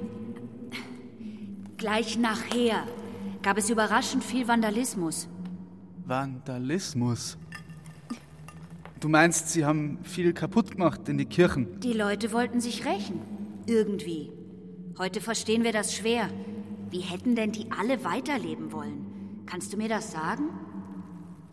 Gleich 1.79 2.17
nachher 2.17 2.85
gab 3.43 3.59
es 3.59 3.71
überraschend 3.71 4.23
viel 4.23 4.47
Vandalismus. 4.47 5.29
Vandalismus? 6.07 7.37
Du 9.01 9.09
meinst, 9.09 9.49
sie 9.51 9.65
haben 9.65 9.99
viel 10.05 10.33
kaputt 10.33 10.71
gemacht 10.71 11.09
in 11.09 11.19
die 11.19 11.27
Kirchen? 11.27 11.81
Die 11.81 11.93
Leute 11.93 12.33
wollten 12.33 12.61
sich 12.61 12.87
rächen. 12.87 13.21
Irgendwie. 13.67 14.31
Heute 14.97 15.21
verstehen 15.21 15.65
wir 15.65 15.73
das 15.73 15.93
schwer. 15.93 16.29
Wie 16.95 17.01
hätten 17.01 17.35
denn 17.35 17.51
die 17.51 17.73
alle 17.77 18.05
weiterleben 18.05 18.71
wollen? 18.71 19.43
Kannst 19.47 19.73
du 19.73 19.77
mir 19.77 19.89
das 19.89 20.13
sagen? 20.13 20.51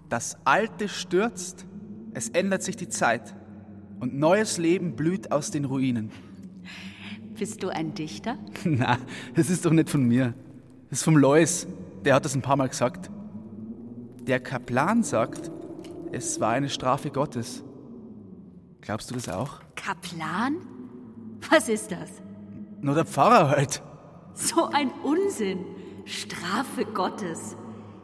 Das 0.08 0.38
Alte 0.46 0.88
stürzt, 0.88 1.66
es 2.14 2.30
ändert 2.30 2.62
sich 2.62 2.76
die 2.76 2.90
Zeit 2.90 3.36
und 4.00 4.14
neues 4.14 4.60
Leben 4.60 4.96
blüht 4.96 5.32
aus 5.32 5.50
den 5.50 5.66
Ruinen. 5.66 6.12
Bist 7.40 7.64
du 7.64 7.70
ein 7.70 7.96
Dichter? 7.96 8.38
Na, 8.66 9.00
das 9.34 9.50
ist 9.50 9.66
doch 9.66 9.72
nicht 9.72 9.90
von 9.90 10.04
mir. 10.04 10.36
Das 10.92 11.00
ist 11.00 11.06
vom 11.06 11.18
Lois. 11.18 11.66
Der 12.06 12.14
hat 12.14 12.24
das 12.24 12.36
ein 12.36 12.44
paar 12.44 12.56
Mal 12.56 12.70
gesagt. 12.70 13.10
Der 14.28 14.40
Kaplan 14.40 15.02
sagt, 15.02 15.50
es 16.12 16.40
war 16.40 16.52
eine 16.52 16.70
Strafe 16.70 17.10
Gottes. 17.10 17.64
Glaubst 18.82 19.10
du 19.10 19.16
das 19.16 19.28
auch? 19.28 19.60
Kaplan? 19.76 20.58
Was 21.50 21.68
ist 21.68 21.92
das? 21.92 22.12
Nur 22.80 22.94
der 22.94 23.06
Pfarrer 23.06 23.50
halt. 23.50 23.82
So 24.34 24.70
ein 24.72 24.92
Unsinn. 25.04 25.66
Strafe 26.06 26.86
Gottes. 26.86 27.56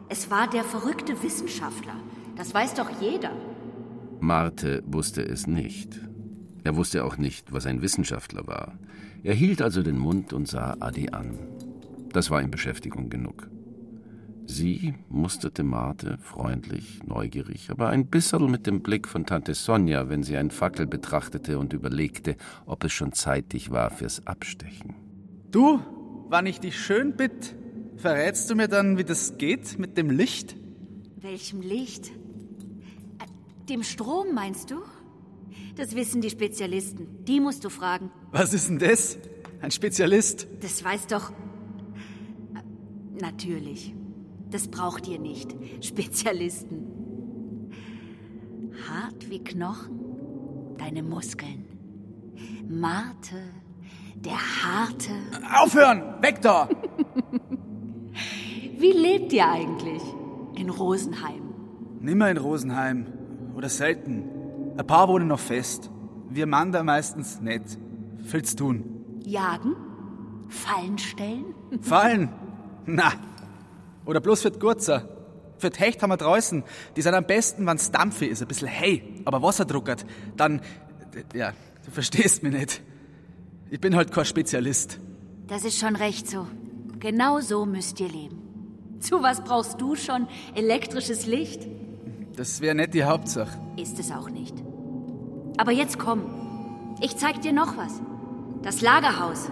Es 0.08 0.30
war 0.30 0.48
der 0.48 0.64
verrückte 0.64 1.22
Wissenschaftler. 1.22 1.94
Das 2.36 2.54
weiß 2.54 2.74
doch 2.74 2.90
jeder. 3.00 3.32
Marte 4.20 4.82
wusste 4.86 5.22
es 5.22 5.46
nicht. 5.46 6.00
Er 6.64 6.76
wusste 6.76 7.04
auch 7.04 7.16
nicht, 7.16 7.52
was 7.52 7.66
ein 7.66 7.82
Wissenschaftler 7.82 8.46
war. 8.46 8.78
Er 9.22 9.34
hielt 9.34 9.62
also 9.62 9.82
den 9.82 9.98
Mund 9.98 10.32
und 10.32 10.48
sah 10.48 10.76
Adi 10.80 11.10
an. 11.10 11.38
Das 12.12 12.30
war 12.30 12.40
ihm 12.40 12.50
Beschäftigung 12.50 13.10
genug. 13.10 13.48
Sie 14.46 14.94
musterte 15.10 15.62
Marte 15.62 16.16
freundlich, 16.22 17.00
neugierig, 17.04 17.70
aber 17.70 17.90
ein 17.90 18.06
bisschen 18.06 18.50
mit 18.50 18.66
dem 18.66 18.80
Blick 18.80 19.06
von 19.06 19.26
Tante 19.26 19.52
Sonja, 19.52 20.08
wenn 20.08 20.22
sie 20.22 20.38
ein 20.38 20.50
Fackel 20.50 20.86
betrachtete 20.86 21.58
und 21.58 21.74
überlegte, 21.74 22.36
ob 22.64 22.84
es 22.84 22.92
schon 22.92 23.12
zeitig 23.12 23.70
war 23.70 23.90
fürs 23.90 24.26
Abstechen. 24.26 24.94
Du, 25.50 25.80
wann 26.28 26.46
ich 26.46 26.60
dich 26.60 26.78
schön 26.78 27.16
bitt, 27.16 27.54
verrätst 27.96 28.48
du 28.50 28.54
mir 28.54 28.68
dann, 28.68 28.98
wie 28.98 29.04
das 29.04 29.38
geht 29.38 29.78
mit 29.78 29.96
dem 29.96 30.10
Licht? 30.10 30.56
Welchem 31.16 31.60
Licht? 31.60 32.08
Äh, 33.18 33.26
Dem 33.68 33.82
Strom, 33.82 34.34
meinst 34.34 34.70
du? 34.70 34.76
Das 35.76 35.94
wissen 35.94 36.20
die 36.20 36.30
Spezialisten. 36.30 37.24
Die 37.24 37.40
musst 37.40 37.64
du 37.64 37.70
fragen. 37.70 38.10
Was 38.32 38.52
ist 38.52 38.68
denn 38.68 38.78
das? 38.78 39.18
Ein 39.60 39.70
Spezialist? 39.70 40.46
Das 40.60 40.84
weiß 40.84 41.06
doch. 41.08 41.30
Äh, 41.30 43.20
Natürlich. 43.20 43.94
Das 44.50 44.68
braucht 44.68 45.06
ihr 45.08 45.18
nicht. 45.18 45.54
Spezialisten. 45.84 47.70
Hart 48.88 49.28
wie 49.28 49.40
Knochen, 49.44 49.98
deine 50.78 51.02
Muskeln. 51.02 51.64
Marte, 52.68 53.36
der 54.24 54.32
harte. 54.32 55.10
Aufhören! 55.62 56.02
Weg 56.20 56.42
da! 56.42 56.68
Wie 58.78 58.92
lebt 58.92 59.32
ihr 59.32 59.48
eigentlich 59.48 60.02
in 60.56 60.70
Rosenheim? 60.70 61.42
Nimmer 62.00 62.30
in 62.30 62.36
Rosenheim. 62.36 63.06
Oder 63.56 63.68
selten. 63.68 64.24
Ein 64.76 64.86
paar 64.86 65.08
wohnen 65.08 65.26
noch 65.28 65.40
fest. 65.40 65.90
Wir 66.28 66.46
Mann 66.46 66.72
da 66.72 66.84
meistens 66.84 67.40
nicht. 67.40 67.78
Viel 68.24 68.44
zu 68.44 68.56
tun. 68.56 69.04
Jagen? 69.24 69.74
Fallen 70.48 70.98
stellen? 70.98 71.54
Fallen? 71.80 72.28
Na. 72.86 73.12
Oder 74.04 74.20
bloß 74.20 74.42
für 74.42 74.50
die 74.50 74.58
Gurzer. 74.58 75.08
Für 75.58 75.70
die 75.70 75.78
Hecht 75.80 76.02
haben 76.02 76.10
wir 76.10 76.16
draußen. 76.16 76.62
Die 76.96 77.02
sind 77.02 77.14
am 77.14 77.24
besten, 77.24 77.66
wenn's 77.66 77.90
dampfe 77.90 78.26
ist, 78.26 78.42
ein 78.42 78.48
bisschen 78.48 78.68
hey, 78.68 79.22
aber 79.24 79.42
Wasser 79.42 79.64
druckert. 79.64 80.06
Dann, 80.36 80.60
ja, 81.34 81.52
du 81.84 81.90
verstehst 81.90 82.44
mich 82.44 82.52
nicht. 82.52 82.82
Ich 83.70 83.80
bin 83.80 83.94
halt 83.94 84.12
kein 84.12 84.24
Spezialist. 84.24 84.98
Das 85.46 85.64
ist 85.64 85.78
schon 85.78 85.96
recht 85.96 86.28
so. 86.28 86.46
Genau 86.98 87.40
so 87.40 87.66
müsst 87.66 88.00
ihr 88.00 88.08
leben. 88.08 88.96
Zu 89.00 89.22
was 89.22 89.44
brauchst 89.44 89.80
du 89.80 89.94
schon? 89.94 90.26
Elektrisches 90.54 91.26
Licht? 91.26 91.66
Das 92.36 92.60
wäre 92.60 92.74
nicht 92.74 92.94
die 92.94 93.04
Hauptsache. 93.04 93.58
Ist 93.76 93.98
es 93.98 94.10
auch 94.10 94.30
nicht. 94.30 94.54
Aber 95.58 95.72
jetzt 95.72 95.98
komm. 95.98 96.96
Ich 97.00 97.16
zeig 97.16 97.42
dir 97.42 97.52
noch 97.52 97.76
was. 97.76 98.00
Das 98.62 98.80
Lagerhaus. 98.80 99.50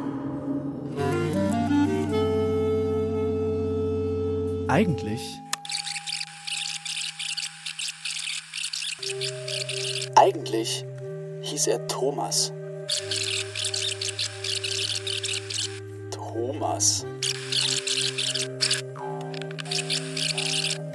Eigentlich. 4.69 5.41
Eigentlich 10.17 10.85
hieß 11.43 11.67
er 11.67 11.87
Thomas. 11.87 12.53
Thomas. 16.57 17.05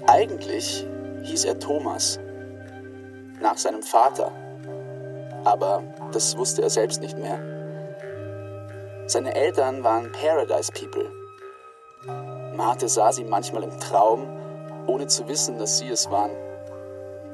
Eigentlich 0.08 0.88
hieß 1.22 1.46
er 1.46 1.60
Thomas. 1.60 2.20
Nach 3.40 3.56
seinem 3.56 3.84
Vater. 3.84 4.32
Aber 5.44 5.84
das 6.14 6.36
wusste 6.36 6.64
er 6.64 6.72
selbst 6.72 7.00
nicht 7.00 7.16
mehr. 7.16 7.40
Seine 9.06 9.36
Eltern 9.36 9.84
waren 9.84 10.12
Paradise 10.12 10.72
People. 10.72 11.12
Marte 12.56 12.90
sah 12.90 13.12
sie 13.12 13.24
manchmal 13.24 13.62
im 13.62 13.80
Traum, 13.80 14.28
ohne 14.88 15.06
zu 15.06 15.28
wissen, 15.28 15.60
dass 15.60 15.78
sie 15.78 15.90
es 15.90 16.10
waren. 16.10 16.32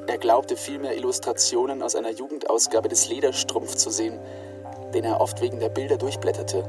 Er 0.07 0.17
glaubte 0.17 0.57
vielmehr 0.57 0.97
Illustrationen 0.97 1.81
aus 1.81 1.95
einer 1.95 2.11
Jugendausgabe 2.11 2.89
des 2.89 3.07
Lederstrumpf 3.07 3.75
zu 3.75 3.89
sehen, 3.89 4.19
den 4.93 5.05
er 5.05 5.21
oft 5.21 5.39
wegen 5.39 5.61
der 5.61 5.69
Bilder 5.69 5.97
durchblätterte. 5.97 6.67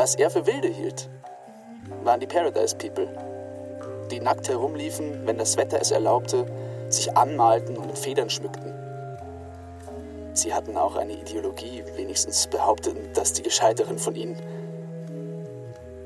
Was 0.00 0.14
er 0.14 0.30
für 0.30 0.46
Wilde 0.46 0.68
hielt, 0.68 1.10
waren 2.04 2.20
die 2.20 2.26
Paradise 2.26 2.74
People, 2.74 3.06
die 4.10 4.18
nackt 4.18 4.48
herumliefen, 4.48 5.26
wenn 5.26 5.36
das 5.36 5.58
Wetter 5.58 5.78
es 5.78 5.90
erlaubte, 5.90 6.46
sich 6.88 7.14
anmalten 7.18 7.76
und 7.76 7.86
mit 7.86 7.98
Federn 7.98 8.30
schmückten. 8.30 8.72
Sie 10.32 10.54
hatten 10.54 10.78
auch 10.78 10.96
eine 10.96 11.12
Ideologie, 11.12 11.84
wenigstens 11.96 12.46
behaupteten 12.46 13.10
das 13.12 13.34
die 13.34 13.42
Gescheiteren 13.42 13.98
von 13.98 14.16
ihnen. 14.16 14.36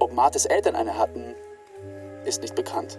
Ob 0.01 0.13
Martes 0.13 0.47
Eltern 0.47 0.75
eine 0.75 0.99
hatten, 0.99 1.37
ist 2.25 2.43
nicht 2.43 2.57
bekannt. 2.57 2.99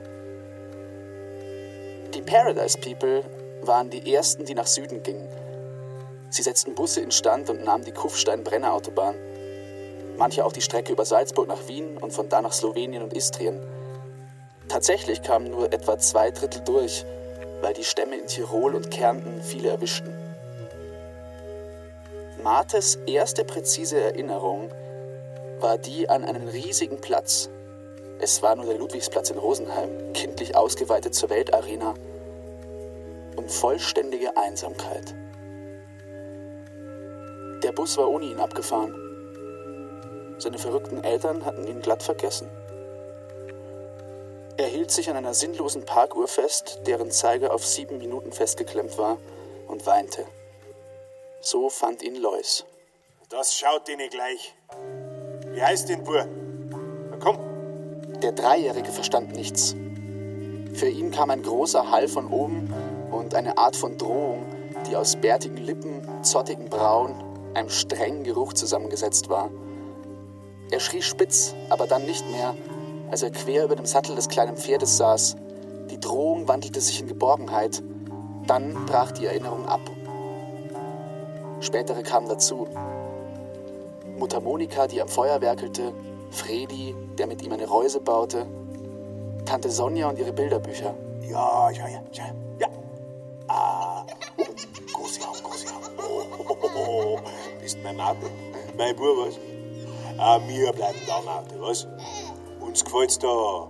Die 2.13 2.21
Paradise 2.21 2.77
People 2.77 3.25
waren 3.63 3.89
die 3.89 4.13
ersten, 4.13 4.45
die 4.45 4.55
nach 4.55 4.67
Süden 4.67 5.03
gingen. 5.03 5.27
Sie 6.29 6.41
setzten 6.41 6.73
Busse 6.73 7.01
instand 7.01 7.49
und 7.49 7.65
nahmen 7.65 7.83
die 7.83 7.91
Kufstein-Brenner-Autobahn. 7.91 9.34
Manche 10.17 10.45
auch 10.45 10.53
die 10.53 10.61
Strecke 10.61 10.93
über 10.93 11.05
Salzburg 11.05 11.47
nach 11.47 11.67
Wien 11.67 11.97
und 11.97 12.13
von 12.13 12.29
da 12.29 12.41
nach 12.41 12.53
Slowenien 12.53 13.03
und 13.03 13.13
Istrien. 13.13 13.59
Tatsächlich 14.67 15.21
kamen 15.21 15.51
nur 15.51 15.71
etwa 15.73 15.97
zwei 15.97 16.31
Drittel 16.31 16.61
durch, 16.61 17.05
weil 17.61 17.73
die 17.73 17.83
Stämme 17.83 18.15
in 18.15 18.27
Tirol 18.27 18.75
und 18.75 18.91
Kärnten 18.91 19.41
viele 19.41 19.69
erwischten. 19.69 20.13
Martes 22.43 22.97
erste 23.07 23.43
präzise 23.43 23.99
Erinnerung 23.99 24.69
war 25.59 25.77
die 25.77 26.09
an 26.09 26.23
einen 26.23 26.47
riesigen 26.47 27.01
Platz. 27.01 27.49
Es 28.19 28.41
war 28.41 28.55
nur 28.55 28.65
der 28.65 28.77
Ludwigsplatz 28.77 29.29
in 29.29 29.37
Rosenheim, 29.37 30.13
kindlich 30.13 30.55
ausgeweitet 30.55 31.15
zur 31.15 31.29
Weltarena 31.29 31.93
und 33.35 33.51
vollständige 33.51 34.37
Einsamkeit. 34.37 35.13
Der 37.63 37.71
Bus 37.71 37.97
war 37.97 38.09
ohne 38.09 38.25
ihn 38.25 38.39
abgefahren. 38.39 39.04
Seine 40.37 40.57
verrückten 40.57 41.03
Eltern 41.03 41.45
hatten 41.45 41.67
ihn 41.67 41.81
glatt 41.81 42.03
vergessen. 42.03 42.49
Er 44.57 44.67
hielt 44.67 44.91
sich 44.91 45.09
an 45.09 45.17
einer 45.17 45.33
sinnlosen 45.33 45.85
Parkuhr 45.85 46.27
fest, 46.27 46.79
deren 46.85 47.11
Zeiger 47.11 47.53
auf 47.53 47.65
sieben 47.65 47.97
Minuten 47.97 48.31
festgeklemmt 48.31 48.97
war, 48.97 49.17
und 49.67 49.85
weinte. 49.85 50.25
So 51.41 51.69
fand 51.69 52.01
ihn 52.03 52.15
Lois. 52.15 52.65
Das 53.29 53.55
schaut 53.55 53.89
ihn 53.89 53.99
gleich. 54.09 54.55
Wie 55.51 55.61
heißt 55.61 55.89
den 55.89 56.03
Bur? 56.03 56.25
Na 57.09 57.17
komm. 57.17 57.39
Der 58.21 58.31
Dreijährige 58.31 58.91
verstand 58.91 59.33
nichts. 59.33 59.75
Für 60.73 60.87
ihn 60.87 61.11
kam 61.11 61.29
ein 61.29 61.43
großer 61.43 61.89
Hall 61.91 62.07
von 62.07 62.31
oben 62.31 62.73
und 63.11 63.35
eine 63.35 63.57
Art 63.57 63.75
von 63.75 63.97
Drohung, 63.97 64.45
die 64.87 64.95
aus 64.95 65.15
bärtigen 65.15 65.57
Lippen, 65.57 66.23
zottigen 66.23 66.69
Brauen, 66.69 67.15
einem 67.53 67.69
strengen 67.69 68.23
Geruch 68.23 68.53
zusammengesetzt 68.53 69.29
war. 69.29 69.49
Er 70.71 70.79
schrie 70.79 71.01
spitz, 71.01 71.53
aber 71.69 71.87
dann 71.87 72.05
nicht 72.05 72.29
mehr, 72.31 72.55
als 73.11 73.21
er 73.21 73.29
quer 73.29 73.65
über 73.65 73.75
dem 73.75 73.85
Sattel 73.85 74.15
des 74.15 74.29
kleinen 74.29 74.57
Pferdes 74.57 74.97
saß. 74.97 75.35
Die 75.89 75.99
Drohung 75.99 76.47
wandelte 76.47 76.81
sich 76.81 76.99
in 76.99 77.07
Geborgenheit. 77.07 77.83
Dann 78.47 78.85
brach 78.85 79.11
die 79.11 79.25
Erinnerung 79.25 79.65
ab. 79.67 79.81
Spätere 81.59 82.03
kamen 82.03 82.27
dazu. 82.27 82.67
Mutter 84.17 84.39
Monika, 84.39 84.87
die 84.87 85.01
am 85.01 85.07
Feuer 85.07 85.41
werkelte, 85.41 85.93
Fredi, 86.31 86.95
der 87.17 87.27
mit 87.27 87.41
ihm 87.41 87.51
eine 87.53 87.67
Reuse 87.67 87.99
baute, 87.99 88.45
Tante 89.45 89.69
Sonja 89.69 90.09
und 90.09 90.17
ihre 90.17 90.33
Bilderbücher. 90.33 90.95
Ja, 91.21 91.69
ja, 91.69 91.87
ja, 91.87 92.01
ja. 92.11 92.23
ja. 92.59 92.67
Ah, 93.47 94.05
oh, 94.37 94.43
große 94.93 95.21
Augen. 95.21 95.39
Oh, 95.97 96.23
oh, 96.49 96.57
oh, 96.61 96.69
oh. 96.77 97.19
Bist 97.61 97.77
mein 97.83 97.95
Martin, 97.95 98.29
mein 98.77 98.95
Bub, 98.95 99.17
was? 99.17 99.39
Ah, 100.17 100.39
wir 100.47 100.71
bleiben 100.71 100.99
da, 101.07 101.21
Martin, 101.21 101.61
was? 101.61 101.87
Uns 102.61 102.83
gefällt's 102.83 103.19
da. 103.19 103.67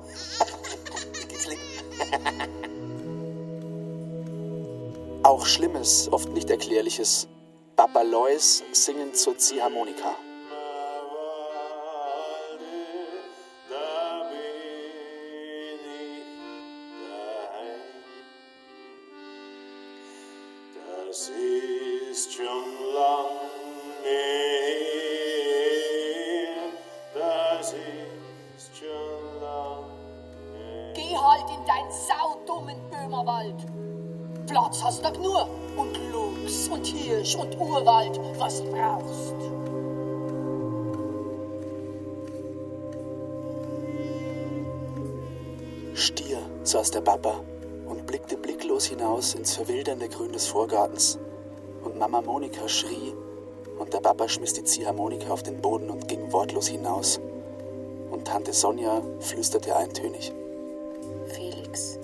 Auch 5.24 5.46
Schlimmes, 5.46 6.08
oft 6.12 6.30
nicht 6.30 6.50
Erklärliches. 6.52 7.28
Papa 7.76 8.04
Lois 8.04 8.64
singen 8.72 9.14
zur 9.14 9.38
Ziehharmonika. 9.38 10.16
Vorgartens. 50.56 51.20
Und 51.84 51.97
Mama 51.97 52.22
Monika 52.22 52.70
schrie 52.70 53.14
und 53.78 53.91
der 53.91 53.99
Papa 53.99 54.30
schmiss 54.30 54.53
die 54.53 54.64
Ziehharmonika 54.64 55.30
auf 55.30 55.43
den 55.43 55.62
Boden 55.62 55.89
und 55.89 56.08
ging 56.08 56.32
wortlos 56.32 56.70
hinaus. 56.70 57.20
Und 58.10 58.26
Tante 58.26 58.53
Sonja 58.53 59.01
flüsterte 59.20 59.76
eintönig. 59.76 60.32
Felix. 61.28 61.99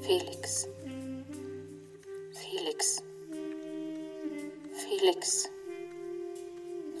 Felix. 0.00 0.68
Felix. 2.30 3.02
Felix. 4.72 5.48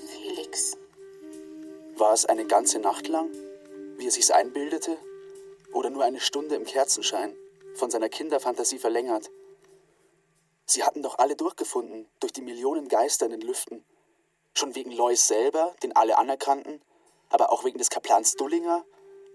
Felix. 0.04 0.76
War 1.96 2.12
es 2.12 2.26
eine 2.26 2.44
ganze 2.44 2.80
Nacht 2.80 3.06
lang, 3.06 3.30
wie 3.98 4.06
er 4.06 4.10
sich's 4.10 4.32
einbildete? 4.32 4.96
Oder 5.72 5.90
nur 5.90 6.02
eine 6.02 6.18
Stunde 6.18 6.56
im 6.56 6.64
Kerzenschein, 6.64 7.36
von 7.74 7.88
seiner 7.88 8.08
Kinderfantasie 8.08 8.78
verlängert? 8.78 9.30
Sie 10.66 10.82
hatten 10.82 11.02
doch 11.02 11.18
alle 11.18 11.36
durchgefunden, 11.36 12.08
durch 12.18 12.32
die 12.32 12.42
Millionen 12.42 12.88
Geister 12.88 13.26
in 13.26 13.32
den 13.32 13.40
Lüften. 13.40 13.84
Schon 14.52 14.74
wegen 14.74 14.90
Lois 14.90 15.28
selber, 15.28 15.74
den 15.84 15.94
alle 15.94 16.18
anerkannten, 16.18 16.80
aber 17.30 17.52
auch 17.52 17.64
wegen 17.64 17.78
des 17.78 17.88
Kaplans 17.88 18.34
Dullinger, 18.34 18.84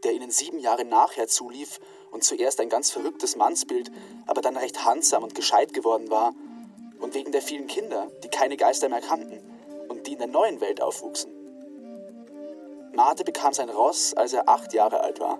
der 0.03 0.11
ihnen 0.11 0.29
sieben 0.29 0.59
Jahre 0.59 0.83
nachher 0.83 1.27
zulief 1.27 1.79
und 2.11 2.25
zuerst 2.25 2.59
ein 2.59 2.67
ganz 2.67 2.91
verrücktes 2.91 3.37
Mannsbild, 3.37 3.91
aber 4.27 4.41
dann 4.41 4.57
recht 4.57 4.83
handsam 4.83 5.23
und 5.23 5.33
gescheit 5.33 5.73
geworden 5.73 6.09
war. 6.09 6.33
Und 6.99 7.13
wegen 7.13 7.31
der 7.31 7.41
vielen 7.41 7.67
Kinder, 7.67 8.11
die 8.23 8.27
keine 8.27 8.57
Geister 8.57 8.89
mehr 8.89 9.01
kannten 9.01 9.39
und 9.87 10.07
die 10.07 10.13
in 10.13 10.19
der 10.19 10.27
neuen 10.27 10.59
Welt 10.59 10.81
aufwuchsen. 10.81 11.31
Marte 12.93 13.23
bekam 13.23 13.53
sein 13.53 13.69
Ross, 13.69 14.13
als 14.13 14.33
er 14.33 14.49
acht 14.49 14.73
Jahre 14.73 14.99
alt 14.99 15.19
war. 15.21 15.39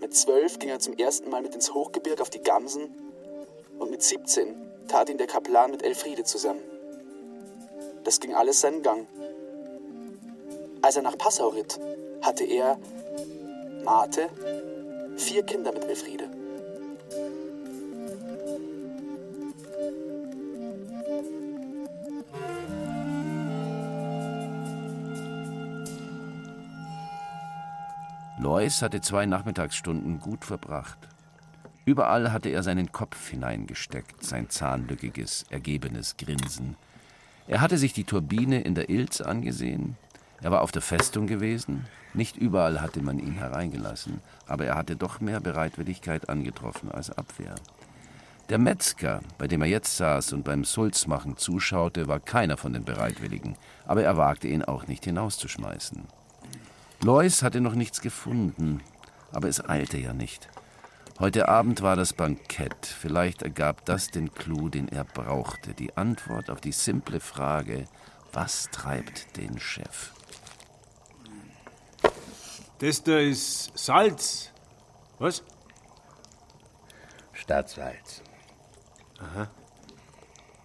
Mit 0.00 0.14
zwölf 0.14 0.58
ging 0.58 0.68
er 0.68 0.78
zum 0.78 0.92
ersten 0.94 1.30
Mal 1.30 1.42
mit 1.42 1.54
ins 1.54 1.72
Hochgebirg 1.72 2.20
auf 2.20 2.30
die 2.30 2.42
Gamsen 2.42 3.07
und 3.78 3.90
mit 3.90 4.02
17 4.02 4.54
tat 4.88 5.08
ihn 5.08 5.18
der 5.18 5.26
Kaplan 5.26 5.70
mit 5.70 5.82
Elfriede 5.82 6.24
zusammen. 6.24 6.60
Das 8.04 8.20
ging 8.20 8.34
alles 8.34 8.60
seinen 8.60 8.82
Gang. 8.82 9.06
Als 10.82 10.96
er 10.96 11.02
nach 11.02 11.18
Passau 11.18 11.48
ritt, 11.48 11.78
hatte 12.22 12.44
er, 12.44 12.78
Marte, 13.84 14.28
vier 15.16 15.42
Kinder 15.42 15.72
mit 15.72 15.84
Elfriede. 15.84 16.30
Lois 28.38 28.82
hatte 28.82 29.00
zwei 29.00 29.26
Nachmittagsstunden 29.26 30.20
gut 30.20 30.44
verbracht. 30.44 30.98
Überall 31.88 32.32
hatte 32.32 32.50
er 32.50 32.62
seinen 32.62 32.92
Kopf 32.92 33.30
hineingesteckt, 33.30 34.22
sein 34.22 34.50
zahnlückiges, 34.50 35.46
ergebenes 35.48 36.18
Grinsen. 36.18 36.76
Er 37.46 37.62
hatte 37.62 37.78
sich 37.78 37.94
die 37.94 38.04
Turbine 38.04 38.60
in 38.60 38.74
der 38.74 38.90
Ilz 38.90 39.22
angesehen, 39.22 39.96
er 40.42 40.50
war 40.50 40.60
auf 40.60 40.70
der 40.70 40.82
Festung 40.82 41.26
gewesen, 41.26 41.86
nicht 42.12 42.36
überall 42.36 42.82
hatte 42.82 43.00
man 43.00 43.18
ihn 43.18 43.32
hereingelassen, 43.32 44.20
aber 44.46 44.66
er 44.66 44.74
hatte 44.74 44.96
doch 44.96 45.20
mehr 45.20 45.40
Bereitwilligkeit 45.40 46.28
angetroffen 46.28 46.92
als 46.92 47.10
Abwehr. 47.10 47.54
Der 48.50 48.58
Metzger, 48.58 49.22
bei 49.38 49.48
dem 49.48 49.62
er 49.62 49.68
jetzt 49.68 49.96
saß 49.96 50.34
und 50.34 50.44
beim 50.44 50.64
Sulzmachen 50.64 51.38
zuschaute, 51.38 52.06
war 52.06 52.20
keiner 52.20 52.58
von 52.58 52.74
den 52.74 52.84
Bereitwilligen, 52.84 53.56
aber 53.86 54.02
er 54.02 54.18
wagte 54.18 54.46
ihn 54.46 54.62
auch 54.62 54.88
nicht 54.88 55.06
hinauszuschmeißen. 55.06 56.02
Lois 57.02 57.42
hatte 57.42 57.62
noch 57.62 57.74
nichts 57.74 58.02
gefunden, 58.02 58.82
aber 59.32 59.48
es 59.48 59.66
eilte 59.66 59.96
ja 59.96 60.12
nicht. 60.12 60.50
Heute 61.20 61.48
Abend 61.48 61.82
war 61.82 61.96
das 61.96 62.12
Bankett. 62.12 62.86
Vielleicht 62.86 63.42
ergab 63.42 63.84
das 63.84 64.06
den 64.06 64.32
Clou, 64.34 64.68
den 64.68 64.86
er 64.86 65.02
brauchte. 65.02 65.74
Die 65.74 65.96
Antwort 65.96 66.48
auf 66.48 66.60
die 66.60 66.70
simple 66.70 67.18
Frage, 67.18 67.86
was 68.32 68.68
treibt 68.70 69.36
den 69.36 69.58
Chef? 69.58 70.12
Das 72.78 73.02
da 73.02 73.18
ist 73.18 73.76
Salz. 73.76 74.52
Was? 75.18 75.42
Stadtsalz. 77.32 78.22
Aha. 79.18 79.50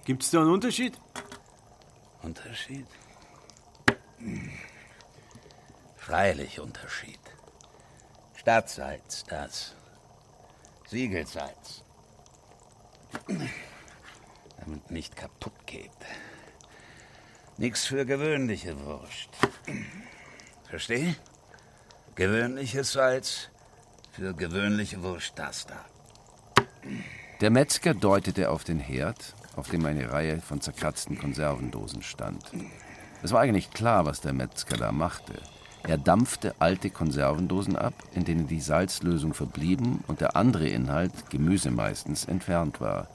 Gibt's 0.05 0.29
da 0.29 0.41
einen 0.41 0.51
Unterschied? 0.51 0.99
Unterschied? 2.21 2.85
Freilich 5.95 6.59
Unterschied. 6.59 7.19
Stadtsalz, 8.35 9.23
das. 9.23 9.73
Siegelsalz. 10.87 11.83
Damit 14.59 14.91
nicht 14.91 15.15
kaputt 15.15 15.65
geht. 15.65 15.91
Nix 17.57 17.85
für 17.85 18.05
gewöhnliche 18.05 18.79
Wurst. 18.85 19.29
Versteh? 20.69 21.15
Gewöhnliches 22.15 22.93
Salz 22.93 23.49
für 24.11 24.33
gewöhnliche 24.33 25.01
Wurst, 25.03 25.33
das 25.35 25.65
da. 25.65 25.85
Der 27.41 27.49
Metzger 27.49 27.93
deutete 27.93 28.49
auf 28.49 28.63
den 28.63 28.79
Herd, 28.79 29.35
auf 29.55 29.69
dem 29.69 29.85
eine 29.85 30.11
Reihe 30.11 30.39
von 30.41 30.61
zerkratzten 30.61 31.17
Konservendosen 31.17 32.01
stand. 32.03 32.43
Es 33.21 33.31
war 33.31 33.41
eigentlich 33.41 33.71
klar, 33.71 34.05
was 34.05 34.21
der 34.21 34.33
Metzger 34.33 34.77
da 34.77 34.91
machte. 34.91 35.33
Er 35.85 35.97
dampfte 35.97 36.55
alte 36.59 36.89
Konservendosen 36.89 37.75
ab, 37.75 37.93
in 38.13 38.23
denen 38.23 38.47
die 38.47 38.61
Salzlösung 38.61 39.33
verblieben 39.33 40.03
und 40.07 40.21
der 40.21 40.35
andere 40.37 40.67
Inhalt, 40.67 41.29
Gemüse 41.29 41.71
meistens, 41.71 42.25
entfernt 42.25 42.79
war. 42.79 43.07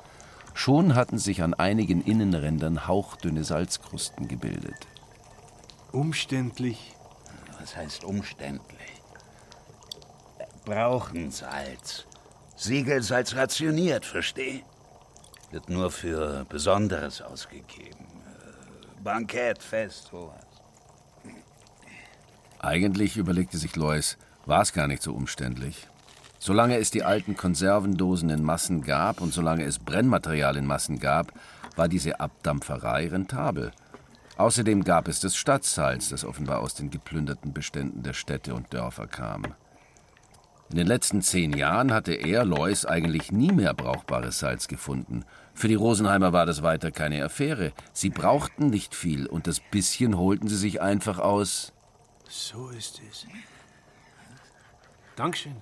Schon 0.52 0.94
hatten 0.94 1.18
sich 1.18 1.42
an 1.42 1.54
einigen 1.54 2.02
Innenrändern 2.02 2.86
hauchdünne 2.86 3.44
Salzkrusten 3.44 4.28
gebildet. 4.28 4.86
Umständlich. 5.92 6.94
Was 7.58 7.76
heißt 7.76 8.04
umständlich? 8.04 9.02
Brauchen 10.64 11.30
Salz. 11.30 12.06
Siegelsalz 12.56 13.34
rationiert, 13.34 14.04
versteh? 14.04 14.64
Wird 15.50 15.70
nur 15.70 15.90
für 15.90 16.44
Besonderes 16.44 17.22
ausgegeben. 17.22 18.06
Bankett, 19.02 19.62
Fest, 19.62 20.08
sowas. 20.10 20.47
Eigentlich, 22.61 23.16
überlegte 23.16 23.59
sich 23.59 23.76
Lois, 23.76 24.16
war 24.46 24.62
es 24.62 24.72
gar 24.72 24.88
nicht 24.88 25.02
so 25.02 25.12
umständlich. 25.12 25.86
Solange 26.40 26.78
es 26.78 26.90
die 26.90 27.02
alten 27.02 27.36
Konservendosen 27.36 28.30
in 28.30 28.42
Massen 28.42 28.82
gab 28.82 29.20
und 29.20 29.32
solange 29.32 29.64
es 29.64 29.78
Brennmaterial 29.78 30.56
in 30.56 30.66
Massen 30.66 30.98
gab, 30.98 31.32
war 31.76 31.88
diese 31.88 32.20
Abdampferei 32.20 33.09
rentabel. 33.09 33.72
Außerdem 34.36 34.84
gab 34.84 35.09
es 35.09 35.20
das 35.20 35.36
Stadtsalz, 35.36 36.11
das 36.11 36.24
offenbar 36.24 36.61
aus 36.61 36.74
den 36.74 36.90
geplünderten 36.90 37.52
Beständen 37.52 38.02
der 38.02 38.12
Städte 38.12 38.54
und 38.54 38.72
Dörfer 38.72 39.09
kam. 39.09 39.42
In 40.70 40.76
den 40.76 40.86
letzten 40.86 41.22
zehn 41.22 41.54
Jahren 41.54 41.92
hatte 41.92 42.12
er, 42.12 42.44
Lois, 42.44 42.84
eigentlich 42.84 43.32
nie 43.32 43.52
mehr 43.52 43.72
brauchbares 43.72 44.38
Salz 44.38 44.68
gefunden. 44.68 45.24
Für 45.54 45.66
die 45.66 45.74
Rosenheimer 45.74 46.32
war 46.32 46.44
das 46.44 46.62
weiter 46.62 46.90
keine 46.90 47.24
Affäre. 47.24 47.72
Sie 47.92 48.11
brauchten 48.11 48.68
nicht 48.68 48.94
viel 48.94 49.26
und 49.26 49.46
das 49.46 49.61
bisschen 49.61 50.18
holten 50.18 50.46
sie 50.46 50.56
sich 50.59 50.80
einfach 50.82 51.18
aus 51.18 51.72
so 52.28 52.68
ist 52.68 53.00
es. 53.10 53.26
Dankeschön. 55.16 55.60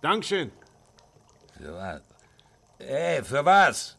Dankeschön. 0.00 0.52
Für 1.56 1.74
was? 1.74 2.02
Ey, 2.78 3.24
für 3.24 3.44
was? 3.44 3.96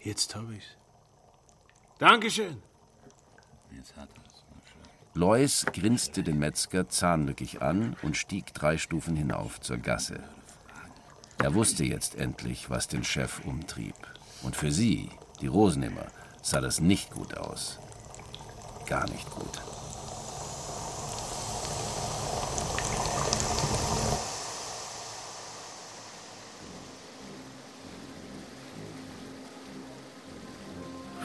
Jetzt 0.00 0.34
hab 0.34 0.50
ich's. 0.50 0.76
Dankeschön. 1.98 2.62
Jetzt 3.70 3.96
hat 3.96 4.08
er's. 4.16 4.44
Lois 5.14 5.66
grinste 5.66 6.22
den 6.22 6.38
Metzger 6.38 6.88
zahnlückig 6.88 7.62
an 7.62 7.96
und 8.02 8.16
stieg 8.16 8.54
drei 8.54 8.78
Stufen 8.78 9.16
hinauf 9.16 9.60
zur 9.60 9.78
Gasse. 9.78 10.22
Er 11.38 11.54
wusste 11.54 11.84
jetzt 11.84 12.16
endlich, 12.16 12.70
was 12.70 12.88
den 12.88 13.02
Chef 13.02 13.44
umtrieb. 13.44 13.94
Und 14.42 14.56
für 14.56 14.70
sie, 14.70 15.10
die 15.40 15.46
Rosenhimmer, 15.46 16.06
sah 16.42 16.60
das 16.60 16.80
nicht 16.80 17.10
gut 17.10 17.36
aus. 17.36 17.78
Gar 18.86 19.08
nicht 19.10 19.30
gut. 19.30 19.69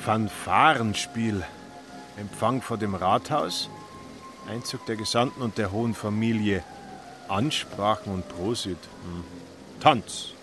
Fanfarenspiel. 0.06 1.44
Empfang 2.16 2.62
vor 2.62 2.78
dem 2.78 2.94
Rathaus, 2.94 3.72
Einzug 4.48 4.86
der 4.86 4.98
Gesandten 4.98 5.42
und 5.42 5.58
der 5.58 5.72
hohen 5.72 5.96
Familie, 5.96 6.64
Ansprachen 7.28 8.14
und 8.14 8.30
Prosit, 8.30 8.78
hm. 8.78 9.24
Tanz. 9.80 10.34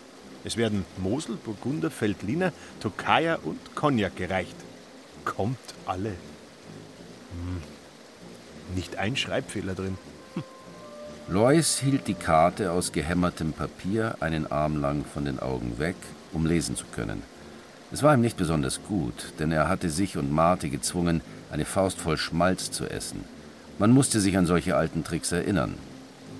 Es 0.42 0.56
werden 0.56 0.84
Mosel, 0.98 1.36
Burgunder, 1.36 1.92
Feldliner, 1.92 2.52
Tokaja 2.80 3.38
und 3.44 3.76
Cognac 3.76 4.16
gereicht. 4.16 4.56
Kommt 5.24 5.74
alle. 5.86 6.10
Hm. 7.30 7.62
Nicht 8.74 8.96
ein 8.96 9.16
Schreibfehler 9.16 9.76
drin. 9.76 9.96
Hm. 10.34 10.42
Lois 11.28 11.78
hielt 11.78 12.08
die 12.08 12.14
Karte 12.14 12.72
aus 12.72 12.90
gehämmertem 12.90 13.52
Papier 13.52 14.16
einen 14.18 14.50
Arm 14.50 14.80
lang 14.80 15.04
von 15.04 15.24
den 15.24 15.38
Augen 15.38 15.78
weg, 15.78 15.96
um 16.32 16.46
lesen 16.46 16.74
zu 16.74 16.86
können. 16.86 17.22
Es 17.92 18.02
war 18.02 18.14
ihm 18.14 18.22
nicht 18.22 18.38
besonders 18.38 18.80
gut, 18.88 19.34
denn 19.38 19.52
er 19.52 19.68
hatte 19.68 19.90
sich 19.90 20.16
und 20.16 20.32
Marthe 20.32 20.70
gezwungen, 20.70 21.20
eine 21.50 21.66
Faust 21.66 22.00
voll 22.00 22.16
Schmalz 22.16 22.70
zu 22.70 22.86
essen. 22.86 23.24
Man 23.78 23.90
musste 23.90 24.20
sich 24.20 24.36
an 24.38 24.46
solche 24.46 24.76
alten 24.76 25.04
Tricks 25.04 25.30
erinnern. 25.32 25.74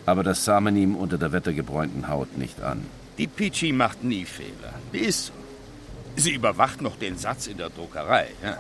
Aber 0.07 0.23
das 0.23 0.45
sah 0.45 0.61
man 0.61 0.77
ihm 0.77 0.97
unter 0.97 1.19
der 1.19 1.33
wettergebräunten 1.33 2.09
Haut 2.09 2.39
nicht 2.39 2.63
an. 2.63 2.87
Die 3.19 3.27
Pichi 3.27 3.73
macht 3.73 4.03
nie 4.03 4.25
Fehler. 4.25 4.73
Die 4.93 4.99
ist 4.99 5.27
so. 5.27 5.33
Sie 6.17 6.33
überwacht 6.33 6.81
noch 6.83 6.97
den 6.97 7.17
Satz 7.17 7.47
in 7.47 7.59
der 7.59 7.71
Druckerei. 7.71 8.29
Ja. 8.43 8.59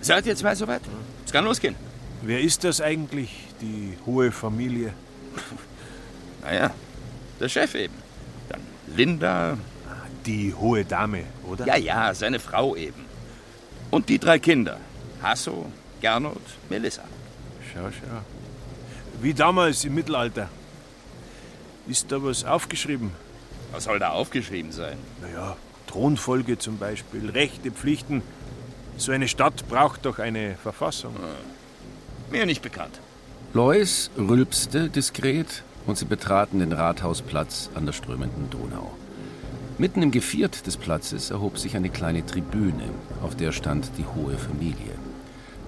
Seid 0.00 0.26
ihr 0.26 0.36
zwei 0.36 0.54
soweit? 0.54 0.82
Es 1.24 1.32
kann 1.32 1.44
losgehen. 1.44 1.74
Wer 2.22 2.40
ist 2.40 2.64
das 2.64 2.80
eigentlich, 2.80 3.30
die 3.60 3.96
hohe 4.06 4.32
Familie? 4.32 4.92
naja, 6.42 6.70
der 7.40 7.48
Chef 7.48 7.74
eben. 7.74 7.94
Dann 8.48 8.60
Linda, 8.94 9.58
die 10.26 10.54
hohe 10.54 10.84
Dame, 10.84 11.24
oder? 11.48 11.66
Ja, 11.66 11.76
ja, 11.76 12.14
seine 12.14 12.38
Frau 12.38 12.76
eben. 12.76 13.04
Und 13.90 14.08
die 14.08 14.18
drei 14.18 14.38
Kinder. 14.38 14.78
Hasso, 15.22 15.66
Gernot, 16.00 16.42
Melissa. 16.68 17.04
Schau, 17.72 17.88
schau. 17.90 18.20
Wie 19.22 19.32
damals 19.32 19.84
im 19.84 19.94
Mittelalter. 19.94 20.48
Ist 21.86 22.10
da 22.10 22.22
was 22.22 22.44
aufgeschrieben? 22.44 23.12
Was 23.72 23.84
soll 23.84 23.98
da 23.98 24.10
aufgeschrieben 24.10 24.72
sein? 24.72 24.98
Naja, 25.22 25.56
Thronfolge 25.86 26.58
zum 26.58 26.78
Beispiel, 26.78 27.30
Rechte, 27.30 27.70
Pflichten. 27.70 28.22
So 28.96 29.12
eine 29.12 29.28
Stadt 29.28 29.68
braucht 29.68 30.04
doch 30.04 30.18
eine 30.18 30.56
Verfassung. 30.56 31.14
Mir 32.30 32.46
nicht 32.46 32.62
bekannt. 32.62 33.00
Lois 33.54 34.10
rülpste 34.18 34.88
diskret 34.88 35.62
und 35.86 35.96
sie 35.96 36.04
betraten 36.04 36.58
den 36.58 36.72
Rathausplatz 36.72 37.70
an 37.74 37.86
der 37.86 37.92
strömenden 37.92 38.50
Donau. 38.50 38.92
Mitten 39.78 40.00
im 40.00 40.10
Geviert 40.10 40.66
des 40.66 40.78
Platzes 40.78 41.30
erhob 41.30 41.58
sich 41.58 41.76
eine 41.76 41.90
kleine 41.90 42.24
Tribüne, 42.24 42.88
auf 43.22 43.36
der 43.36 43.52
stand 43.52 43.90
die 43.98 44.06
hohe 44.06 44.38
Familie. 44.38 44.94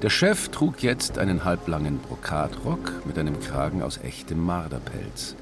Der 0.01 0.09
Chef 0.09 0.49
trug 0.49 0.83
jetzt 0.83 1.19
einen 1.19 1.45
halblangen 1.45 1.99
Brokatrock 1.99 3.05
mit 3.05 3.19
einem 3.19 3.39
Kragen 3.39 3.83
aus 3.83 3.99
echtem 3.99 4.43
Marderpelz. 4.43 5.35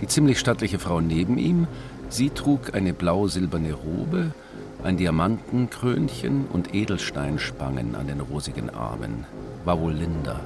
Die 0.00 0.06
ziemlich 0.06 0.38
stattliche 0.38 0.78
Frau 0.78 1.00
neben 1.00 1.38
ihm, 1.38 1.66
sie 2.08 2.30
trug 2.30 2.72
eine 2.72 2.92
blau-silberne 2.92 3.72
Robe, 3.72 4.32
ein 4.84 4.96
Diamantenkrönchen 4.96 6.46
und 6.52 6.76
Edelsteinspangen 6.76 7.96
an 7.96 8.06
den 8.06 8.20
rosigen 8.20 8.70
Armen. 8.70 9.24
War 9.64 9.80
wohl 9.80 9.94
Linda. 9.94 10.38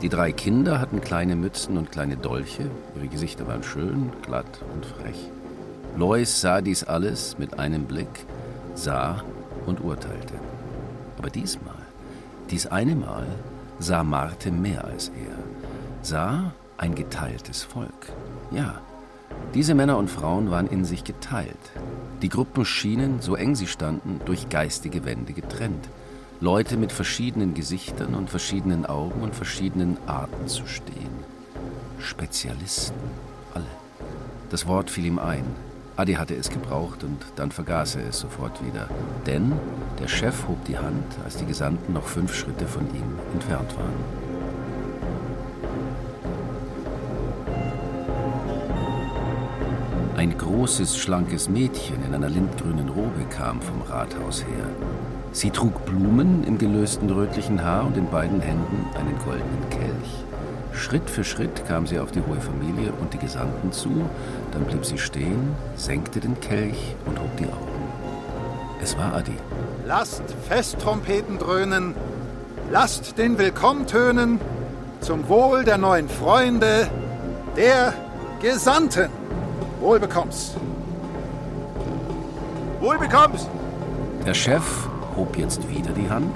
Die 0.00 0.08
drei 0.08 0.30
Kinder 0.30 0.78
hatten 0.78 1.00
kleine 1.00 1.34
Mützen 1.34 1.76
und 1.76 1.90
kleine 1.90 2.16
Dolche, 2.16 2.70
ihre 2.94 3.08
Gesichter 3.08 3.48
waren 3.48 3.64
schön, 3.64 4.12
glatt 4.22 4.60
und 4.72 4.86
frech. 4.86 5.28
Lois 5.98 6.40
sah 6.40 6.60
dies 6.60 6.84
alles 6.84 7.38
mit 7.38 7.58
einem 7.58 7.84
Blick, 7.84 8.24
sah 8.76 9.24
und 9.66 9.80
urteilte. 9.80 10.34
Aber 11.18 11.28
diesmal, 11.28 11.74
dies 12.50 12.68
eine 12.68 12.94
Mal, 12.94 13.26
sah 13.80 14.04
Marte 14.04 14.52
mehr 14.52 14.84
als 14.84 15.08
er, 15.08 15.36
sah 16.02 16.52
ein 16.76 16.94
geteiltes 16.94 17.64
Volk. 17.64 18.12
Ja, 18.52 18.80
diese 19.54 19.74
Männer 19.74 19.98
und 19.98 20.08
Frauen 20.08 20.52
waren 20.52 20.68
in 20.68 20.84
sich 20.84 21.02
geteilt. 21.02 21.72
Die 22.22 22.28
Gruppen 22.28 22.64
schienen, 22.64 23.20
so 23.20 23.34
eng 23.34 23.56
sie 23.56 23.66
standen, 23.66 24.20
durch 24.24 24.48
geistige 24.48 25.04
Wände 25.04 25.32
getrennt. 25.32 25.88
Leute 26.40 26.76
mit 26.76 26.92
verschiedenen 26.92 27.54
Gesichtern 27.54 28.14
und 28.14 28.30
verschiedenen 28.30 28.86
Augen 28.86 29.20
und 29.20 29.34
verschiedenen 29.34 29.96
Arten 30.06 30.46
zu 30.46 30.64
stehen. 30.68 31.24
Spezialisten, 31.98 32.94
alle. 33.52 33.66
Das 34.50 34.68
Wort 34.68 34.90
fiel 34.90 35.06
ihm 35.06 35.18
ein. 35.18 35.44
Adi 35.98 36.14
hatte 36.14 36.36
es 36.36 36.48
gebraucht 36.48 37.02
und 37.02 37.18
dann 37.34 37.50
vergaß 37.50 37.96
er 37.96 38.06
es 38.08 38.20
sofort 38.20 38.64
wieder. 38.64 38.88
Denn 39.26 39.52
der 40.00 40.06
Chef 40.06 40.46
hob 40.46 40.64
die 40.64 40.78
Hand, 40.78 41.02
als 41.24 41.38
die 41.38 41.44
Gesandten 41.44 41.92
noch 41.92 42.04
fünf 42.04 42.32
Schritte 42.36 42.68
von 42.68 42.86
ihm 42.94 43.18
entfernt 43.32 43.76
waren. 43.76 44.28
Ein 50.16 50.38
großes, 50.38 50.96
schlankes 50.96 51.48
Mädchen 51.48 52.04
in 52.04 52.14
einer 52.14 52.28
lindgrünen 52.28 52.90
Robe 52.90 53.24
kam 53.28 53.60
vom 53.60 53.82
Rathaus 53.82 54.44
her. 54.44 54.66
Sie 55.32 55.50
trug 55.50 55.84
Blumen 55.84 56.44
im 56.44 56.58
gelösten 56.58 57.10
rötlichen 57.10 57.64
Haar 57.64 57.84
und 57.84 57.96
in 57.96 58.08
beiden 58.08 58.40
Händen 58.40 58.86
einen 58.94 59.18
goldenen 59.24 59.68
Kelch. 59.68 60.27
Schritt 60.72 61.08
für 61.08 61.24
Schritt 61.24 61.66
kam 61.66 61.86
sie 61.86 61.98
auf 61.98 62.10
die 62.10 62.20
hohe 62.20 62.40
Familie 62.40 62.92
und 62.92 63.12
die 63.12 63.18
Gesandten 63.18 63.72
zu, 63.72 64.08
dann 64.52 64.64
blieb 64.64 64.84
sie 64.84 64.98
stehen, 64.98 65.54
senkte 65.76 66.20
den 66.20 66.38
Kelch 66.40 66.94
und 67.06 67.18
hob 67.18 67.36
die 67.36 67.46
Augen. 67.46 67.78
Es 68.82 68.96
war 68.96 69.14
Adi. 69.14 69.36
Lasst 69.86 70.22
Festtrompeten 70.48 71.38
dröhnen, 71.38 71.94
lasst 72.70 73.18
den 73.18 73.38
Willkommen 73.38 73.86
tönen 73.86 74.40
zum 75.00 75.28
Wohl 75.28 75.64
der 75.64 75.78
neuen 75.78 76.08
Freunde, 76.08 76.88
der 77.56 77.92
Gesandten. 78.40 79.10
Wohl 79.80 80.00
bekommst. 80.00 80.56
Wohl 82.80 82.98
bekommst. 82.98 83.48
Der 84.26 84.34
Chef 84.34 84.88
hob 85.16 85.36
jetzt 85.36 85.68
wieder 85.68 85.90
die 85.90 86.08
Hand. 86.08 86.34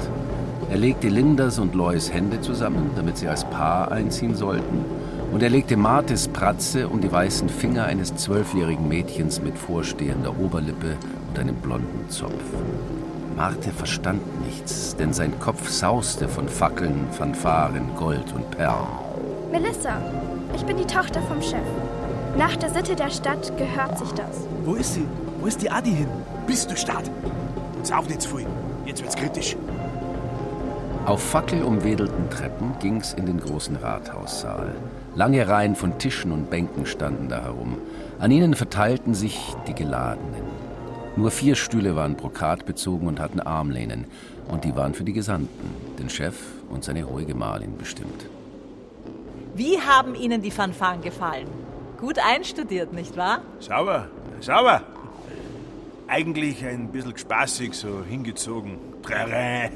Er 0.72 0.78
legte 0.78 1.10
Lindas 1.10 1.58
und 1.58 1.74
Lois 1.74 2.10
Hände 2.10 2.40
zusammen, 2.40 2.92
damit 2.96 3.18
sie 3.18 3.28
als 3.28 3.44
Paar 3.44 3.92
einziehen 3.92 4.34
sollten. 4.34 4.86
Und 5.30 5.42
er 5.42 5.50
legte 5.50 5.76
Martes 5.76 6.28
Pratze 6.28 6.88
um 6.88 7.02
die 7.02 7.12
weißen 7.12 7.50
Finger 7.50 7.84
eines 7.84 8.16
zwölfjährigen 8.16 8.88
Mädchens 8.88 9.42
mit 9.42 9.58
vorstehender 9.58 10.34
Oberlippe 10.40 10.96
und 11.28 11.38
einem 11.38 11.56
blonden 11.56 12.08
Zopf. 12.08 12.42
Marte 13.36 13.70
verstand 13.70 14.22
nichts, 14.46 14.96
denn 14.96 15.12
sein 15.12 15.38
Kopf 15.40 15.68
sauste 15.68 16.26
von 16.26 16.48
Fackeln, 16.48 17.06
Fanfaren, 17.10 17.94
Gold 17.98 18.32
und 18.34 18.50
Perlen. 18.52 18.88
Melissa, 19.50 20.00
ich 20.56 20.62
bin 20.62 20.78
die 20.78 20.86
Tochter 20.86 21.20
vom 21.20 21.42
Chef. 21.42 21.68
Nach 22.38 22.56
der 22.56 22.70
Sitte 22.70 22.96
der 22.96 23.10
Stadt 23.10 23.58
gehört 23.58 23.98
sich 23.98 24.12
das. 24.12 24.46
Wo 24.64 24.72
ist 24.76 24.94
sie? 24.94 25.04
Wo 25.38 25.46
ist 25.46 25.60
die 25.60 25.70
Adi 25.70 25.92
hin? 25.92 26.08
Bist 26.46 26.70
du 26.70 26.76
Stadt? 26.78 27.10
Und 27.76 27.86
sauf 27.86 28.08
nicht 28.08 28.22
zu 28.22 28.38
viel. 28.38 28.46
Jetzt 28.86 29.02
wird's 29.02 29.16
kritisch. 29.16 29.54
Auf 31.04 31.20
fackelumwedelten 31.20 32.30
Treppen 32.30 32.78
ging's 32.78 33.12
in 33.12 33.26
den 33.26 33.40
großen 33.40 33.74
Rathaussaal. 33.74 34.72
Lange 35.16 35.48
Reihen 35.48 35.74
von 35.74 35.98
Tischen 35.98 36.30
und 36.30 36.48
Bänken 36.48 36.86
standen 36.86 37.28
da 37.28 37.42
herum. 37.42 37.76
An 38.20 38.30
ihnen 38.30 38.54
verteilten 38.54 39.12
sich 39.12 39.40
die 39.66 39.74
Geladenen. 39.74 40.44
Nur 41.16 41.32
vier 41.32 41.56
Stühle 41.56 41.96
waren 41.96 42.14
brokatbezogen 42.14 43.08
und 43.08 43.18
hatten 43.18 43.40
Armlehnen. 43.40 44.06
Und 44.48 44.62
die 44.62 44.76
waren 44.76 44.94
für 44.94 45.02
die 45.02 45.12
Gesandten, 45.12 45.74
den 45.98 46.08
Chef 46.08 46.36
und 46.70 46.84
seine 46.84 47.08
hohe 47.08 47.24
Gemahlin 47.24 47.76
bestimmt. 47.76 48.26
Wie 49.56 49.80
haben 49.80 50.14
Ihnen 50.14 50.40
die 50.40 50.52
Fanfaren 50.52 51.02
gefallen? 51.02 51.48
Gut 51.98 52.18
einstudiert, 52.20 52.92
nicht 52.92 53.16
wahr? 53.16 53.40
Sauber, 53.58 54.06
sauber. 54.40 54.82
Eigentlich 56.06 56.64
ein 56.64 56.88
bisschen 56.88 57.18
spaßig, 57.18 57.74
so 57.74 58.04
hingezogen. 58.08 58.78
Trarä, 59.02 59.70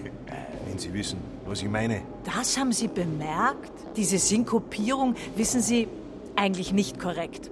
wenn 0.67 0.79
Sie 0.79 0.93
wissen, 0.93 1.19
was 1.47 1.63
ich 1.63 1.69
meine. 1.69 2.03
Das 2.25 2.59
haben 2.59 2.73
Sie 2.73 2.89
bemerkt? 2.89 3.73
Diese 3.97 4.19
Synkopierung, 4.19 5.15
wissen 5.37 5.61
Sie, 5.61 5.89
eigentlich 6.35 6.73
nicht 6.73 6.99
korrekt. 6.99 7.51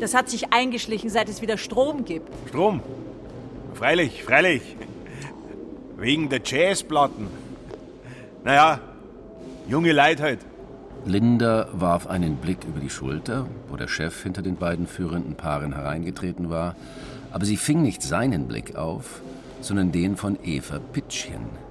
Das 0.00 0.14
hat 0.14 0.28
sich 0.28 0.52
eingeschlichen, 0.52 1.08
seit 1.08 1.28
es 1.28 1.40
wieder 1.40 1.56
Strom 1.56 2.04
gibt. 2.04 2.30
Strom? 2.48 2.80
Freilich, 3.74 4.24
freilich. 4.24 4.62
Wegen 5.96 6.28
der 6.28 6.40
Jazzplatten. 6.44 7.28
Naja, 8.44 8.80
junge 9.68 9.92
Leute 9.92 10.22
halt. 10.22 10.40
Linda 11.06 11.68
warf 11.72 12.08
einen 12.08 12.36
Blick 12.36 12.64
über 12.64 12.80
die 12.80 12.90
Schulter, 12.90 13.46
wo 13.68 13.76
der 13.76 13.88
Chef 13.88 14.22
hinter 14.22 14.42
den 14.42 14.56
beiden 14.56 14.86
führenden 14.86 15.36
Paaren 15.36 15.72
hereingetreten 15.72 16.50
war, 16.50 16.74
aber 17.30 17.44
sie 17.44 17.56
fing 17.56 17.82
nicht 17.82 18.02
seinen 18.02 18.48
Blick 18.48 18.76
auf, 18.76 19.22
sondern 19.60 19.92
den 19.92 20.16
von 20.16 20.36
Eva 20.42 20.80
Pitschchen. 20.92 21.65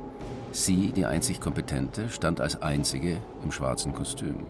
Sie, 0.55 0.93
die 0.93 1.05
einzig 1.05 1.41
Kompetente, 1.41 2.07
stand 2.07 2.39
als 2.39 2.61
einzige 2.61 3.17
im 3.43 3.51
schwarzen 3.51 3.93
Kostüm. 3.93 4.45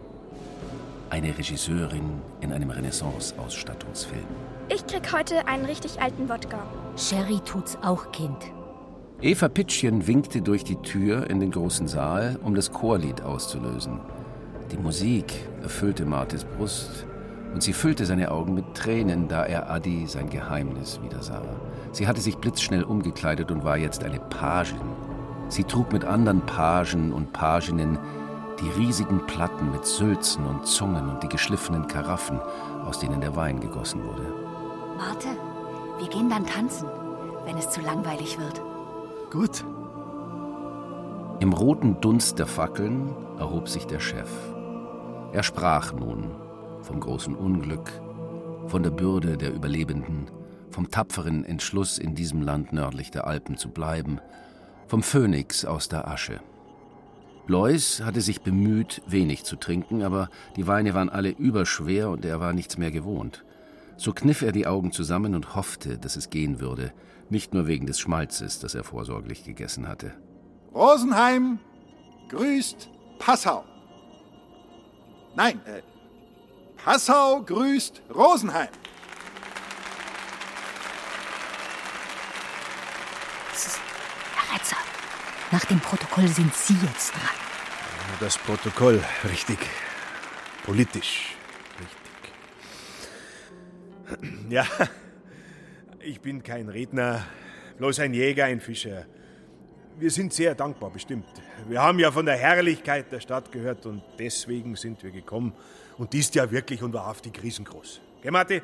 Eine 1.10 1.36
Regisseurin 1.36 2.22
in 2.40 2.52
einem 2.52 2.70
Renaissance-Ausstattungsfilm. 2.70 4.24
Ich 4.68 4.86
krieg 4.86 5.12
heute 5.12 5.48
einen 5.48 5.64
richtig 5.64 6.00
alten 6.00 6.28
Wodka. 6.28 6.62
Sherry 6.96 7.40
tut's 7.44 7.76
auch, 7.82 8.12
Kind. 8.12 8.36
Eva 9.20 9.48
Pitschchen 9.48 10.06
winkte 10.06 10.42
durch 10.42 10.62
die 10.62 10.76
Tür 10.76 11.28
in 11.28 11.40
den 11.40 11.50
großen 11.50 11.88
Saal, 11.88 12.38
um 12.44 12.54
das 12.54 12.70
Chorlied 12.70 13.22
auszulösen. 13.22 13.98
Die 14.70 14.78
Musik 14.78 15.34
erfüllte 15.60 16.06
Martes 16.06 16.44
Brust 16.44 17.04
und 17.52 17.64
sie 17.64 17.72
füllte 17.72 18.06
seine 18.06 18.30
Augen 18.30 18.54
mit 18.54 18.74
Tränen, 18.74 19.26
da 19.26 19.44
er 19.44 19.68
Adi 19.68 20.06
sein 20.06 20.30
Geheimnis 20.30 21.00
wieder 21.02 21.24
sah. 21.24 21.42
Sie 21.90 22.06
hatte 22.06 22.20
sich 22.20 22.36
blitzschnell 22.36 22.84
umgekleidet 22.84 23.50
und 23.50 23.64
war 23.64 23.76
jetzt 23.76 24.04
eine 24.04 24.20
Pagin. 24.20 24.78
Sie 25.48 25.64
trug 25.64 25.92
mit 25.92 26.04
anderen 26.04 26.40
Pagen 26.42 27.12
und 27.12 27.32
Paginnen 27.32 27.98
die 28.60 28.68
riesigen 28.70 29.26
Platten 29.26 29.70
mit 29.70 29.84
Sülzen 29.84 30.46
und 30.46 30.66
Zungen 30.66 31.08
und 31.10 31.22
die 31.22 31.28
geschliffenen 31.28 31.86
Karaffen, 31.86 32.40
aus 32.84 32.98
denen 32.98 33.20
der 33.20 33.36
Wein 33.36 33.60
gegossen 33.60 34.02
wurde. 34.04 34.32
Marte, 34.96 35.28
wir 35.98 36.08
gehen 36.08 36.30
dann 36.30 36.46
tanzen, 36.46 36.88
wenn 37.44 37.58
es 37.58 37.70
zu 37.70 37.80
langweilig 37.80 38.38
wird. 38.38 38.62
Gut. 39.30 39.64
Im 41.40 41.52
roten 41.52 42.00
Dunst 42.00 42.38
der 42.38 42.46
Fackeln 42.46 43.14
erhob 43.38 43.68
sich 43.68 43.86
der 43.86 44.00
Chef. 44.00 44.30
Er 45.32 45.42
sprach 45.42 45.92
nun 45.92 46.30
vom 46.80 47.00
großen 47.00 47.34
Unglück, 47.34 47.92
von 48.68 48.82
der 48.82 48.90
Bürde 48.90 49.36
der 49.36 49.52
Überlebenden, 49.52 50.30
vom 50.70 50.90
tapferen 50.90 51.44
Entschluss, 51.44 51.98
in 51.98 52.14
diesem 52.14 52.40
Land 52.42 52.72
nördlich 52.72 53.10
der 53.10 53.26
Alpen 53.26 53.56
zu 53.56 53.70
bleiben, 53.70 54.20
vom 54.86 55.02
Phönix 55.02 55.64
aus 55.64 55.88
der 55.88 56.08
Asche. 56.08 56.40
Lois 57.46 58.02
hatte 58.04 58.20
sich 58.20 58.40
bemüht, 58.40 59.02
wenig 59.06 59.44
zu 59.44 59.56
trinken, 59.56 60.02
aber 60.02 60.30
die 60.56 60.66
Weine 60.66 60.94
waren 60.94 61.08
alle 61.08 61.30
überschwer 61.30 62.10
und 62.10 62.24
er 62.24 62.40
war 62.40 62.52
nichts 62.52 62.76
mehr 62.76 62.90
gewohnt. 62.90 63.44
So 63.96 64.12
kniff 64.12 64.42
er 64.42 64.52
die 64.52 64.66
Augen 64.66 64.92
zusammen 64.92 65.34
und 65.34 65.54
hoffte, 65.54 65.96
dass 65.96 66.16
es 66.16 66.30
gehen 66.30 66.60
würde, 66.60 66.92
nicht 67.30 67.54
nur 67.54 67.66
wegen 67.66 67.86
des 67.86 67.98
Schmalzes, 68.00 68.58
das 68.58 68.74
er 68.74 68.84
vorsorglich 68.84 69.44
gegessen 69.44 69.88
hatte. 69.88 70.12
Rosenheim 70.74 71.58
grüßt 72.28 72.90
Passau. 73.18 73.64
Nein, 75.36 75.60
äh, 75.66 75.82
Passau 76.76 77.42
grüßt 77.42 78.02
Rosenheim. 78.14 78.68
Herr 84.48 84.56
Retzer. 84.56 84.76
Nach 85.52 85.64
dem 85.64 85.80
Protokoll 85.80 86.28
sind 86.28 86.54
Sie 86.54 86.74
jetzt 86.84 87.12
dran. 87.12 87.20
Das 88.20 88.38
Protokoll, 88.38 89.02
richtig. 89.28 89.58
Politisch, 90.64 91.34
richtig. 91.80 92.06
Ja, 94.50 94.64
ich 96.00 96.20
bin 96.20 96.42
kein 96.44 96.68
Redner, 96.68 97.24
bloß 97.78 97.98
ein 97.98 98.14
Jäger, 98.14 98.44
ein 98.44 98.60
Fischer. 98.60 99.06
Wir 99.98 100.10
sind 100.10 100.32
sehr 100.32 100.54
dankbar, 100.54 100.90
bestimmt. 100.90 101.26
Wir 101.68 101.82
haben 101.82 101.98
ja 101.98 102.12
von 102.12 102.26
der 102.26 102.36
Herrlichkeit 102.36 103.10
der 103.10 103.18
Stadt 103.18 103.50
gehört 103.50 103.86
und 103.86 104.02
deswegen 104.18 104.76
sind 104.76 105.02
wir 105.02 105.10
gekommen. 105.10 105.52
Und 105.98 106.12
die 106.12 106.20
ist 106.20 106.34
ja 106.34 106.50
wirklich 106.50 106.82
und 106.82 106.92
wahrhaftig 106.92 107.42
riesengroß. 107.42 108.00
Gell, 108.22 108.30
Matti? 108.30 108.62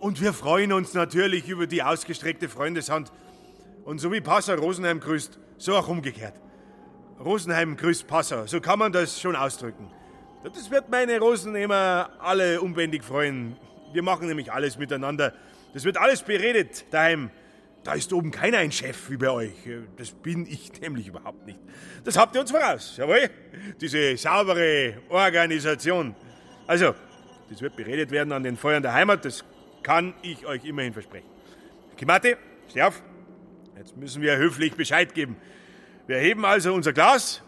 Und 0.00 0.20
wir 0.20 0.32
freuen 0.32 0.72
uns 0.72 0.94
natürlich 0.94 1.48
über 1.48 1.66
die 1.66 1.82
ausgestreckte 1.82 2.48
Freundeshand. 2.48 3.12
Und 3.84 3.98
so 3.98 4.12
wie 4.12 4.20
Passau 4.20 4.54
Rosenheim 4.54 5.00
grüßt, 5.00 5.38
so 5.58 5.76
auch 5.76 5.88
umgekehrt. 5.88 6.34
Rosenheim 7.24 7.76
grüßt 7.76 8.06
Passau, 8.06 8.46
so 8.46 8.60
kann 8.60 8.78
man 8.78 8.92
das 8.92 9.20
schon 9.20 9.36
ausdrücken. 9.36 9.90
Das 10.44 10.70
wird 10.70 10.88
meine 10.90 11.18
Rosenheimer 11.18 12.10
alle 12.18 12.60
unbändig 12.60 13.04
freuen. 13.04 13.56
Wir 13.92 14.02
machen 14.02 14.26
nämlich 14.26 14.52
alles 14.52 14.76
miteinander. 14.76 15.32
Das 15.72 15.84
wird 15.84 15.96
alles 15.98 16.22
beredet 16.22 16.86
daheim. 16.92 17.30
Da 17.84 17.94
ist 17.94 18.12
oben 18.12 18.30
keiner 18.30 18.58
ein 18.58 18.70
Chef 18.70 19.10
wie 19.10 19.16
bei 19.16 19.30
euch. 19.30 19.52
Das 19.96 20.10
bin 20.10 20.46
ich 20.46 20.72
nämlich 20.80 21.08
überhaupt 21.08 21.46
nicht. 21.46 21.58
Das 22.04 22.16
habt 22.16 22.34
ihr 22.34 22.40
uns 22.40 22.50
voraus, 22.50 22.96
jawohl? 22.96 23.30
Diese 23.80 24.16
saubere 24.16 24.94
Organisation. 25.08 26.14
Also, 26.66 26.94
das 27.50 27.60
wird 27.60 27.76
beredet 27.76 28.10
werden 28.10 28.32
an 28.32 28.42
den 28.42 28.56
Feuern 28.56 28.82
der 28.82 28.94
Heimat, 28.94 29.24
das 29.24 29.44
kann 29.82 30.14
ich 30.22 30.46
euch 30.46 30.64
immerhin 30.64 30.92
versprechen. 30.92 31.28
Kimate, 31.96 32.38
steh 32.68 32.82
auf. 32.82 33.02
Jetzt 33.76 33.96
müssen 33.96 34.22
wir 34.22 34.36
höflich 34.36 34.74
Bescheid 34.74 35.14
geben. 35.14 35.36
Wir 36.06 36.18
heben 36.18 36.44
also 36.44 36.74
unser 36.74 36.92
Glas, 36.92 37.42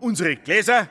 unsere 0.00 0.36
Gläser. 0.36 0.88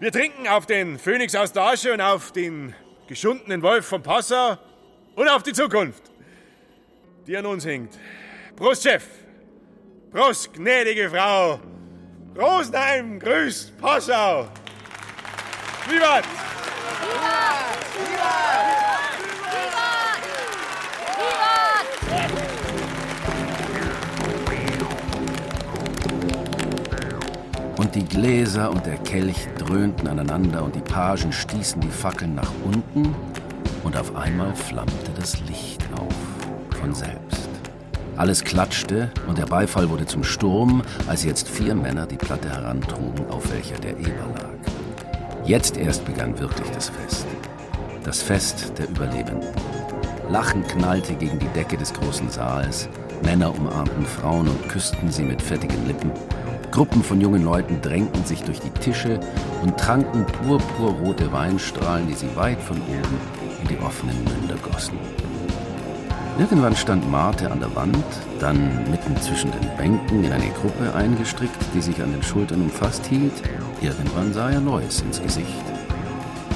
Wir 0.00 0.10
trinken 0.10 0.48
auf 0.48 0.66
den 0.66 0.98
Phönix 0.98 1.34
aus 1.34 1.52
der 1.52 1.62
Asche 1.62 1.92
und 1.92 2.00
auf 2.00 2.32
den 2.32 2.74
geschundenen 3.06 3.62
Wolf 3.62 3.86
von 3.86 4.02
Passau 4.02 4.58
und 5.14 5.28
auf 5.28 5.42
die 5.42 5.52
Zukunft, 5.52 6.02
die 7.26 7.36
an 7.36 7.46
uns 7.46 7.64
hängt. 7.66 7.98
Prost, 8.56 8.82
Chef! 8.84 9.04
Prost, 10.10 10.52
gnädige 10.54 11.10
Frau! 11.10 11.60
Rosenheim 12.36 13.18
grüßt 13.18 13.78
Passau! 13.78 14.48
Vivat! 15.86 16.24
Vivat! 16.24 16.24
Vivat! 17.94 18.91
Die 27.94 28.04
Gläser 28.04 28.70
und 28.70 28.86
der 28.86 28.96
Kelch 28.96 29.48
dröhnten 29.58 30.08
aneinander 30.08 30.62
und 30.62 30.74
die 30.74 30.80
Pagen 30.80 31.30
stießen 31.30 31.80
die 31.80 31.90
Fackeln 31.90 32.34
nach 32.34 32.50
unten 32.64 33.14
und 33.84 33.96
auf 33.96 34.16
einmal 34.16 34.54
flammte 34.54 35.10
das 35.14 35.38
Licht 35.40 35.82
auf, 35.98 36.78
von 36.80 36.94
selbst. 36.94 37.48
Alles 38.16 38.44
klatschte 38.44 39.10
und 39.26 39.36
der 39.38 39.46
Beifall 39.46 39.90
wurde 39.90 40.06
zum 40.06 40.24
Sturm, 40.24 40.82
als 41.06 41.24
jetzt 41.24 41.48
vier 41.48 41.74
Männer 41.74 42.06
die 42.06 42.16
Platte 42.16 42.48
herantrugen, 42.48 43.26
auf 43.30 43.52
welcher 43.52 43.76
der 43.76 43.98
Eber 43.98 44.26
lag. 44.34 45.44
Jetzt 45.44 45.76
erst 45.76 46.04
begann 46.04 46.38
wirklich 46.38 46.70
das 46.70 46.88
Fest. 46.88 47.26
Das 48.04 48.22
Fest 48.22 48.72
der 48.78 48.88
Überlebenden. 48.88 49.48
Lachen 50.30 50.66
knallte 50.66 51.14
gegen 51.14 51.38
die 51.38 51.48
Decke 51.48 51.76
des 51.76 51.92
großen 51.92 52.30
Saals, 52.30 52.88
Männer 53.22 53.54
umarmten 53.54 54.06
Frauen 54.06 54.48
und 54.48 54.68
küssten 54.68 55.10
sie 55.10 55.24
mit 55.24 55.42
fettigen 55.42 55.86
Lippen. 55.86 56.10
Gruppen 56.72 57.04
von 57.04 57.20
jungen 57.20 57.44
Leuten 57.44 57.82
drängten 57.82 58.24
sich 58.24 58.42
durch 58.42 58.58
die 58.58 58.70
Tische 58.70 59.20
und 59.62 59.78
tranken 59.78 60.24
purpurrote 60.24 61.30
Weinstrahlen, 61.30 62.08
die 62.08 62.14
sie 62.14 62.34
weit 62.34 62.60
von 62.62 62.78
oben 62.78 63.20
in 63.60 63.68
die 63.68 63.78
offenen 63.84 64.16
Münder 64.24 64.56
gossen. 64.56 64.98
Irgendwann 66.38 66.74
stand 66.74 67.08
Marte 67.10 67.50
an 67.50 67.60
der 67.60 67.76
Wand, 67.76 68.04
dann 68.40 68.90
mitten 68.90 69.14
zwischen 69.20 69.50
den 69.52 69.76
Bänken 69.76 70.24
in 70.24 70.32
eine 70.32 70.48
Gruppe 70.48 70.94
eingestrickt, 70.94 71.62
die 71.74 71.82
sich 71.82 72.02
an 72.02 72.10
den 72.10 72.22
Schultern 72.22 72.62
umfasst 72.62 73.04
hielt. 73.04 73.34
Irgendwann 73.82 74.32
sah 74.32 74.50
er 74.50 74.60
Lois 74.60 75.02
ins 75.02 75.20
Gesicht, 75.22 75.64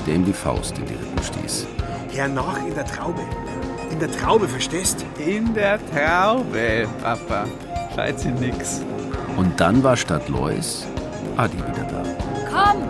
der 0.06 0.14
ihm 0.14 0.24
die 0.24 0.32
Faust 0.32 0.78
in 0.78 0.86
die 0.86 0.94
Rippen 0.94 1.22
stieß. 1.22 1.66
Hernach 2.14 2.66
in 2.66 2.74
der 2.74 2.86
Traube. 2.86 3.20
In 3.90 3.98
der 3.98 4.10
Traube, 4.10 4.48
verstehst? 4.48 5.04
In 5.18 5.52
der 5.52 5.78
Traube, 5.92 6.88
Papa. 7.02 7.44
Scheit 7.94 8.18
sie 8.18 8.30
nix. 8.30 8.80
Und 9.36 9.60
dann 9.60 9.82
war 9.82 9.96
statt 9.96 10.28
Lois 10.28 10.86
Adi 11.36 11.58
wieder 11.58 11.84
da. 11.90 12.02
Komm, 12.50 12.82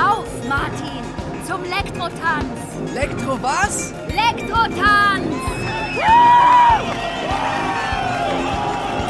auf, 0.00 0.28
Martin, 0.48 1.02
zum 1.44 1.62
Lektrotanz. 1.64 2.70
Elektro 2.92 3.38
was? 3.42 3.92
Lektrotanz! 4.06 5.26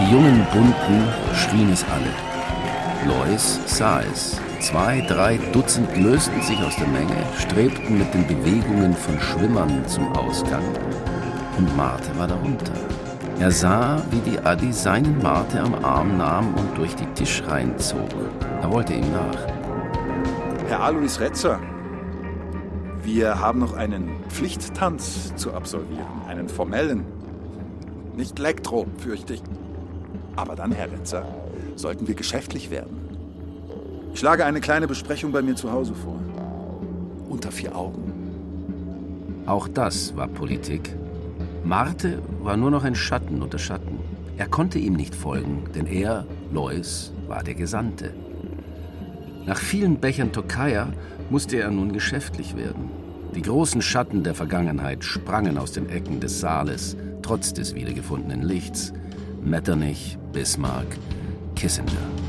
Die 0.00 0.10
jungen 0.10 0.46
Bunten 0.52 1.08
schrien 1.34 1.70
es 1.72 1.84
alle. 1.84 2.10
Lois 3.06 3.60
sah 3.66 4.00
es. 4.00 4.40
Zwei, 4.60 5.02
drei 5.02 5.38
Dutzend 5.52 5.94
lösten 5.96 6.40
sich 6.42 6.62
aus 6.62 6.76
der 6.76 6.88
Menge, 6.88 7.16
strebten 7.38 7.98
mit 7.98 8.12
den 8.14 8.26
Bewegungen 8.26 8.94
von 8.94 9.18
Schwimmern 9.20 9.86
zum 9.86 10.10
Ausgang. 10.16 10.64
Und 11.58 11.76
Marte 11.76 12.18
war 12.18 12.28
darunter. 12.28 12.72
Er 13.40 13.50
sah, 13.50 14.02
wie 14.10 14.30
die 14.30 14.38
Adi 14.38 14.70
seinen 14.70 15.22
Marte 15.22 15.60
am 15.60 15.74
Arm 15.82 16.18
nahm 16.18 16.52
und 16.56 16.76
durch 16.76 16.94
die 16.94 17.06
Tischreihen 17.14 17.78
zog. 17.78 18.10
Er 18.60 18.70
wollte 18.70 18.92
ihm 18.92 19.10
nach. 19.12 19.46
Herr 20.68 20.82
Alois 20.82 21.18
Retzer, 21.18 21.58
wir 23.02 23.40
haben 23.40 23.60
noch 23.60 23.72
einen 23.72 24.10
Pflichttanz 24.28 25.34
zu 25.36 25.54
absolvieren, 25.54 26.04
einen 26.28 26.50
formellen. 26.50 27.06
Nicht 28.14 28.38
Elektro, 28.38 28.86
fürchte 28.98 29.32
ich. 29.32 29.42
Aber 30.36 30.54
dann, 30.54 30.72
Herr 30.72 30.92
Retzer, 30.92 31.26
sollten 31.76 32.08
wir 32.08 32.16
geschäftlich 32.16 32.70
werden. 32.70 32.98
Ich 34.12 34.20
schlage 34.20 34.44
eine 34.44 34.60
kleine 34.60 34.86
Besprechung 34.86 35.32
bei 35.32 35.40
mir 35.40 35.56
zu 35.56 35.72
Hause 35.72 35.94
vor. 35.94 36.20
Unter 37.30 37.50
vier 37.50 37.74
Augen. 37.74 39.42
Auch 39.46 39.66
das 39.66 40.14
war 40.14 40.28
Politik. 40.28 40.94
Marte 41.64 42.22
war 42.42 42.56
nur 42.56 42.70
noch 42.70 42.84
ein 42.84 42.94
Schatten 42.94 43.42
unter 43.42 43.58
Schatten. 43.58 43.98
Er 44.36 44.48
konnte 44.48 44.78
ihm 44.78 44.94
nicht 44.94 45.14
folgen, 45.14 45.64
denn 45.74 45.86
er, 45.86 46.26
Lois, 46.52 47.12
war 47.28 47.42
der 47.42 47.54
Gesandte. 47.54 48.14
Nach 49.46 49.58
vielen 49.58 49.96
Bechern 49.96 50.32
Tokaja 50.32 50.88
musste 51.28 51.58
er 51.58 51.70
nun 51.70 51.92
geschäftlich 51.92 52.56
werden. 52.56 52.90
Die 53.34 53.42
großen 53.42 53.82
Schatten 53.82 54.24
der 54.24 54.34
Vergangenheit 54.34 55.04
sprangen 55.04 55.58
aus 55.58 55.72
den 55.72 55.88
Ecken 55.88 56.20
des 56.20 56.40
Saales, 56.40 56.96
trotz 57.22 57.52
des 57.52 57.74
wiedergefundenen 57.74 58.42
Lichts. 58.42 58.92
Metternich, 59.42 60.18
Bismarck, 60.32 60.86
Kissinger. 61.54 62.19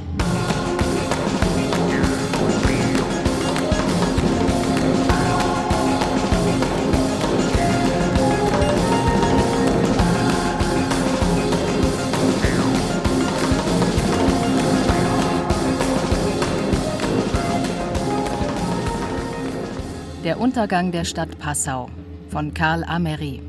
Untergang 20.51 20.91
der 20.91 21.05
Stadt 21.05 21.39
Passau 21.39 21.89
von 22.27 22.53
Karl 22.53 22.83
Amery. 22.83 23.41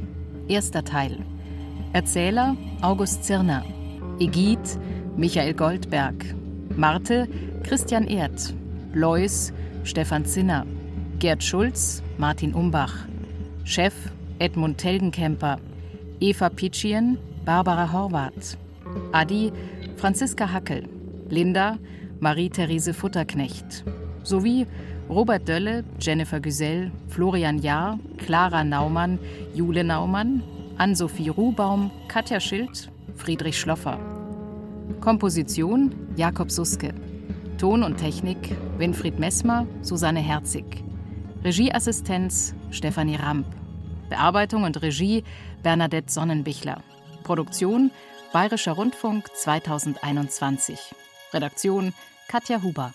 Erster 0.46 0.84
Teil. 0.84 1.18
Erzähler 1.92 2.56
August 2.80 3.24
Zirner. 3.24 3.64
Egid 4.20 4.60
Michael 5.16 5.52
Goldberg. 5.52 6.14
Marte 6.76 7.26
Christian 7.64 8.06
Erd. 8.06 8.54
Lois 8.92 9.52
Stefan 9.82 10.24
Zinner. 10.24 10.64
Gerd 11.18 11.42
Schulz 11.42 12.04
Martin 12.18 12.54
Umbach. 12.54 12.94
Chef 13.64 13.94
Edmund 14.38 14.78
Telgenkemper. 14.78 15.58
Eva 16.20 16.50
Pitschien 16.50 17.18
Barbara 17.44 17.92
Horvath. 17.92 18.56
Adi 19.10 19.52
Franziska 19.96 20.52
Hackel. 20.52 20.84
Linda 21.28 21.78
Marie-Therese 22.20 22.94
Futterknecht. 22.94 23.82
Sowie 24.22 24.68
Robert 25.12 25.46
Dölle, 25.46 25.84
Jennifer 26.00 26.40
Güsell, 26.40 26.90
Florian 27.08 27.58
Jahr, 27.58 27.98
Clara 28.16 28.64
Naumann, 28.64 29.18
Jule 29.54 29.84
Naumann, 29.84 30.42
Ann-Sophie 30.78 31.28
Ruhbaum, 31.28 31.90
Katja 32.08 32.40
Schild, 32.40 32.90
Friedrich 33.14 33.60
Schloffer. 33.60 33.98
Komposition 35.00 35.94
Jakob 36.16 36.50
Suske. 36.50 36.94
Ton 37.58 37.82
und 37.82 37.98
Technik 37.98 38.56
Winfried 38.78 39.18
Messmer, 39.18 39.66
Susanne 39.82 40.20
Herzig. 40.20 40.82
Regieassistenz 41.44 42.54
Stefanie 42.70 43.16
Ramp. 43.16 43.46
Bearbeitung 44.08 44.64
und 44.64 44.80
Regie 44.80 45.24
Bernadette 45.62 46.10
Sonnenbichler. 46.10 46.82
Produktion 47.22 47.90
Bayerischer 48.32 48.72
Rundfunk 48.72 49.28
2021. 49.34 50.94
Redaktion 51.34 51.92
Katja 52.28 52.62
Huber. 52.62 52.92